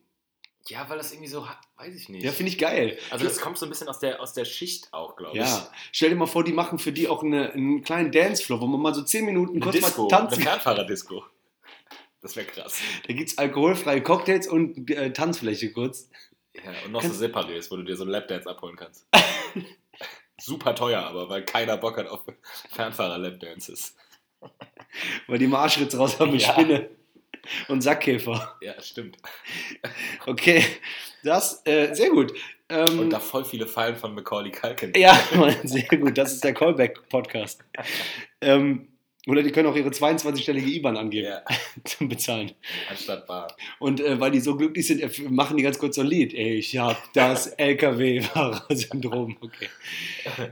weil 0.87 0.97
das 0.99 1.11
irgendwie 1.11 1.29
so, 1.29 1.47
weiß 1.77 1.95
ich 1.95 2.09
nicht. 2.09 2.23
Ja, 2.23 2.31
finde 2.31 2.51
ich 2.51 2.59
geil. 2.59 2.99
also 3.09 3.25
das 3.25 3.39
kommt 3.39 3.57
so 3.57 3.65
ein 3.65 3.69
bisschen 3.69 3.87
aus 3.87 3.97
der, 3.97 4.21
aus 4.21 4.33
der 4.33 4.45
Schicht 4.45 4.93
auch, 4.93 5.15
glaube 5.15 5.35
ich. 5.35 5.43
Ja, 5.43 5.67
stell 5.91 6.09
dir 6.09 6.15
mal 6.15 6.27
vor, 6.27 6.43
die 6.43 6.53
machen 6.53 6.77
für 6.77 6.91
die 6.91 7.07
auch 7.07 7.23
eine, 7.23 7.53
einen 7.53 7.81
kleinen 7.83 8.11
Dancefloor, 8.11 8.61
wo 8.61 8.67
man 8.67 8.79
mal 8.79 8.93
so 8.93 9.01
10 9.01 9.25
Minuten 9.25 9.53
Eine 9.53 9.61
kurz 9.61 9.75
Disco, 9.77 10.03
mal 10.07 10.15
eine 10.15 10.27
tanzen 10.27 10.43
Fernfahrerdisco. 10.43 11.23
Das 12.21 12.35
wäre 12.35 12.45
krass. 12.47 12.79
Da 13.07 13.13
gibt 13.13 13.29
es 13.29 13.37
alkoholfreie 13.37 14.01
Cocktails 14.03 14.47
und 14.47 14.89
äh, 14.91 15.11
Tanzfläche 15.13 15.71
kurz. 15.71 16.09
Ja, 16.53 16.71
und 16.85 16.91
noch 16.91 17.01
Kannst- 17.01 17.19
so 17.19 17.25
Separés, 17.25 17.71
wo 17.71 17.77
du 17.77 17.83
dir 17.83 17.95
so 17.95 18.03
einen 18.03 18.11
Lapdance 18.11 18.49
abholen 18.49 18.75
kannst. 18.75 19.07
Super 20.41 20.73
teuer, 20.75 21.01
aber 21.03 21.29
weil 21.29 21.43
keiner 21.43 21.77
Bock 21.77 21.97
hat 21.97 22.07
auf 22.07 22.21
Fernfahrer-Lapdances. 22.71 23.95
Weil 25.27 25.37
die 25.37 25.47
Marschritz 25.47 25.95
raus 25.97 26.19
haben 26.19 26.31
mit 26.31 26.41
Ja. 26.41 26.53
Spinne. 26.53 26.89
Und 27.67 27.81
Sackkäfer. 27.81 28.57
Ja, 28.61 28.79
stimmt. 28.81 29.17
Okay, 30.25 30.63
das, 31.23 31.61
äh, 31.65 31.93
sehr 31.93 32.09
gut. 32.09 32.33
Ähm, 32.69 32.99
Und 32.99 33.09
da 33.09 33.19
voll 33.19 33.43
viele 33.45 33.65
Fallen 33.67 33.95
von 33.95 34.13
Macaulay 34.13 34.51
Culkin. 34.51 34.93
ja, 34.95 35.17
Mann, 35.35 35.55
sehr 35.63 35.83
gut. 35.87 36.17
Das 36.17 36.33
ist 36.33 36.43
der 36.43 36.53
Callback-Podcast. 36.53 37.63
Ähm, 38.41 38.87
oder 39.29 39.43
die 39.43 39.51
können 39.51 39.67
auch 39.67 39.75
ihre 39.75 39.89
22-stellige 39.89 40.67
IBAN 40.67 40.97
angeben 40.97 41.27
Ja, 41.27 41.41
zum 41.83 42.09
Bezahlen. 42.09 42.51
anstatt 42.89 43.27
Bar. 43.27 43.55
Und 43.77 44.01
äh, 44.01 44.19
weil 44.19 44.31
die 44.31 44.39
so 44.39 44.57
glücklich 44.57 44.87
sind, 44.87 45.01
äh, 45.01 45.09
machen 45.29 45.55
die 45.57 45.63
ganz 45.63 45.77
kurz 45.77 45.95
so 45.95 46.01
ein 46.01 46.07
Lied. 46.07 46.33
Ich 46.33 46.77
hab 46.77 46.97
das 47.13 47.47
LKW-Fahrer-Syndrom. 47.57 49.37
Okay. 49.41 49.69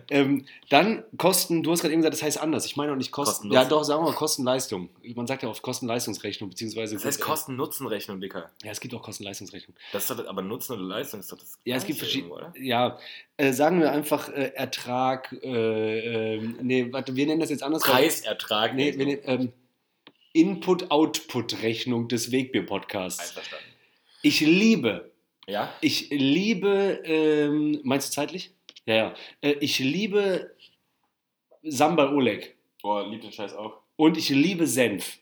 Ähm, 0.10 0.46
dann 0.69 1.03
Kosten, 1.17 1.63
du 1.63 1.71
hast 1.71 1.80
gerade 1.82 1.93
eben 1.93 2.01
gesagt, 2.01 2.15
das 2.15 2.23
heißt 2.23 2.39
anders. 2.41 2.65
Ich 2.65 2.75
meine 2.75 2.91
auch 2.91 2.97
nicht 2.97 3.12
Kosten. 3.12 3.47
Kosten, 3.47 3.51
Ja, 3.53 3.63
doch, 3.63 3.84
sagen 3.84 4.03
wir 4.03 4.10
mal 4.12 4.15
Kosten-Leistung. 4.15 4.89
Man 5.15 5.25
sagt 5.25 5.43
ja 5.43 5.49
oft 5.49 5.62
Kosten-Leistungsrechnung, 5.62 6.49
beziehungsweise. 6.49 6.95
Das 6.95 7.06
heißt 7.06 7.21
äh, 7.21 7.23
Kosten-Nutzen-Rechnung, 7.23 8.19
Dicker. 8.19 8.51
Ja, 8.63 8.71
es 8.71 8.82
gibt 8.82 8.93
auch 8.93 9.01
Kosten-Leistungsrechnung. 9.01 9.77
Das 9.93 10.10
ist 10.10 10.12
aber 10.12 10.41
Nutzen 10.41 10.73
oder 10.73 10.84
Leistung 10.84 11.21
ist 11.21 11.32
doch 11.32 11.38
das 11.38 11.58
Ja, 11.63 11.77
es 11.77 11.86
gibt 11.86 11.99
verschiedene. 11.99 12.53
Ja, 12.60 12.99
äh, 13.38 13.53
sagen 13.53 13.80
wir 13.80 13.91
einfach 13.91 14.27
äh, 14.30 14.51
Ertrag. 14.56 15.32
Äh, 15.41 16.36
äh, 16.36 16.41
nee, 16.62 16.91
warte, 16.91 17.15
wir 17.15 17.25
nennen 17.27 17.39
das 17.39 17.49
jetzt 17.49 17.63
anders. 17.63 17.84
Preisertrag. 17.84 18.75
Nee, 18.75 18.97
wir 18.97 19.06
nennen, 19.06 19.21
ähm, 19.23 19.53
Input-Output-Rechnung 20.34 22.10
des 22.10 22.32
Wegbier-Podcasts. 22.32 23.19
Einverstanden. 23.21 23.65
Ich 24.21 24.41
liebe, 24.41 25.12
Ja? 25.47 25.73
ich 25.82 26.10
liebe, 26.10 27.01
ähm, 27.06 27.80
meinst 27.84 28.10
du 28.10 28.13
zeitlich? 28.13 28.51
Ja, 28.86 28.95
ja. 28.95 29.13
Äh, 29.41 29.51
ich 29.60 29.80
liebe 29.80 30.56
Sambal 31.71 32.13
Oleg 32.13 32.56
Boah, 32.82 33.08
lieb 33.08 33.21
den 33.21 33.32
Scheiß 33.32 33.53
auch. 33.56 33.73
und 33.95 34.17
ich 34.17 34.30
liebe 34.30 34.67
Senf. 34.67 35.17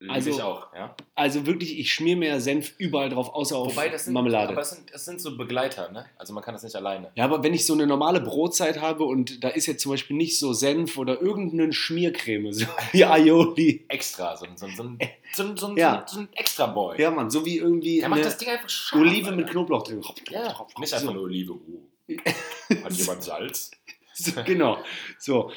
Lieb 0.00 0.12
Also- 0.12 0.30
ich 0.30 0.40
auch, 0.42 0.72
ja. 0.74 0.94
Also 1.16 1.44
wirklich, 1.44 1.76
ich 1.76 1.92
schmier 1.92 2.16
mir 2.16 2.40
Senf 2.40 2.72
überall 2.78 3.08
drauf, 3.08 3.30
außer 3.34 3.56
auf 3.56 3.72
Wobei, 3.72 3.88
das 3.88 4.04
sind, 4.04 4.14
Marmelade. 4.14 4.52
aber 4.52 4.60
es 4.60 4.70
sind, 4.70 4.92
es 4.92 5.04
sind 5.04 5.20
so 5.20 5.36
Begleiter, 5.36 5.90
ne? 5.90 6.06
Also 6.16 6.32
man 6.34 6.44
kann 6.44 6.54
das 6.54 6.62
nicht 6.62 6.76
alleine. 6.76 7.10
Ja, 7.16 7.24
aber 7.24 7.42
wenn 7.42 7.52
ich 7.52 7.66
so 7.66 7.72
eine 7.74 7.84
normale 7.84 8.20
Brotzeit 8.20 8.80
habe 8.80 9.02
und 9.02 9.42
da 9.42 9.48
ist 9.48 9.66
jetzt 9.66 9.82
zum 9.82 9.90
Beispiel 9.90 10.16
nicht 10.16 10.38
so 10.38 10.52
Senf 10.52 10.98
oder 10.98 11.20
irgendeine 11.20 11.72
Schmiercreme, 11.72 12.52
so 12.52 12.66
wie 12.92 13.04
Aioli. 13.04 13.86
Extra, 13.88 14.36
so, 14.36 14.44
ein- 14.46 14.56
so, 14.56 14.66
ein- 14.66 14.76
so, 14.76 14.82
ein- 14.84 14.98
so, 15.32 15.42
ein- 15.42 15.56
so, 15.56 15.66
ein- 15.66 15.76
Ja. 15.76 16.06
so 16.06 16.20
ein 16.20 16.28
Extra-Boy. 16.32 17.00
Ja, 17.00 17.10
Mann, 17.10 17.28
so 17.28 17.44
wie 17.44 17.56
irgendwie 17.56 17.98
Der 17.98 18.08
macht 18.08 18.18
eine 18.20 18.28
das 18.28 18.38
Ding 18.38 18.50
einfach 18.50 18.68
scharf. 18.68 19.00
Olive 19.02 19.30
mit 19.32 19.40
Alter. 19.46 19.50
Knoblauch 19.50 19.82
drin. 19.82 20.00
Ja, 20.30 20.64
nicht 20.78 20.94
einfach 20.94 21.12
nur 21.12 21.24
Olive. 21.24 21.54
Uh. 21.54 21.82
Hat 22.84 22.92
jemand 22.92 23.22
Salz? 23.24 23.72
So, 24.18 24.32
genau. 24.44 24.78
So. 25.18 25.52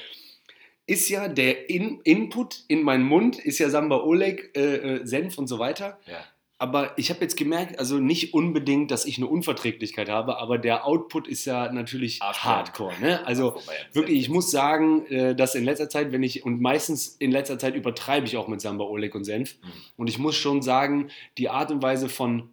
Ist 0.88 1.10
ja 1.10 1.28
der 1.28 1.70
in 1.70 2.02
Input 2.04 2.64
in 2.68 2.84
meinen 2.84 3.04
Mund, 3.04 3.40
ist 3.40 3.60
ja 3.60 3.70
Samba 3.70 3.98
Oleg, 3.98 4.52
äh, 4.58 4.76
äh, 4.76 5.06
Senf 5.06 5.38
und 5.38 5.48
so 5.48 5.58
weiter. 5.58 6.00
Ja. 6.06 6.24
Aber 6.58 6.96
ich 6.96 7.10
habe 7.10 7.22
jetzt 7.22 7.38
gemerkt, 7.38 7.80
also 7.80 7.98
nicht 7.98 8.36
unbedingt, 8.36 8.92
dass 8.92 9.06
ich 9.06 9.18
eine 9.18 9.26
Unverträglichkeit 9.26 10.10
habe, 10.10 10.38
aber 10.38 10.60
der 10.60 10.86
Output 10.86 11.28
ist 11.28 11.46
ja 11.46 11.72
natürlich 11.72 12.20
Hardcore. 12.22 12.92
hardcore. 12.92 12.94
Ne? 13.02 13.26
Also 13.26 13.60
wirklich, 13.94 14.20
ich 14.20 14.30
muss 14.30 14.52
sagen, 14.52 15.08
äh, 15.08 15.34
dass 15.34 15.56
in 15.56 15.64
letzter 15.64 15.90
Zeit, 15.90 16.12
wenn 16.12 16.22
ich, 16.22 16.46
und 16.46 16.62
meistens 16.62 17.16
in 17.18 17.32
letzter 17.32 17.58
Zeit 17.58 17.74
übertreibe 17.74 18.28
ich 18.28 18.38
auch 18.38 18.48
mit 18.48 18.62
Samba 18.62 18.84
Oleg 18.84 19.16
und 19.16 19.24
Senf. 19.24 19.56
Mhm. 19.60 19.68
Und 19.98 20.08
ich 20.08 20.20
muss 20.20 20.36
schon 20.36 20.62
sagen, 20.62 21.10
die 21.40 21.50
Art 21.50 21.72
und 21.72 21.82
Weise 21.82 22.10
von 22.10 22.50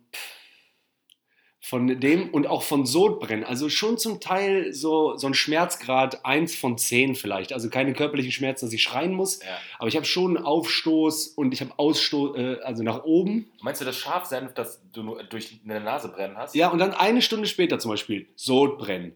von 1.68 2.00
dem 2.00 2.30
und 2.30 2.46
auch 2.46 2.62
von 2.62 2.86
Sodbrennen, 2.86 3.44
also 3.44 3.68
schon 3.68 3.98
zum 3.98 4.20
Teil 4.20 4.72
so, 4.72 5.16
so 5.18 5.26
ein 5.26 5.34
Schmerzgrad 5.34 6.24
1 6.24 6.56
von 6.56 6.78
10 6.78 7.14
vielleicht, 7.14 7.52
also 7.52 7.68
keine 7.68 7.92
körperlichen 7.92 8.32
Schmerzen, 8.32 8.64
dass 8.64 8.72
ich 8.72 8.82
schreien 8.82 9.12
muss, 9.12 9.40
Ja. 9.42 9.58
aber 9.78 9.88
ich 9.88 9.96
habe 9.96 10.06
schon 10.06 10.36
einen 10.38 10.46
Aufstoß 10.46 11.26
und 11.28 11.52
ich 11.52 11.60
habe 11.60 11.72
Ausstoß, 11.76 12.36
äh, 12.38 12.56
also 12.62 12.82
nach 12.82 13.04
oben. 13.04 13.50
Meinst 13.60 13.82
du 13.82 13.84
das 13.84 13.96
Scharfsenf, 13.98 14.54
das 14.54 14.80
du 14.92 15.02
nur 15.02 15.22
durch 15.24 15.60
eine 15.62 15.80
Nase 15.80 16.08
brennen 16.08 16.38
hast? 16.38 16.54
Ja, 16.54 16.68
und 16.68 16.78
dann 16.78 16.94
eine 16.94 17.20
Stunde 17.20 17.46
später 17.46 17.78
zum 17.78 17.90
Beispiel 17.90 18.28
Sodbrennen, 18.34 19.14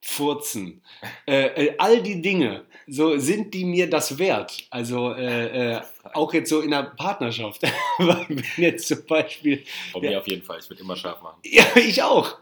Furzen, 0.00 0.82
äh, 1.26 1.66
äh, 1.66 1.74
all 1.78 2.02
die 2.02 2.22
Dinge, 2.22 2.64
so 2.92 3.16
sind 3.18 3.54
die 3.54 3.64
mir 3.64 3.88
das 3.88 4.18
wert. 4.18 4.66
Also 4.70 5.12
äh, 5.14 5.74
äh, 5.76 5.80
auch 6.12 6.34
jetzt 6.34 6.50
so 6.50 6.60
in 6.60 6.70
der 6.72 6.82
Partnerschaft, 6.82 7.62
wenn 7.98 8.42
jetzt 8.56 8.88
zum 8.88 9.06
Beispiel 9.06 9.64
Von 9.92 10.02
Ja. 10.02 10.10
mir 10.10 10.18
auf 10.18 10.28
jeden 10.28 10.42
Fall. 10.42 10.58
Ich 10.60 10.68
würde 10.68 10.82
immer 10.82 10.96
scharf 10.96 11.22
machen. 11.22 11.38
Ja, 11.44 11.64
ich 11.76 12.02
auch. 12.02 12.38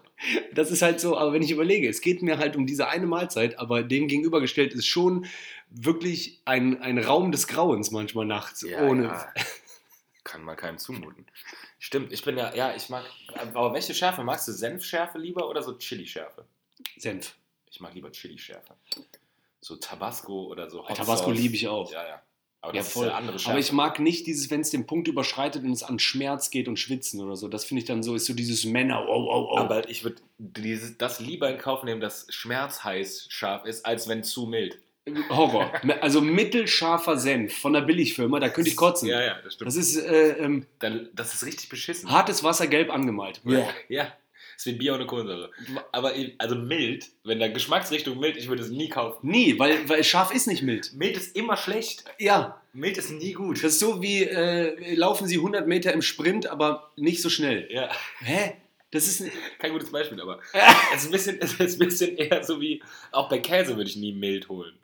Das 0.53 0.71
ist 0.71 0.83
halt 0.83 0.99
so, 1.01 1.17
aber 1.17 1.33
wenn 1.33 1.43
ich 1.43 1.51
überlege, 1.51 1.89
es 1.89 2.01
geht 2.01 2.23
mir 2.23 2.39
halt 2.39 2.57
um 2.57 2.67
diese 2.67 2.89
eine 2.89 3.07
Mahlzeit, 3.07 3.59
aber 3.59 3.83
dem 3.85 4.09
gegenübergestellt 4.09 4.73
ist 4.73 4.87
schon 4.87 5.27
wirklich 5.71 6.41
ein, 6.45 6.81
ein 6.83 6.99
Raum 6.99 7.31
des 7.31 7.47
Grauens 7.47 7.91
manchmal 7.91 8.25
nachts. 8.25 8.65
ohne. 8.65 9.05
ja. 9.05 9.33
Kann 10.25 10.43
man 10.43 10.57
keinem 10.57 10.79
zumuten. 10.79 11.27
Stimmt, 11.79 12.13
ich 12.13 12.25
bin 12.25 12.37
ja, 12.37 12.55
ja, 12.55 12.75
ich 12.75 12.89
mag, 12.89 13.05
aber 13.35 13.73
welche 13.73 13.95
Schärfe 13.95 14.25
magst 14.25 14.49
du? 14.49 14.53
Senfschärfe 14.53 15.19
lieber 15.19 15.49
oder 15.49 15.63
so 15.63 15.75
Chili-Schärfe? 15.79 16.45
Senf. 16.97 17.35
Ich 17.71 17.81
mag 17.81 17.95
lieber 17.95 18.11
Chili-Schärfe. 18.11 18.75
So 19.61 19.77
Tabasco 19.77 20.47
oder 20.47 20.71
so 20.71 20.89
Hot 20.89 20.97
Tabasco 20.97 21.31
liebe 21.31 21.55
ich 21.55 21.69
auch. 21.69 21.93
Ja, 21.93 22.07
ja. 22.07 22.23
Aber 22.61 22.75
Ja, 22.75 22.81
das 22.81 22.93
voll. 22.93 23.11
Aber 23.11 23.59
ich 23.59 23.73
mag 23.73 24.01
nicht 24.01 24.27
dieses, 24.27 24.51
wenn 24.51 24.61
es 24.61 24.71
den 24.71 24.87
Punkt 24.87 25.07
überschreitet 25.07 25.63
und 25.63 25.71
es 25.71 25.85
an 25.85 25.99
Schmerz 25.99 26.51
geht 26.51 26.67
und 26.67 26.77
Schwitzen 26.79 27.21
oder 27.21 27.37
so. 27.37 27.49
Das 27.49 27.65
finde 27.65 27.83
ich 27.83 27.87
dann 27.87 28.03
so, 28.03 28.15
ist 28.17 28.27
so 28.27 28.35
dieses 28.35 28.65
Männer, 28.65 29.07
oh, 29.09 29.29
oh, 29.31 29.49
oh. 29.53 29.59
Aber 29.59 29.89
ich 29.89 30.03
würde 30.03 30.21
das 30.99 31.21
lieber 31.21 31.51
in 31.51 31.59
Kauf 31.59 31.85
nehmen, 31.85 32.01
dass 32.01 32.27
Schmerz 32.31 32.83
heiß 32.83 33.27
scharf 33.29 33.65
ist, 33.65 33.87
als 33.87 34.09
wenn 34.09 34.25
zu 34.25 34.47
mild. 34.47 34.79
Horror. 35.31 35.73
Also 36.01 36.21
mittelscharfer 36.21 37.17
Senf 37.17 37.57
von 37.57 37.73
der 37.73 37.81
Billigfirma, 37.83 38.41
da 38.41 38.49
könnte 38.49 38.71
ich 38.71 38.77
kotzen. 38.77 39.09
Ja, 39.09 39.23
ja, 39.23 39.39
das 39.43 39.55
stimmt. 39.55 39.69
Das 39.69 39.77
ist 39.77 39.97
äh, 39.97 40.33
ähm, 40.39 40.67
Dann, 40.81 41.09
das 41.15 41.35
ist 41.35 41.47
richtig 41.47 41.69
beschissen. 41.69 42.11
hartes 42.11 42.45
Wasser 42.45 42.67
gelb 42.67 42.91
angemalt. 42.93 43.41
Ja, 43.45 43.69
ja. 43.89 44.13
Es 44.59 44.67
wird 44.67 44.81
Bier 44.81 44.95
ohne 44.95 45.07
Kohlensäure. 45.07 45.53
Aber 45.93 46.13
also 46.39 46.57
mild, 46.57 47.07
wenn 47.23 47.39
der 47.39 47.51
Geschmacksrichtung 47.51 48.19
mild, 48.19 48.37
ich 48.37 48.49
würde 48.49 48.61
es 48.63 48.71
nie 48.71 48.89
kaufen. 48.89 49.19
Nie, 49.31 49.57
weil, 49.57 49.89
weil 49.89 50.03
scharf 50.03 50.35
ist 50.35 50.49
nicht 50.49 50.63
mild. 50.65 50.93
Mild 50.95 51.17
ist 51.17 51.37
immer 51.37 51.57
schlecht. 51.57 52.05
Ja, 52.19 52.61
Mild 52.73 52.99
ist 52.99 53.11
nie 53.13 53.33
gut. 53.35 53.59
das 53.63 53.75
ist 53.75 53.79
so 53.79 54.03
wie, 54.03 54.25
äh, 54.25 54.95
laufen 54.97 55.29
sie 55.29 55.37
100 55.37 55.69
Meter 55.69 55.93
im 55.93 56.03
Sprint, 56.03 56.49
aber 56.49 56.91
nicht 56.97 57.23
so 57.23 57.31
schnell. 57.31 57.69
Ja, 57.71 57.89
Hä? 58.19 58.55
Das 58.91 59.07
ist, 59.07 59.21
ein- 59.21 59.31
kein 59.61 59.73
gutes 59.73 59.93
Beispiel, 59.93 60.21
aber 60.21 60.41
es 60.95 61.03
ist, 61.03 61.07
ein 61.07 61.13
bisschen, 61.13 61.39
es 61.41 61.53
ist 61.55 61.81
ein 61.81 61.87
bisschen 61.87 62.17
eher 62.17 62.43
so 62.43 62.61
wie, 62.61 62.83
auch 63.13 63.29
bei 63.29 63.39
Käse 63.39 63.77
würde 63.77 63.89
ich 63.91 63.97
nie 63.97 64.13
mild 64.13 64.49
holen. 64.49 64.75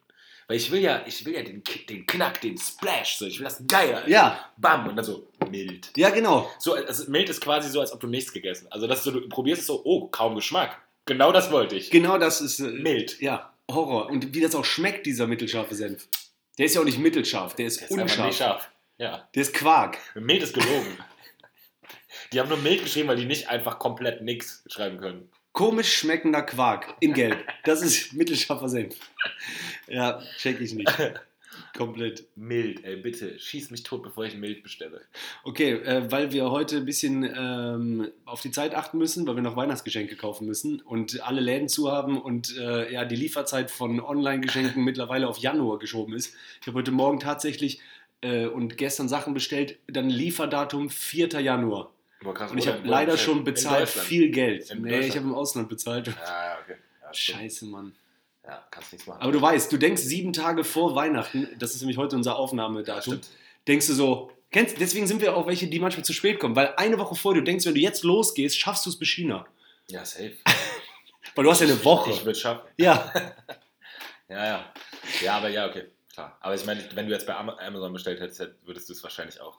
Weil 0.46 0.56
ich 0.58 0.70
will 0.70 0.80
ja, 0.80 1.02
ich 1.06 1.24
will 1.24 1.34
ja 1.34 1.42
den, 1.42 1.62
den 1.88 2.06
Knack, 2.06 2.40
den 2.42 2.58
Splash, 2.58 3.16
so, 3.16 3.26
ich 3.26 3.38
will 3.38 3.44
das 3.44 3.62
geil. 3.66 4.02
Ja, 4.06 4.50
Bam, 4.58 4.86
und 4.88 4.96
dann 4.96 5.04
so 5.04 5.28
mild. 5.50 5.90
ja 5.96 6.10
genau. 6.10 6.50
So, 6.58 6.74
also 6.74 7.10
mild 7.10 7.28
ist 7.30 7.40
quasi 7.40 7.70
so, 7.70 7.80
als 7.80 7.92
ob 7.92 8.00
du 8.00 8.06
nichts 8.06 8.32
gegessen. 8.32 8.66
Also, 8.70 8.86
dass 8.86 9.02
du, 9.04 9.10
du 9.10 9.28
probierst 9.28 9.62
es 9.62 9.66
so, 9.66 9.82
oh, 9.84 10.08
kaum 10.08 10.34
Geschmack. 10.34 10.80
Genau 11.06 11.32
das 11.32 11.50
wollte 11.50 11.76
ich. 11.76 11.90
Genau 11.90 12.18
das 12.18 12.40
ist, 12.40 12.60
äh, 12.60 12.64
Mild. 12.64 13.20
ja, 13.20 13.52
Horror. 13.70 14.10
Und 14.10 14.34
wie 14.34 14.40
das 14.40 14.54
auch 14.54 14.64
schmeckt, 14.64 15.06
dieser 15.06 15.26
mittelscharfe 15.26 15.74
Senf. 15.74 16.08
Der 16.58 16.66
ist 16.66 16.74
ja 16.74 16.80
auch 16.82 16.84
nicht 16.84 16.98
mittelscharf, 16.98 17.54
der 17.54 17.66
ist, 17.66 17.80
Das 17.82 17.90
ist 17.90 17.98
einfach 17.98 18.16
nicht 18.16 18.26
unscharf. 18.26 18.36
scharf. 18.36 18.70
Ja. 18.98 19.28
Der 19.34 19.42
ist 19.42 19.54
Quark. 19.54 19.98
Mild 20.14 20.42
ist 20.42 20.54
gelogen. 20.54 20.98
die 22.32 22.40
haben 22.40 22.48
nur 22.48 22.58
mild 22.58 22.82
geschrieben, 22.84 23.08
weil 23.08 23.16
die 23.16 23.24
nicht 23.24 23.48
einfach 23.48 23.78
komplett 23.78 24.22
nix 24.22 24.62
schreiben 24.68 24.98
können. 24.98 25.30
Komisch 25.54 25.94
schmeckender 25.98 26.42
Quark 26.42 26.96
in 26.98 27.12
Gelb. 27.12 27.46
Das 27.62 27.80
ist 27.80 28.12
mittelscharfer 28.12 28.68
Senf. 28.68 28.96
Ja, 29.86 30.20
check 30.36 30.60
ich 30.60 30.74
nicht. 30.74 30.92
Komplett. 31.76 32.26
Mild, 32.34 32.84
ey, 32.84 32.96
bitte, 32.96 33.38
schieß 33.38 33.70
mich 33.70 33.84
tot, 33.84 34.02
bevor 34.02 34.24
ich 34.24 34.36
mild 34.36 34.64
bestelle. 34.64 35.02
Okay, 35.44 35.74
äh, 35.74 36.10
weil 36.10 36.32
wir 36.32 36.50
heute 36.50 36.78
ein 36.78 36.84
bisschen 36.84 37.22
ähm, 37.22 38.10
auf 38.24 38.40
die 38.40 38.50
Zeit 38.50 38.74
achten 38.74 38.98
müssen, 38.98 39.28
weil 39.28 39.36
wir 39.36 39.44
noch 39.44 39.54
Weihnachtsgeschenke 39.54 40.16
kaufen 40.16 40.44
müssen 40.44 40.80
und 40.80 41.22
alle 41.22 41.40
Läden 41.40 41.68
zu 41.68 41.92
haben 41.92 42.20
und 42.20 42.56
äh, 42.58 42.92
ja, 42.92 43.04
die 43.04 43.14
Lieferzeit 43.14 43.70
von 43.70 44.00
Online-Geschenken 44.00 44.82
mittlerweile 44.84 45.28
auf 45.28 45.38
Januar 45.38 45.78
geschoben 45.78 46.14
ist. 46.14 46.34
Ich 46.62 46.66
habe 46.66 46.78
heute 46.78 46.90
Morgen 46.90 47.20
tatsächlich 47.20 47.80
äh, 48.22 48.46
und 48.46 48.76
gestern 48.76 49.08
Sachen 49.08 49.34
bestellt, 49.34 49.78
dann 49.86 50.10
Lieferdatum 50.10 50.90
4. 50.90 51.28
Januar. 51.40 51.93
Krass, 52.32 52.50
Und 52.50 52.58
ich 52.58 52.66
habe 52.68 52.80
leider 52.86 53.16
schon 53.18 53.44
bezahlt 53.44 53.88
viel 53.88 54.30
Geld. 54.30 54.70
In 54.70 54.82
nee, 54.82 55.00
ich 55.00 55.16
habe 55.16 55.26
im 55.26 55.34
Ausland 55.34 55.68
bezahlt. 55.68 56.06
Ja, 56.06 56.12
ja, 56.14 56.58
okay. 56.62 56.76
Ja. 57.02 57.12
Scheiße, 57.14 57.66
Mann. 57.66 57.94
Ja, 58.44 58.64
kannst 58.70 58.92
nichts 58.92 59.06
machen. 59.06 59.20
Aber 59.22 59.32
du 59.32 59.40
weißt, 59.40 59.70
du 59.72 59.76
denkst 59.76 60.02
sieben 60.02 60.32
Tage 60.32 60.64
vor 60.64 60.94
Weihnachten, 60.94 61.48
das 61.58 61.74
ist 61.74 61.80
nämlich 61.80 61.96
heute 61.98 62.14
unser 62.16 62.36
Aufnahmedatum, 62.36 63.14
stimmt. 63.14 63.28
denkst 63.66 63.86
du 63.86 63.94
so, 63.94 64.30
kennst, 64.50 64.78
deswegen 64.80 65.06
sind 65.06 65.20
wir 65.22 65.36
auch 65.36 65.46
welche, 65.46 65.66
die 65.66 65.80
manchmal 65.80 66.04
zu 66.04 66.12
spät 66.12 66.38
kommen, 66.40 66.54
weil 66.54 66.74
eine 66.76 66.98
Woche 66.98 67.14
vor, 67.14 67.34
du 67.34 67.42
denkst, 67.42 67.64
wenn 67.66 67.74
du 67.74 67.80
jetzt 67.80 68.04
losgehst, 68.04 68.58
schaffst 68.58 68.84
du 68.86 68.90
es 68.90 68.98
bis 68.98 69.08
China. 69.08 69.46
Ja, 69.88 70.04
safe. 70.04 70.34
Weil 71.34 71.44
du 71.44 71.50
hast 71.50 71.60
ja 71.60 71.66
eine 71.66 71.84
Woche. 71.84 72.10
Ich 72.10 72.24
würde 72.24 72.38
schaffen. 72.38 72.68
Ja, 72.76 73.10
Ja, 74.28 74.46
ja. 74.46 74.72
Ja, 75.22 75.36
aber 75.36 75.48
ja, 75.48 75.66
okay. 75.68 75.84
Klar. 76.12 76.36
Aber 76.40 76.54
ich 76.54 76.64
meine, 76.64 76.82
wenn 76.94 77.06
du 77.06 77.12
jetzt 77.12 77.26
bei 77.26 77.34
Ama- 77.34 77.58
Amazon 77.58 77.92
bestellt 77.92 78.20
hättest, 78.20 78.40
hätt- 78.40 78.54
würdest 78.64 78.88
du 78.88 78.92
es 78.92 79.02
wahrscheinlich 79.02 79.40
auch 79.40 79.58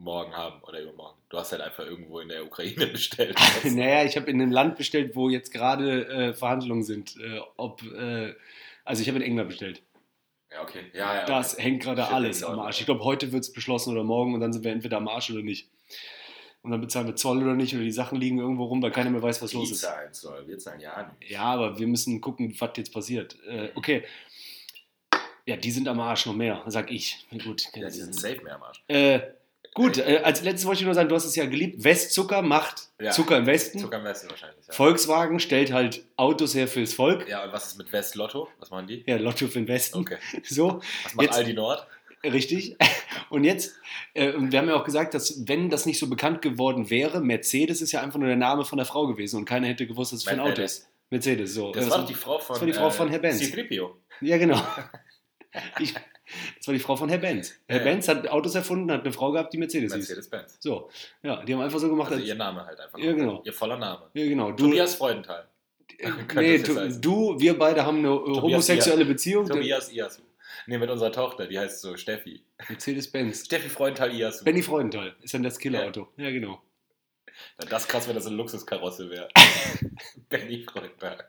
morgen 0.00 0.34
haben 0.36 0.62
oder 0.62 0.80
übermorgen. 0.80 1.18
Du 1.28 1.38
hast 1.38 1.52
halt 1.52 1.62
einfach 1.62 1.84
irgendwo 1.84 2.20
in 2.20 2.28
der 2.28 2.44
Ukraine 2.44 2.86
bestellt. 2.92 3.38
naja, 3.64 4.04
ich 4.04 4.16
habe 4.16 4.30
in 4.30 4.40
einem 4.40 4.50
Land 4.50 4.76
bestellt, 4.76 5.14
wo 5.14 5.28
jetzt 5.28 5.52
gerade 5.52 6.06
äh, 6.08 6.34
Verhandlungen 6.34 6.82
sind, 6.82 7.16
äh, 7.18 7.40
ob, 7.56 7.82
äh, 7.82 8.34
also 8.84 9.02
ich 9.02 9.08
habe 9.08 9.18
in 9.18 9.24
England 9.24 9.48
bestellt. 9.50 9.82
Ja, 10.50 10.62
okay. 10.62 10.86
Ja, 10.92 11.14
ja, 11.14 11.24
Das 11.26 11.54
okay. 11.54 11.62
hängt 11.62 11.82
gerade 11.82 12.08
alles 12.08 12.42
am 12.42 12.58
Arsch. 12.58 12.80
Ich 12.80 12.86
glaube, 12.86 13.04
heute 13.04 13.30
wird 13.30 13.44
es 13.44 13.52
beschlossen 13.52 13.92
oder 13.92 14.02
morgen 14.02 14.34
und 14.34 14.40
dann 14.40 14.52
sind 14.52 14.64
wir 14.64 14.72
entweder 14.72 14.96
am 14.96 15.06
Arsch 15.06 15.30
oder 15.30 15.42
nicht. 15.42 15.68
Und 16.62 16.72
dann 16.72 16.80
bezahlen 16.80 17.06
wir 17.06 17.16
Zoll 17.16 17.42
oder 17.42 17.54
nicht 17.54 17.74
oder 17.74 17.84
die 17.84 17.92
Sachen 17.92 18.20
liegen 18.20 18.38
irgendwo 18.38 18.64
rum, 18.64 18.82
weil 18.82 18.90
keiner 18.90 19.10
mehr 19.10 19.22
weiß, 19.22 19.40
was 19.40 19.50
Die 19.50 19.56
los 19.56 19.70
ist. 19.70 19.80
zahlen 19.80 20.12
soll. 20.12 20.46
Wir 20.46 20.58
zahlen 20.58 20.80
ja 20.80 21.14
nicht. 21.20 21.30
Ja, 21.30 21.42
aber 21.44 21.78
wir 21.78 21.86
müssen 21.86 22.20
gucken, 22.20 22.54
was 22.58 22.70
jetzt 22.76 22.92
passiert. 22.92 23.36
Äh, 23.46 23.70
okay. 23.76 24.04
Ja, 25.46 25.56
die 25.56 25.70
sind 25.70 25.88
am 25.88 26.00
Arsch 26.00 26.26
noch 26.26 26.34
mehr, 26.34 26.62
sag 26.66 26.90
ich. 26.90 27.26
Gut. 27.44 27.64
Ja, 27.74 27.86
die 27.88 27.92
sind 27.92 28.14
safe 28.14 28.42
mehr 28.42 28.56
am 28.56 28.62
Arsch. 28.62 28.82
Äh, 28.88 29.20
gut, 29.74 29.98
äh, 29.98 30.20
als 30.24 30.42
letztes 30.42 30.66
wollte 30.66 30.80
ich 30.80 30.84
nur 30.86 30.94
sagen, 30.94 31.08
du 31.08 31.14
hast 31.14 31.24
es 31.24 31.36
ja 31.36 31.46
geliebt. 31.46 31.82
Westzucker 31.84 32.42
macht 32.42 32.88
Ja. 33.00 33.10
Zucker 33.12 33.38
im 33.38 33.46
Westen. 33.46 33.78
Zucker 33.78 33.96
am 33.98 34.04
Westen 34.04 34.28
wahrscheinlich. 34.30 34.66
Ja. 34.66 34.72
Volkswagen 34.74 35.40
stellt 35.40 35.72
halt 35.72 36.04
Autos 36.16 36.54
her 36.54 36.68
fürs 36.68 36.94
Volk. 36.94 37.28
Ja, 37.28 37.44
und 37.44 37.52
was 37.52 37.66
ist 37.68 37.78
mit 37.78 37.92
West 37.92 38.14
Lotto? 38.14 38.48
Was 38.58 38.70
machen 38.70 38.86
die? 38.86 39.04
Ja, 39.06 39.16
Lotto 39.16 39.46
für 39.46 39.60
den 39.60 39.68
Westen. 39.68 39.98
Okay. 39.98 40.16
So, 40.44 40.80
Was 41.04 41.14
macht 41.14 41.26
Jetzt- 41.26 41.36
Aldi 41.38 41.54
Nord? 41.54 41.86
richtig. 42.24 42.76
Und 43.30 43.44
jetzt, 43.44 43.76
äh, 44.14 44.32
und 44.32 44.50
wir 44.50 44.58
haben 44.58 44.66
ja 44.68 44.74
auch 44.74 44.82
gesagt, 44.84 45.14
dass 45.14 45.46
wenn 45.46 45.70
das 45.70 45.86
nicht 45.86 46.00
so 46.00 46.08
bekannt 46.10 46.42
geworden 46.42 46.90
wäre, 46.90 47.20
Mercedes 47.20 47.80
ist 47.80 47.92
ja 47.92 48.00
einfach 48.02 48.18
nur 48.18 48.26
der 48.26 48.36
Name 48.36 48.64
von 48.64 48.76
der 48.76 48.84
Frau 48.86 49.06
gewesen 49.06 49.36
und 49.36 49.44
keiner 49.44 49.68
hätte 49.68 49.86
gewusst, 49.86 50.10
dass 50.12 50.18
es 50.20 50.24
für 50.24 50.30
ein 50.32 50.40
Auto 50.40 50.48
Mercedes. 50.48 50.78
ist. 50.78 50.88
Mercedes, 51.10 51.54
so. 51.54 51.70
Das 51.72 51.86
Äh, 51.86 51.90
war 51.90 51.98
doch 51.98 52.06
die 52.06 52.14
Frau 52.14 52.38
von, 52.40 52.54
das 52.54 52.60
war 52.60 52.66
die 52.66 52.72
Frau 52.72 52.90
von 52.90 53.08
Herr 53.08 53.20
Benz. 53.20 53.38
C-3PO. 53.38 53.90
Ja, 54.20 54.36
genau. 54.36 54.60
Ich, 55.80 55.94
das 56.58 56.66
war 56.66 56.74
die 56.74 56.80
Frau 56.80 56.96
von 56.96 57.08
Herr 57.08 57.18
Benz. 57.18 57.54
Herr 57.68 57.78
Ja. 57.78 57.84
Benz 57.84 58.08
hat 58.08 58.28
Autos 58.28 58.54
erfunden, 58.54 58.90
hat 58.92 59.02
eine 59.04 59.12
Frau 59.12 59.32
gehabt, 59.32 59.52
die 59.52 59.58
Mercedes 59.58 59.92
hieß. 59.94 60.08
Mercedes-Benz. 60.08 60.56
So, 60.60 60.90
ja, 61.22 61.42
die 61.44 61.54
haben 61.54 61.60
einfach 61.60 61.78
so 61.78 61.88
gemacht. 61.88 62.08
Also 62.10 62.20
als- 62.20 62.28
ihr 62.28 62.34
Name 62.34 62.64
halt 62.64 62.78
einfach. 62.80 62.98
Ja, 62.98 63.12
genau. 63.12 63.42
Ihr 63.44 63.52
voller 63.52 63.76
Name. 63.78 64.08
ja, 64.14 64.24
genau. 64.26 64.52
Du, 64.52 64.64
Tobias 64.68 64.94
Freudenthal. 64.94 65.48
äh, 65.98 66.10
nee, 66.36 66.58
du, 66.58 66.98
du, 67.00 67.40
wir 67.40 67.58
beide 67.58 67.84
haben 67.84 67.98
eine 67.98 68.08
äh, 68.08 68.40
homosexuelle 68.40 69.04
Beziehung. 69.04 69.46
Tobias 69.46 69.92
Iasu. 69.92 70.22
Nee, 70.66 70.78
mit 70.78 70.90
unserer 70.90 71.12
Tochter, 71.12 71.46
die 71.46 71.58
heißt 71.58 71.80
so 71.80 71.96
Steffi. 71.96 72.42
Mercedes-Benz. 72.68 73.46
Steffi 73.46 73.68
Freudenthal 73.68 74.12
Iasu. 74.14 74.44
Benny 74.44 74.62
Freudenthal 74.62 75.14
ist 75.22 75.32
dann 75.34 75.42
das 75.42 75.58
Killerauto. 75.58 76.08
Ja. 76.16 76.30
genau. 76.30 76.60
Na, 77.58 77.66
Das 77.66 77.88
krass, 77.88 78.06
wenn 78.08 78.14
das 78.14 78.26
eine 78.26 78.36
Luxuskarosse 78.36 79.08
wäre. 79.10 79.28
Benny 80.28 80.62
Freudenthal. 80.70 81.24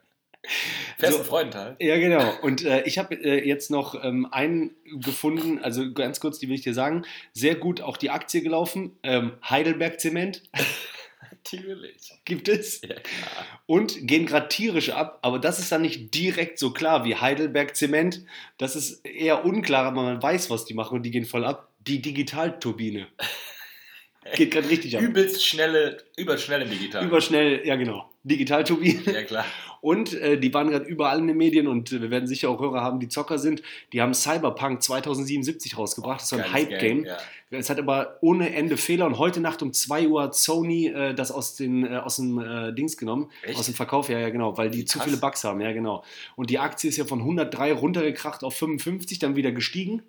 Fährst 0.97 1.17
So. 1.17 1.23
Freudenthal? 1.23 1.75
Ja, 1.79 1.97
genau. 1.97 2.33
Und 2.41 2.63
äh, 2.63 2.83
ich 2.83 2.97
habe 2.97 3.15
äh, 3.15 3.47
jetzt 3.47 3.69
noch 3.69 4.03
ähm, 4.03 4.27
einen 4.31 4.71
gefunden, 4.99 5.59
also 5.59 5.93
ganz 5.93 6.19
kurz, 6.19 6.39
die 6.39 6.47
will 6.47 6.55
ich 6.55 6.61
dir 6.61 6.73
sagen. 6.73 7.03
Sehr 7.33 7.55
gut 7.55 7.81
auch 7.81 7.97
die 7.97 8.09
Aktie 8.09 8.41
gelaufen. 8.41 8.97
Ähm, 9.03 9.33
Heidelberg 9.47 9.99
Zement 9.99 10.43
Natürlich. 11.31 12.11
gibt 12.25 12.47
es. 12.49 12.81
Ja, 12.81 12.95
klar. 12.95 13.45
Und 13.65 14.07
gehen 14.07 14.25
gerade 14.25 14.47
tierisch 14.49 14.89
ab, 14.89 15.19
aber 15.21 15.39
das 15.39 15.59
ist 15.59 15.71
dann 15.71 15.81
nicht 15.81 16.13
direkt 16.13 16.59
so 16.59 16.71
klar 16.71 17.05
wie 17.05 17.15
Heidelberg 17.15 17.75
Zement. 17.75 18.23
Das 18.57 18.75
ist 18.75 19.05
eher 19.05 19.45
unklar, 19.45 19.85
aber 19.85 20.03
man 20.03 20.21
weiß, 20.21 20.49
was 20.49 20.65
die 20.65 20.73
machen 20.73 20.97
und 20.97 21.03
die 21.03 21.11
gehen 21.11 21.25
voll 21.25 21.45
ab. 21.45 21.69
Die 21.79 22.01
Digitalturbine. 22.01 23.07
Geht 24.35 24.51
gerade 24.51 24.69
richtig 24.69 24.95
ab. 24.95 25.01
Übelst 25.01 25.45
schnelle, 25.45 25.97
überschnelle 26.15 26.65
Digital. 26.65 27.05
Überschnell, 27.05 27.65
ja 27.65 27.75
genau. 27.75 28.11
Digitalturbine. 28.23 29.01
ja, 29.11 29.23
klar. 29.23 29.45
Und 29.81 30.13
äh, 30.13 30.39
die 30.39 30.53
waren 30.53 30.69
gerade 30.69 30.85
überall 30.85 31.19
in 31.19 31.27
den 31.27 31.37
Medien 31.37 31.67
und 31.67 31.91
äh, 31.91 32.01
wir 32.01 32.11
werden 32.11 32.27
sicher 32.27 32.49
auch 32.49 32.59
Hörer 32.59 32.81
haben, 32.81 32.99
die 32.99 33.09
Zocker 33.09 33.39
sind. 33.39 33.63
Die 33.93 34.01
haben 34.01 34.13
Cyberpunk 34.13 34.81
2077 34.81 35.77
rausgebracht. 35.77 36.21
Das 36.21 36.23
ist 36.23 36.29
so 36.29 36.37
ein 36.37 36.53
Hype-Game. 36.53 37.05
Ja. 37.05 37.17
Es 37.49 37.69
hat 37.69 37.79
aber 37.79 38.17
ohne 38.21 38.55
Ende 38.55 38.77
Fehler 38.77 39.05
und 39.07 39.17
heute 39.17 39.41
Nacht 39.41 39.61
um 39.61 39.73
2 39.73 40.07
Uhr 40.07 40.23
hat 40.23 40.35
Sony 40.35 40.87
äh, 40.87 41.13
das 41.13 41.31
aus, 41.31 41.55
den, 41.55 41.83
äh, 41.83 41.97
aus 41.97 42.15
dem 42.15 42.39
äh, 42.39 42.73
Dings 42.73 42.95
genommen. 42.95 43.29
Echt? 43.41 43.59
Aus 43.59 43.65
dem 43.65 43.75
Verkauf, 43.75 44.07
ja, 44.07 44.19
ja, 44.19 44.29
genau, 44.29 44.57
weil 44.57 44.69
die 44.69 44.79
Wie 44.79 44.85
zu 44.85 44.99
krass. 44.99 45.07
viele 45.07 45.19
Bugs 45.19 45.43
haben, 45.43 45.59
ja, 45.59 45.73
genau. 45.73 46.03
Und 46.35 46.49
die 46.49 46.59
Aktie 46.59 46.89
ist 46.89 46.97
ja 46.97 47.03
von 47.03 47.19
103 47.19 47.73
runtergekracht 47.73 48.43
auf 48.43 48.55
55, 48.55 49.19
dann 49.19 49.35
wieder 49.35 49.51
gestiegen. 49.51 50.03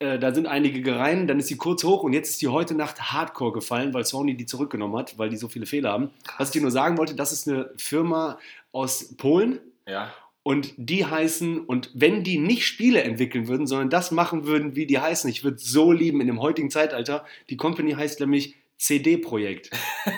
Äh, 0.00 0.18
da 0.18 0.32
sind 0.32 0.46
einige 0.46 0.80
gerein, 0.80 1.26
dann 1.26 1.40
ist 1.40 1.48
sie 1.48 1.56
kurz 1.56 1.82
hoch 1.82 2.04
und 2.04 2.12
jetzt 2.12 2.30
ist 2.30 2.42
die 2.42 2.48
heute 2.48 2.74
Nacht 2.74 3.12
hardcore 3.12 3.52
gefallen, 3.52 3.92
weil 3.94 4.04
Sony 4.04 4.36
die 4.36 4.46
zurückgenommen 4.46 4.96
hat, 4.96 5.18
weil 5.18 5.28
die 5.28 5.36
so 5.36 5.48
viele 5.48 5.66
Fehler 5.66 5.90
haben. 5.90 6.10
Was 6.38 6.48
ich 6.48 6.52
dir 6.52 6.62
nur 6.62 6.70
sagen 6.70 6.98
wollte, 6.98 7.16
das 7.16 7.32
ist 7.32 7.48
eine 7.48 7.70
Firma 7.76 8.38
aus 8.70 9.16
Polen 9.16 9.58
ja. 9.88 10.14
und 10.44 10.72
die 10.76 11.04
heißen, 11.04 11.60
und 11.60 11.90
wenn 11.94 12.22
die 12.22 12.38
nicht 12.38 12.64
Spiele 12.64 13.02
entwickeln 13.02 13.48
würden, 13.48 13.66
sondern 13.66 13.90
das 13.90 14.12
machen 14.12 14.46
würden, 14.46 14.76
wie 14.76 14.86
die 14.86 15.00
heißen, 15.00 15.28
ich 15.28 15.42
würde 15.42 15.56
es 15.56 15.64
so 15.64 15.90
lieben 15.90 16.20
in 16.20 16.28
dem 16.28 16.40
heutigen 16.40 16.70
Zeitalter, 16.70 17.24
die 17.50 17.56
Company 17.56 17.92
heißt 17.92 18.20
nämlich 18.20 18.54
CD-Projekt. 18.76 19.70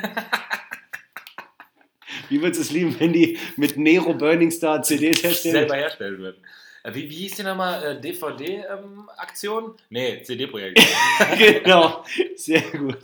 wie 2.29 2.43
würdest 2.43 2.61
du 2.61 2.65
es 2.65 2.71
lieben, 2.71 2.97
wenn 2.99 3.15
die 3.15 3.39
mit 3.57 3.79
Nero 3.79 4.13
Burning 4.13 4.51
Star 4.51 4.83
CDs 4.83 5.19
herstellen? 5.23 5.55
Selber 5.55 5.77
herstellen 5.77 6.19
würden. 6.19 6.45
Äh, 6.83 6.95
Wie, 6.95 7.11
wie 7.11 7.15
hieß 7.15 7.37
die 7.37 7.43
nochmal? 7.43 7.83
Äh, 7.85 8.01
DVD-Aktion? 8.01 9.75
nee, 9.91 10.23
CD-Projekt. 10.23 10.81
genau, 11.39 12.05
sehr 12.37 12.63
gut. 12.63 12.99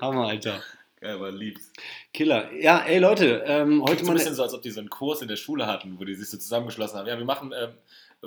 Hammer, 0.00 0.28
Alter. 0.28 0.62
Geil, 1.00 1.18
man 1.18 1.36
liebt's. 1.36 1.70
Killer. 2.12 2.50
Ja, 2.54 2.78
ey 2.86 2.98
Leute, 2.98 3.44
ähm, 3.46 3.82
heute 3.82 4.02
mal 4.04 4.12
ein 4.12 4.16
bisschen 4.16 4.34
so, 4.34 4.42
als 4.42 4.54
ob 4.54 4.62
die 4.62 4.70
so 4.70 4.80
einen 4.80 4.88
Kurs 4.88 5.20
in 5.20 5.28
der 5.28 5.36
Schule 5.36 5.66
hatten, 5.66 6.00
wo 6.00 6.04
die 6.04 6.14
sich 6.14 6.30
so 6.30 6.38
zusammengeschlossen 6.38 6.98
haben. 6.98 7.06
Ja, 7.06 7.18
wir 7.18 7.24
machen. 7.26 7.52
Ähm, 7.54 7.74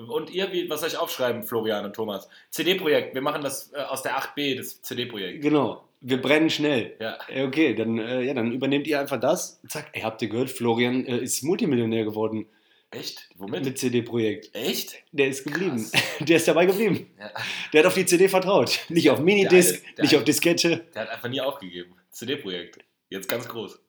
und 0.07 0.29
ihr, 0.29 0.51
wie, 0.51 0.69
was 0.69 0.81
soll 0.81 0.89
ich 0.89 0.97
aufschreiben, 0.97 1.43
Florian 1.43 1.83
und 1.85 1.95
Thomas? 1.95 2.29
CD-Projekt. 2.51 3.15
Wir 3.15 3.21
machen 3.21 3.41
das 3.41 3.73
äh, 3.73 3.77
aus 3.77 4.03
der 4.03 4.17
8b, 4.19 4.55
das 4.55 4.83
CD-Projekt. 4.83 5.41
Genau, 5.41 5.83
wir 6.01 6.21
brennen 6.21 6.51
schnell. 6.51 6.95
Ja. 6.99 7.17
Ey, 7.27 7.43
Okay, 7.47 7.73
dann, 7.73 7.97
äh, 7.97 8.21
ja, 8.21 8.35
dann 8.35 8.51
übernehmt 8.51 8.85
ihr 8.85 8.99
einfach 8.99 9.19
das. 9.19 9.59
Zack, 9.67 9.89
ey, 9.93 10.01
habt 10.01 10.21
ihr 10.21 10.29
gehört, 10.29 10.51
Florian 10.51 11.05
äh, 11.05 11.17
ist 11.17 11.43
Multimillionär 11.43 12.03
geworden 12.05 12.45
Echt? 12.91 13.29
Womit? 13.35 13.65
mit 13.65 13.77
CD-Projekt. 13.77 14.53
Echt? 14.55 14.95
Der 15.11 15.27
ist 15.27 15.43
geblieben. 15.43 15.77
Krass. 15.91 16.03
Der 16.27 16.37
ist 16.37 16.47
dabei 16.47 16.65
geblieben. 16.65 17.11
Ja. 17.19 17.31
Der 17.71 17.79
hat 17.81 17.87
auf 17.87 17.93
die 17.93 18.05
CD 18.05 18.27
vertraut. 18.27 18.79
Nicht 18.89 19.09
auf 19.09 19.19
Minidisc, 19.19 19.83
Der 19.83 19.93
der 19.93 20.03
nicht 20.05 20.15
auf 20.17 20.23
Diskette. 20.23 20.87
Der 20.95 21.03
hat 21.03 21.09
einfach 21.09 21.29
nie 21.29 21.39
aufgegeben. 21.39 21.93
CD-Projekt. 22.11 22.79
Jetzt 23.09 23.29
ganz 23.29 23.47
groß. 23.47 23.79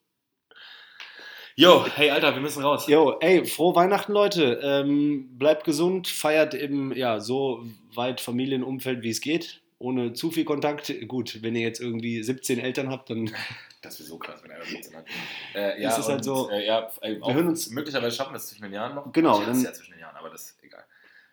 Jo, 1.56 1.84
hey 1.94 2.10
Alter, 2.10 2.34
wir 2.34 2.40
müssen 2.40 2.62
raus. 2.62 2.86
Jo, 2.88 3.18
ey, 3.20 3.44
frohe 3.44 3.74
Weihnachten, 3.74 4.12
Leute. 4.12 4.60
Ähm, 4.62 5.36
bleibt 5.38 5.64
gesund, 5.64 6.06
feiert 6.08 6.54
im, 6.54 6.92
ja, 6.92 7.20
so 7.20 7.64
weit 7.94 8.20
Familienumfeld, 8.20 9.02
wie 9.02 9.10
es 9.10 9.20
geht. 9.20 9.60
Ohne 9.80 10.12
zu 10.12 10.30
viel 10.30 10.44
Kontakt. 10.44 10.92
Gut, 11.08 11.42
wenn 11.42 11.56
ihr 11.56 11.62
jetzt 11.62 11.80
irgendwie 11.80 12.22
17 12.22 12.58
Eltern 12.60 12.90
habt, 12.90 13.10
dann 13.10 13.30
Das 13.82 13.98
wäre 13.98 14.08
so 14.10 14.18
krass, 14.18 14.40
wenn 14.44 14.50
einer 14.50 14.62
14 14.62 14.94
hat. 14.94 15.06
Äh, 15.54 15.82
Ist 15.82 15.96
es 15.98 16.06
halt 16.08 16.22
so- 16.22 16.50
Äh, 16.50 16.66
ja, 16.66 16.90
äh, 17.00 17.18
auch 17.20 17.32
hören 17.32 17.48
uns- 17.48 17.70
möglicherweise 17.70 18.14
schaffen 18.14 18.32
wir 18.34 18.36
es 18.36 18.48
zwischen 18.48 18.62
den 18.64 18.74
Jahren 18.74 18.94
noch. 18.94 19.10
Genau, 19.10 19.40
Ich 19.40 19.46
hasse 19.46 19.52
dann- 19.52 19.64
ja 19.64 19.72
zwischen 19.72 19.92
den 19.92 20.00
Jahren, 20.00 20.16
aber 20.16 20.28
das 20.28 20.42
ist 20.50 20.62
egal. 20.62 20.84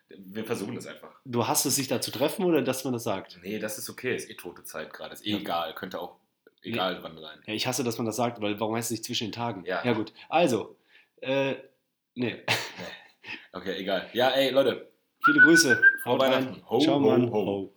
Wir 0.10 0.46
versuchen 0.46 0.74
das 0.76 0.88
einfach. 0.88 1.10
du 1.26 1.46
hast 1.46 1.66
es, 1.66 1.76
sich 1.76 1.90
da 1.90 2.00
zu 2.00 2.10
treffen 2.12 2.46
oder 2.46 2.62
dass 2.62 2.86
man 2.86 2.94
das 2.94 3.04
sagt? 3.04 3.38
Nee, 3.44 3.60
das 3.60 3.78
ist 3.78 3.90
okay. 3.90 4.16
Ist 4.16 4.30
eh 4.30 4.36
tote 4.36 4.64
Zeit 4.64 4.94
gerade. 4.94 5.14
Ist 5.14 5.26
eh 5.28 5.32
Ja. 5.32 5.38
egal. 5.40 5.76
Könnte 5.76 6.00
auch 6.00 6.16
egal 6.62 7.04
wann 7.04 7.20
sein. 7.20 7.40
Ja, 7.46 7.54
ich 7.54 7.68
hasse, 7.68 7.84
dass 7.84 7.98
man 7.98 8.06
das 8.06 8.16
sagt, 8.16 8.40
weil 8.42 8.58
warum 8.62 8.76
heißt 8.78 8.86
es 8.88 8.92
nicht 8.92 9.04
zwischen 9.04 9.28
den 9.28 9.34
Tagen? 9.34 9.66
Ja. 9.66 9.84
ja 9.84 9.92
gut. 9.92 10.14
Also, 10.30 10.78
äh, 11.20 11.56
nee. 12.16 12.38
Okay, 13.52 13.76
egal. 13.78 14.10
Ja, 14.14 14.30
ey, 14.30 14.52
Leute. 14.52 14.90
Viele 15.26 15.40
Grüße. 15.42 15.82
Frohe 16.04 16.22
rein. 16.22 16.32
Weihnachten. 16.46 16.64
Ho, 16.70 16.80
Ciao, 16.80 16.96
ho, 16.96 17.00
Mann. 17.02 17.30
ho. 17.30 17.74